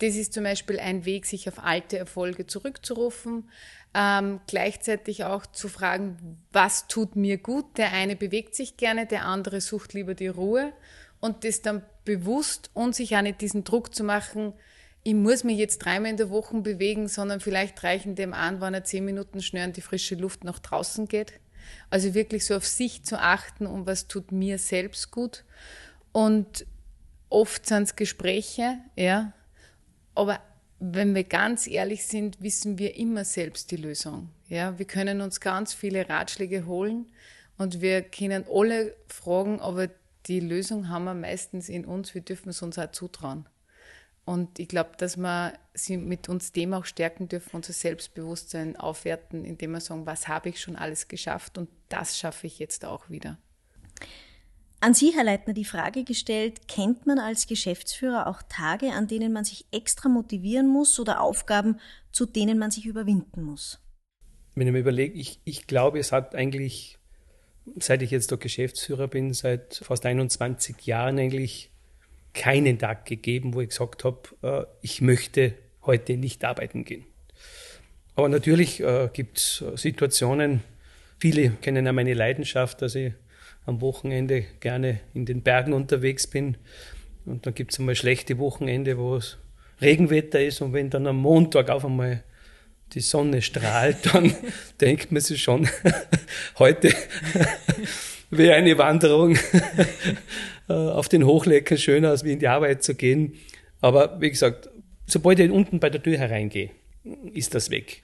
Das 0.00 0.16
ist 0.16 0.34
zum 0.34 0.44
Beispiel 0.44 0.78
ein 0.78 1.06
Weg, 1.06 1.24
sich 1.24 1.48
auf 1.48 1.64
alte 1.64 1.96
Erfolge 1.96 2.46
zurückzurufen. 2.46 3.48
Ähm, 3.94 4.40
gleichzeitig 4.46 5.24
auch 5.24 5.46
zu 5.46 5.68
fragen, 5.68 6.38
was 6.52 6.88
tut 6.88 7.16
mir 7.16 7.38
gut. 7.38 7.78
Der 7.78 7.92
eine 7.92 8.16
bewegt 8.16 8.54
sich 8.54 8.76
gerne, 8.76 9.06
der 9.06 9.24
andere 9.24 9.62
sucht 9.62 9.94
lieber 9.94 10.14
die 10.14 10.28
Ruhe 10.28 10.74
und 11.20 11.44
das 11.44 11.62
dann 11.62 11.82
bewusst 12.08 12.70
und 12.72 12.96
sich 12.96 13.14
auch 13.14 13.22
nicht 13.22 13.42
diesen 13.42 13.64
Druck 13.64 13.94
zu 13.94 14.02
machen, 14.02 14.54
ich 15.04 15.14
muss 15.14 15.44
mich 15.44 15.58
jetzt 15.58 15.78
dreimal 15.78 16.10
in 16.10 16.16
der 16.16 16.30
Woche 16.30 16.56
bewegen, 16.60 17.06
sondern 17.06 17.40
vielleicht 17.40 17.82
reichen 17.84 18.14
dem 18.14 18.34
an, 18.34 18.60
wenn 18.60 18.74
er 18.74 18.84
zehn 18.84 19.04
Minuten 19.04 19.40
schnell 19.40 19.68
in 19.68 19.72
die 19.72 19.80
frische 19.80 20.16
Luft 20.16 20.42
nach 20.42 20.58
draußen 20.58 21.06
geht. 21.06 21.34
Also 21.90 22.14
wirklich 22.14 22.44
so 22.44 22.56
auf 22.56 22.66
sich 22.66 23.04
zu 23.04 23.20
achten 23.20 23.66
und 23.66 23.86
was 23.86 24.08
tut 24.08 24.32
mir 24.32 24.58
selbst 24.58 25.10
gut. 25.10 25.44
Und 26.12 26.66
oft 27.28 27.66
sind 27.66 27.84
es 27.84 27.96
Gespräche, 27.96 28.78
ja. 28.96 29.32
Aber 30.14 30.40
wenn 30.80 31.14
wir 31.14 31.24
ganz 31.24 31.66
ehrlich 31.66 32.06
sind, 32.06 32.42
wissen 32.42 32.78
wir 32.78 32.96
immer 32.96 33.24
selbst 33.24 33.70
die 33.70 33.76
Lösung. 33.76 34.30
Ja, 34.48 34.78
wir 34.78 34.86
können 34.86 35.20
uns 35.20 35.40
ganz 35.40 35.74
viele 35.74 36.08
Ratschläge 36.08 36.66
holen 36.66 37.06
und 37.58 37.80
wir 37.80 38.02
können 38.02 38.44
alle 38.50 38.94
fragen, 39.08 39.60
aber 39.60 39.88
die 40.28 40.40
Lösung 40.40 40.88
haben 40.88 41.04
wir 41.04 41.14
meistens 41.14 41.68
in 41.68 41.84
uns, 41.84 42.14
wir 42.14 42.20
dürfen 42.20 42.50
es 42.50 42.62
uns 42.62 42.78
auch 42.78 42.92
zutrauen. 42.92 43.48
Und 44.24 44.58
ich 44.58 44.68
glaube, 44.68 44.90
dass 44.98 45.16
wir 45.16 45.54
sie 45.72 45.96
mit 45.96 46.28
uns 46.28 46.52
dem 46.52 46.74
auch 46.74 46.84
stärken 46.84 47.28
dürfen, 47.28 47.56
unser 47.56 47.72
Selbstbewusstsein 47.72 48.76
aufwerten, 48.76 49.44
indem 49.44 49.70
wir 49.70 49.80
sagen, 49.80 50.04
was 50.04 50.28
habe 50.28 50.50
ich 50.50 50.60
schon 50.60 50.76
alles 50.76 51.08
geschafft 51.08 51.56
und 51.56 51.70
das 51.88 52.18
schaffe 52.18 52.46
ich 52.46 52.58
jetzt 52.58 52.84
auch 52.84 53.08
wieder. 53.08 53.38
An 54.80 54.92
Sie, 54.94 55.12
Herr 55.14 55.24
Leitner, 55.24 55.54
die 55.54 55.64
Frage 55.64 56.04
gestellt, 56.04 56.68
kennt 56.68 57.06
man 57.06 57.18
als 57.18 57.46
Geschäftsführer 57.46 58.26
auch 58.26 58.42
Tage, 58.42 58.92
an 58.92 59.08
denen 59.08 59.32
man 59.32 59.44
sich 59.44 59.66
extra 59.72 60.10
motivieren 60.10 60.68
muss 60.68 61.00
oder 61.00 61.22
Aufgaben, 61.22 61.80
zu 62.12 62.26
denen 62.26 62.58
man 62.58 62.70
sich 62.70 62.84
überwinden 62.84 63.42
muss? 63.42 63.80
Wenn 64.54 64.66
ich 64.66 64.72
mir 64.72 64.80
überlege, 64.80 65.18
ich, 65.18 65.40
ich 65.44 65.66
glaube, 65.66 65.98
es 65.98 66.12
hat 66.12 66.34
eigentlich 66.34 66.97
seit 67.78 68.02
ich 68.02 68.10
jetzt 68.10 68.30
der 68.30 68.38
Geschäftsführer 68.38 69.08
bin, 69.08 69.32
seit 69.32 69.80
fast 69.82 70.04
21 70.06 70.86
Jahren 70.86 71.18
eigentlich 71.18 71.70
keinen 72.34 72.78
Tag 72.78 73.06
gegeben, 73.06 73.54
wo 73.54 73.60
ich 73.60 73.70
gesagt 73.70 74.04
habe, 74.04 74.20
äh, 74.42 74.64
ich 74.82 75.00
möchte 75.00 75.54
heute 75.82 76.16
nicht 76.16 76.44
arbeiten 76.44 76.84
gehen. 76.84 77.04
Aber 78.14 78.28
natürlich 78.28 78.80
äh, 78.80 79.08
gibt 79.12 79.38
es 79.38 79.64
Situationen, 79.76 80.62
viele 81.18 81.50
kennen 81.50 81.86
ja 81.86 81.92
meine 81.92 82.14
Leidenschaft, 82.14 82.82
dass 82.82 82.94
ich 82.94 83.12
am 83.66 83.80
Wochenende 83.80 84.44
gerne 84.60 85.00
in 85.14 85.26
den 85.26 85.42
Bergen 85.42 85.72
unterwegs 85.72 86.26
bin. 86.26 86.56
Und 87.26 87.46
dann 87.46 87.54
gibt 87.54 87.72
es 87.72 87.78
einmal 87.78 87.94
schlechte 87.94 88.38
Wochenende, 88.38 88.96
wo 88.98 89.16
es 89.16 89.36
Regenwetter 89.80 90.42
ist 90.42 90.60
und 90.60 90.72
wenn 90.72 90.90
dann 90.90 91.06
am 91.06 91.18
Montag 91.18 91.70
auf 91.70 91.84
einmal 91.84 92.24
die 92.94 93.00
Sonne 93.00 93.42
strahlt, 93.42 94.14
dann 94.14 94.34
denkt 94.80 95.12
man 95.12 95.20
sich 95.20 95.42
schon, 95.42 95.68
heute 96.58 96.92
wäre 98.30 98.54
eine 98.54 98.76
Wanderung 98.78 99.36
äh, 100.68 100.72
auf 100.72 101.08
den 101.08 101.24
Hochlecker 101.24 101.76
schöner, 101.76 102.10
als 102.10 102.24
wie 102.24 102.32
in 102.32 102.38
die 102.38 102.48
Arbeit 102.48 102.82
zu 102.82 102.94
gehen. 102.94 103.34
Aber 103.80 104.20
wie 104.20 104.30
gesagt, 104.30 104.68
sobald 105.06 105.38
ich 105.38 105.50
unten 105.50 105.80
bei 105.80 105.90
der 105.90 106.02
Tür 106.02 106.18
hereingehe, 106.18 106.70
ist 107.32 107.54
das 107.54 107.70
weg. 107.70 108.02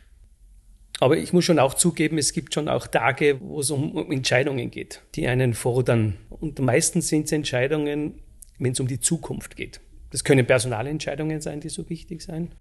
Aber 1.01 1.17
ich 1.17 1.33
muss 1.33 1.45
schon 1.45 1.59
auch 1.59 1.75
zugeben, 1.75 2.19
es 2.19 2.33
gibt 2.33 2.55
schon 2.55 2.69
auch 2.69 2.87
Tage, 2.87 3.41
wo 3.41 3.61
es 3.61 3.71
um 3.71 4.11
Entscheidungen 4.11 4.71
geht, 4.71 5.03
die 5.17 5.27
einen 5.27 5.55
fordern. 5.55 6.17
Und 6.31 6.61
meistens 6.61 7.09
sind 7.09 7.27
es 7.27 7.33
Entscheidungen, 7.33 8.23
wenn 8.59 8.73
es 8.73 8.81
um 8.81 8.87
die 8.87 9.01
Zukunft 9.01 9.57
geht. 9.57 9.81
Das 10.11 10.23
können 10.23 10.47
Personalentscheidungen 10.47 11.41
sein, 11.41 11.61
die 11.61 11.69
so 11.69 11.91
wichtig 11.91 12.23
sind. 12.23 12.55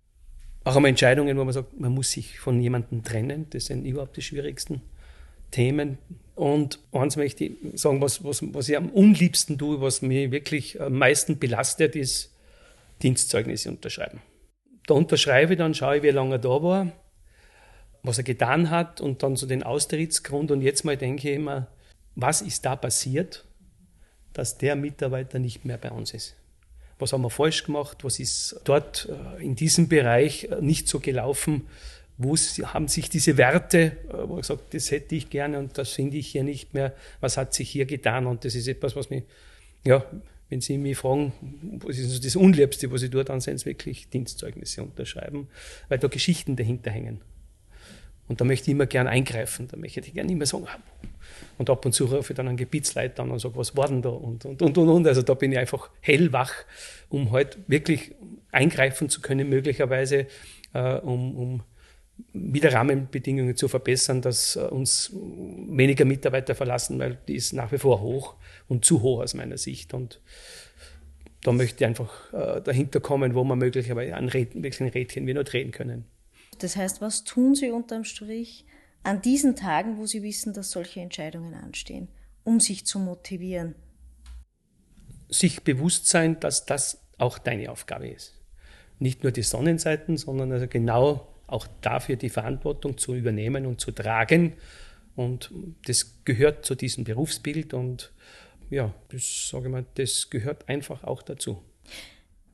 Auch 0.63 0.75
einmal 0.75 0.89
Entscheidungen, 0.89 1.37
wo 1.37 1.43
man 1.43 1.53
sagt, 1.53 1.79
man 1.79 1.91
muss 1.91 2.11
sich 2.11 2.39
von 2.39 2.61
jemandem 2.61 3.03
trennen. 3.03 3.47
Das 3.49 3.65
sind 3.65 3.85
überhaupt 3.85 4.15
die 4.17 4.21
schwierigsten 4.21 4.81
Themen. 5.51 5.97
Und 6.35 6.79
eins 6.91 7.15
möchte 7.17 7.45
ich 7.45 7.53
sagen, 7.73 8.01
was, 8.01 8.23
was, 8.23 8.41
was 8.53 8.69
ich 8.69 8.77
am 8.77 8.89
unliebsten 8.89 9.57
tue, 9.57 9.81
was 9.81 10.01
mich 10.01 10.31
wirklich 10.31 10.79
am 10.81 10.97
meisten 10.97 11.37
belastet, 11.37 11.95
ist 11.95 12.33
Dienstzeugnisse 13.03 13.69
unterschreiben. 13.69 14.21
Da 14.87 14.95
unterschreibe 14.95 15.53
ich 15.53 15.59
dann, 15.59 15.73
schaue 15.73 15.97
ich, 15.97 16.03
wie 16.03 16.09
lange 16.09 16.35
er 16.35 16.39
da 16.39 16.63
war. 16.63 16.91
was 18.03 18.17
er 18.17 18.23
getan 18.25 18.69
hat 18.69 18.99
und 19.01 19.23
dann 19.23 19.35
so 19.35 19.47
den 19.47 19.63
Austrittsgrund. 19.63 20.51
Und 20.51 20.61
jetzt 20.61 20.83
mal 20.83 20.97
denke 20.97 21.29
ich 21.29 21.35
immer, 21.35 21.67
was 22.15 22.41
ist 22.41 22.65
da 22.65 22.75
passiert, 22.75 23.45
dass 24.33 24.57
der 24.57 24.75
Mitarbeiter 24.75 25.39
nicht 25.39 25.65
mehr 25.65 25.77
bei 25.77 25.91
uns 25.91 26.13
ist? 26.13 26.35
Was 27.03 27.11
haben 27.11 27.23
wir 27.23 27.29
falsch 27.29 27.65
gemacht? 27.65 28.05
Was 28.05 28.17
ist 28.21 28.61
dort 28.63 29.09
äh, 29.37 29.43
in 29.43 29.55
diesem 29.55 29.89
Bereich 29.89 30.45
äh, 30.45 30.61
nicht 30.61 30.87
so 30.87 31.01
gelaufen? 31.01 31.67
Wo 32.17 32.37
haben 32.37 32.87
sich 32.87 33.09
diese 33.09 33.35
Werte, 33.35 33.97
äh, 34.07 34.29
wo 34.29 34.35
er 34.35 34.41
gesagt, 34.41 34.73
das 34.73 34.89
hätte 34.89 35.13
ich 35.13 35.29
gerne 35.29 35.59
und 35.59 35.77
das 35.77 35.89
finde 35.89 36.15
ich 36.15 36.27
hier 36.27 36.45
nicht 36.45 36.73
mehr. 36.73 36.93
Was 37.19 37.35
hat 37.35 37.53
sich 37.53 37.69
hier 37.69 37.85
getan? 37.85 38.25
Und 38.25 38.45
das 38.45 38.55
ist 38.55 38.69
etwas, 38.69 38.95
was 38.95 39.09
mich, 39.09 39.23
ja, 39.83 40.05
wenn 40.47 40.61
Sie 40.61 40.77
mich 40.77 40.97
fragen, 40.97 41.33
was 41.83 41.97
ist 41.97 42.23
das 42.23 42.37
Unliebste, 42.37 42.89
was 42.89 43.01
ich 43.01 43.09
dort 43.09 43.29
ansehen, 43.29 43.59
wirklich 43.65 44.07
Dienstzeugnisse 44.07 44.81
unterschreiben, 44.81 45.49
weil 45.89 45.99
da 45.99 46.07
Geschichten 46.07 46.55
dahinter 46.55 46.89
hängen. 46.89 47.19
Und 48.27 48.39
da 48.39 48.45
möchte 48.45 48.69
ich 48.69 48.75
immer 48.75 48.85
gern 48.85 49.07
eingreifen. 49.07 49.67
Da 49.67 49.77
möchte 49.77 49.99
ich 49.99 50.13
gerne 50.13 50.31
immer 50.31 50.45
sagen, 50.45 50.65
ah, 50.67 50.79
und 51.57 51.69
ab 51.69 51.85
und 51.85 51.91
zu 51.93 52.05
rufe 52.05 52.33
ich 52.33 52.37
dann 52.37 52.47
einen 52.47 52.57
Gebietsleiter 52.57 53.23
an 53.23 53.31
und 53.31 53.39
sage, 53.39 53.55
was 53.55 53.75
war 53.75 53.87
denn 53.87 54.01
da? 54.01 54.09
Und, 54.09 54.45
und, 54.45 54.61
und, 54.61 54.77
und, 54.77 54.89
und. 54.89 55.07
Also 55.07 55.21
da 55.21 55.33
bin 55.33 55.51
ich 55.51 55.57
einfach 55.57 55.89
hellwach, 56.01 56.51
um 57.09 57.31
halt 57.31 57.57
wirklich 57.67 58.15
eingreifen 58.51 59.09
zu 59.09 59.21
können, 59.21 59.49
möglicherweise, 59.49 60.27
äh, 60.73 60.95
um, 60.99 61.35
um 61.35 61.63
wieder 62.31 62.73
Rahmenbedingungen 62.73 63.55
zu 63.55 63.67
verbessern, 63.67 64.21
dass 64.21 64.55
äh, 64.55 64.61
uns 64.61 65.11
weniger 65.13 66.05
Mitarbeiter 66.05 66.55
verlassen, 66.55 66.99
weil 66.99 67.17
die 67.27 67.35
ist 67.35 67.53
nach 67.53 67.71
wie 67.71 67.77
vor 67.77 68.01
hoch 68.01 68.35
und 68.67 68.85
zu 68.85 69.01
hoch 69.01 69.21
aus 69.21 69.33
meiner 69.33 69.57
Sicht. 69.57 69.93
Und 69.93 70.21
da 71.43 71.51
möchte 71.51 71.83
ich 71.83 71.87
einfach 71.87 72.33
äh, 72.33 72.61
dahinter 72.61 72.99
kommen, 72.99 73.35
wo 73.35 73.43
man 73.43 73.59
möglicherweise 73.59 74.15
an 74.15 74.29
Rädchen, 74.29 74.63
welchen 74.63 74.87
Rädchen 74.87 75.27
wir 75.27 75.33
nur 75.33 75.43
drehen 75.43 75.71
können. 75.71 76.05
Das 76.63 76.77
heißt, 76.77 77.01
was 77.01 77.25
tun 77.25 77.55
Sie 77.55 77.71
unterm 77.71 78.05
Strich 78.05 78.65
an 79.03 79.21
diesen 79.21 79.57
Tagen, 79.57 79.97
wo 79.97 80.05
Sie 80.05 80.23
wissen, 80.23 80.53
dass 80.53 80.71
solche 80.71 81.01
Entscheidungen 81.01 81.53
anstehen, 81.55 82.07
um 82.45 82.61
sich 82.61 82.85
zu 82.85 82.99
motivieren? 82.99 83.75
Sich 85.27 85.63
bewusst 85.63 86.07
sein, 86.07 86.39
dass 86.39 86.65
das 86.65 87.01
auch 87.17 87.37
deine 87.37 87.69
Aufgabe 87.69 88.07
ist. 88.07 88.39
Nicht 88.97 89.23
nur 89.23 89.33
die 89.33 89.41
Sonnenseiten, 89.41 90.15
sondern 90.15 90.53
also 90.53 90.67
genau 90.69 91.27
auch 91.47 91.67
dafür 91.81 92.15
die 92.15 92.29
Verantwortung 92.29 92.97
zu 92.97 93.13
übernehmen 93.13 93.65
und 93.65 93.81
zu 93.81 93.91
tragen. 93.91 94.53
Und 95.17 95.51
das 95.85 96.23
gehört 96.23 96.65
zu 96.65 96.75
diesem 96.75 97.03
Berufsbild 97.03 97.73
und 97.73 98.13
ja, 98.69 98.93
das 99.09 99.49
sage 99.49 99.67
mal, 99.67 99.85
das 99.95 100.29
gehört 100.29 100.69
einfach 100.69 101.03
auch 101.03 101.23
dazu. 101.23 101.61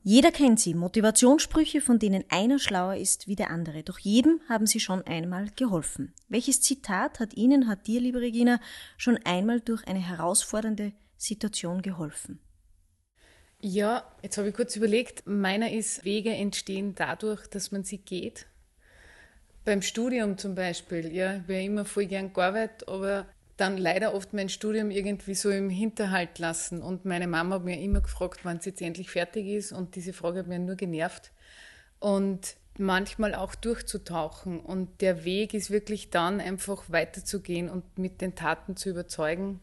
Jeder 0.02 0.32
kennt 0.32 0.58
sie, 0.58 0.72
Motivationssprüche, 0.72 1.82
von 1.82 1.98
denen 1.98 2.24
einer 2.30 2.58
schlauer 2.58 2.96
ist 2.96 3.26
wie 3.26 3.36
der 3.36 3.50
andere. 3.50 3.82
Doch 3.82 3.98
jedem 3.98 4.40
haben 4.48 4.66
sie 4.66 4.80
schon 4.80 5.02
einmal 5.02 5.50
geholfen. 5.56 6.14
Welches 6.28 6.62
Zitat 6.62 7.20
hat 7.20 7.34
Ihnen, 7.34 7.68
hat 7.68 7.86
dir, 7.86 8.00
liebe 8.00 8.20
Regina, 8.20 8.60
schon 8.96 9.18
einmal 9.24 9.60
durch 9.60 9.86
eine 9.86 9.98
herausfordernde 9.98 10.92
Situation 11.18 11.82
geholfen? 11.82 12.40
Ja, 13.60 14.10
jetzt 14.22 14.38
habe 14.38 14.48
ich 14.48 14.54
kurz 14.54 14.74
überlegt, 14.74 15.26
meiner 15.26 15.70
ist, 15.70 16.02
Wege 16.06 16.30
entstehen 16.30 16.94
dadurch, 16.94 17.46
dass 17.48 17.70
man 17.70 17.84
sie 17.84 17.98
geht. 17.98 18.46
Beim 19.66 19.82
Studium 19.82 20.38
zum 20.38 20.54
Beispiel, 20.54 21.12
ja, 21.12 21.36
ich 21.36 21.42
habe 21.42 21.62
immer 21.62 21.84
voll 21.84 22.06
gern 22.06 22.32
gearbeitet, 22.32 22.88
aber 22.88 23.26
dann 23.60 23.76
leider 23.76 24.14
oft 24.14 24.32
mein 24.32 24.48
Studium 24.48 24.90
irgendwie 24.90 25.34
so 25.34 25.50
im 25.50 25.70
Hinterhalt 25.70 26.38
lassen. 26.38 26.82
Und 26.82 27.04
meine 27.04 27.26
Mama 27.26 27.56
hat 27.56 27.64
mir 27.64 27.80
immer 27.80 28.00
gefragt, 28.00 28.40
wann 28.44 28.56
es 28.58 28.64
jetzt 28.64 28.82
endlich 28.82 29.10
fertig 29.10 29.46
ist. 29.46 29.72
Und 29.72 29.96
diese 29.96 30.12
Frage 30.12 30.40
hat 30.40 30.46
mir 30.46 30.58
nur 30.58 30.76
genervt. 30.76 31.32
Und 31.98 32.56
manchmal 32.78 33.34
auch 33.34 33.54
durchzutauchen. 33.54 34.60
Und 34.60 35.00
der 35.00 35.24
Weg 35.24 35.54
ist 35.54 35.70
wirklich 35.70 36.10
dann 36.10 36.40
einfach 36.40 36.84
weiterzugehen 36.88 37.68
und 37.68 37.98
mit 37.98 38.20
den 38.20 38.34
Taten 38.34 38.76
zu 38.76 38.90
überzeugen. 38.90 39.60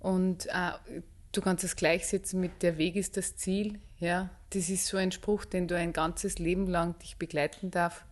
Und 0.00 0.46
äh, 0.46 1.02
du 1.32 1.40
kannst 1.40 1.64
es 1.64 1.76
gleichsetzen 1.76 2.40
mit 2.40 2.62
der 2.62 2.78
Weg 2.78 2.96
ist 2.96 3.16
das 3.16 3.36
Ziel. 3.36 3.78
Ja, 3.98 4.30
das 4.50 4.68
ist 4.68 4.86
so 4.86 4.96
ein 4.96 5.12
Spruch, 5.12 5.44
den 5.44 5.68
du 5.68 5.76
ein 5.76 5.92
ganzes 5.92 6.38
Leben 6.38 6.66
lang 6.66 6.98
dich 6.98 7.16
begleiten 7.16 7.70
darf. 7.70 8.04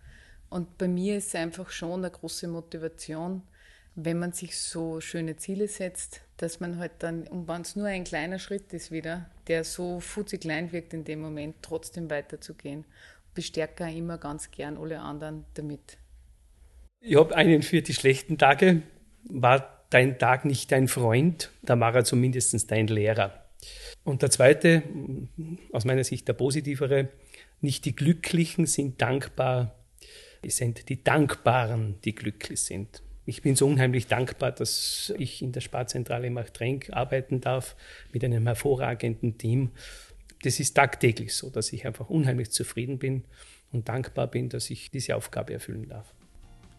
Und 0.48 0.78
bei 0.78 0.88
mir 0.88 1.16
ist 1.16 1.28
es 1.28 1.34
einfach 1.34 1.70
schon 1.70 2.04
eine 2.04 2.10
große 2.10 2.48
Motivation, 2.48 3.42
wenn 3.96 4.18
man 4.18 4.32
sich 4.32 4.58
so 4.58 5.00
schöne 5.00 5.36
Ziele 5.36 5.68
setzt, 5.68 6.20
dass 6.36 6.60
man 6.60 6.78
halt 6.78 6.92
dann, 6.98 7.26
und 7.26 7.48
wenn 7.48 7.62
es 7.62 7.76
nur 7.76 7.86
ein 7.86 8.04
kleiner 8.04 8.38
Schritt 8.38 8.72
ist 8.74 8.90
wieder, 8.90 9.30
der 9.48 9.64
so 9.64 10.00
futzig 10.00 10.42
klein 10.42 10.70
wirkt 10.70 10.92
in 10.92 11.04
dem 11.04 11.20
Moment, 11.20 11.56
trotzdem 11.62 12.10
weiterzugehen. 12.10 12.84
Bestärke 13.34 13.90
immer 13.90 14.18
ganz 14.18 14.50
gern 14.50 14.76
alle 14.76 15.00
anderen 15.00 15.44
damit. 15.54 15.98
Ich 17.00 17.16
habe 17.16 17.34
einen 17.34 17.62
für 17.62 17.82
die 17.82 17.94
schlechten 17.94 18.38
Tage. 18.38 18.82
War 19.24 19.84
dein 19.90 20.18
Tag 20.18 20.44
nicht 20.44 20.72
dein 20.72 20.88
Freund, 20.88 21.50
da 21.62 21.78
war 21.80 21.94
er 21.94 22.04
zumindest 22.04 22.70
dein 22.70 22.88
Lehrer. 22.88 23.44
Und 24.04 24.22
der 24.22 24.30
zweite, 24.30 24.82
aus 25.72 25.84
meiner 25.84 26.04
Sicht 26.04 26.28
der 26.28 26.34
positivere, 26.34 27.08
nicht 27.60 27.84
die 27.86 27.96
Glücklichen 27.96 28.66
sind 28.66 29.00
dankbar, 29.00 29.74
es 30.42 30.58
sind 30.58 30.88
die 30.88 31.02
Dankbaren, 31.02 31.98
die 32.04 32.14
glücklich 32.14 32.60
sind. 32.60 33.02
Ich 33.28 33.42
bin 33.42 33.56
so 33.56 33.66
unheimlich 33.66 34.06
dankbar, 34.06 34.52
dass 34.52 35.12
ich 35.18 35.42
in 35.42 35.50
der 35.50 35.60
Sparzentrale 35.60 36.30
Machtrenk 36.30 36.90
arbeiten 36.92 37.40
darf 37.40 37.74
mit 38.12 38.24
einem 38.24 38.46
hervorragenden 38.46 39.36
Team. 39.36 39.72
Das 40.42 40.60
ist 40.60 40.74
tagtäglich 40.74 41.34
so, 41.34 41.50
dass 41.50 41.72
ich 41.72 41.86
einfach 41.86 42.08
unheimlich 42.08 42.52
zufrieden 42.52 42.98
bin 42.98 43.24
und 43.72 43.88
dankbar 43.88 44.28
bin, 44.28 44.48
dass 44.48 44.70
ich 44.70 44.92
diese 44.92 45.16
Aufgabe 45.16 45.52
erfüllen 45.52 45.88
darf. 45.88 46.14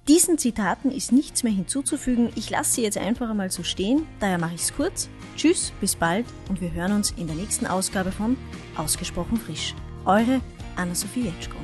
Diesen 0.08 0.38
Zitaten 0.38 0.90
ist 0.90 1.12
nichts 1.12 1.44
mehr 1.44 1.52
hinzuzufügen. 1.52 2.30
Ich 2.38 2.50
lasse 2.50 2.76
sie 2.76 2.84
jetzt 2.84 2.98
einfach 2.98 3.30
einmal 3.30 3.52
so 3.52 3.64
stehen, 3.64 4.04
daher 4.22 4.38
mache 4.38 4.56
ich 4.56 4.62
es 4.62 4.74
kurz. 4.74 5.10
Tschüss, 5.36 5.74
bis 5.82 5.98
bald 5.98 6.26
und 6.48 6.62
wir 6.62 6.72
hören 6.72 6.94
uns 6.94 7.12
in 7.12 7.28
der 7.28 7.36
nächsten 7.36 7.68
Ausgabe 7.68 8.14
von 8.14 8.38
Ausgesprochen 8.78 9.36
frisch. 9.36 9.76
Eure 10.06 10.40
Anna-Sophie 10.78 11.26
Jetschko. 11.26 11.58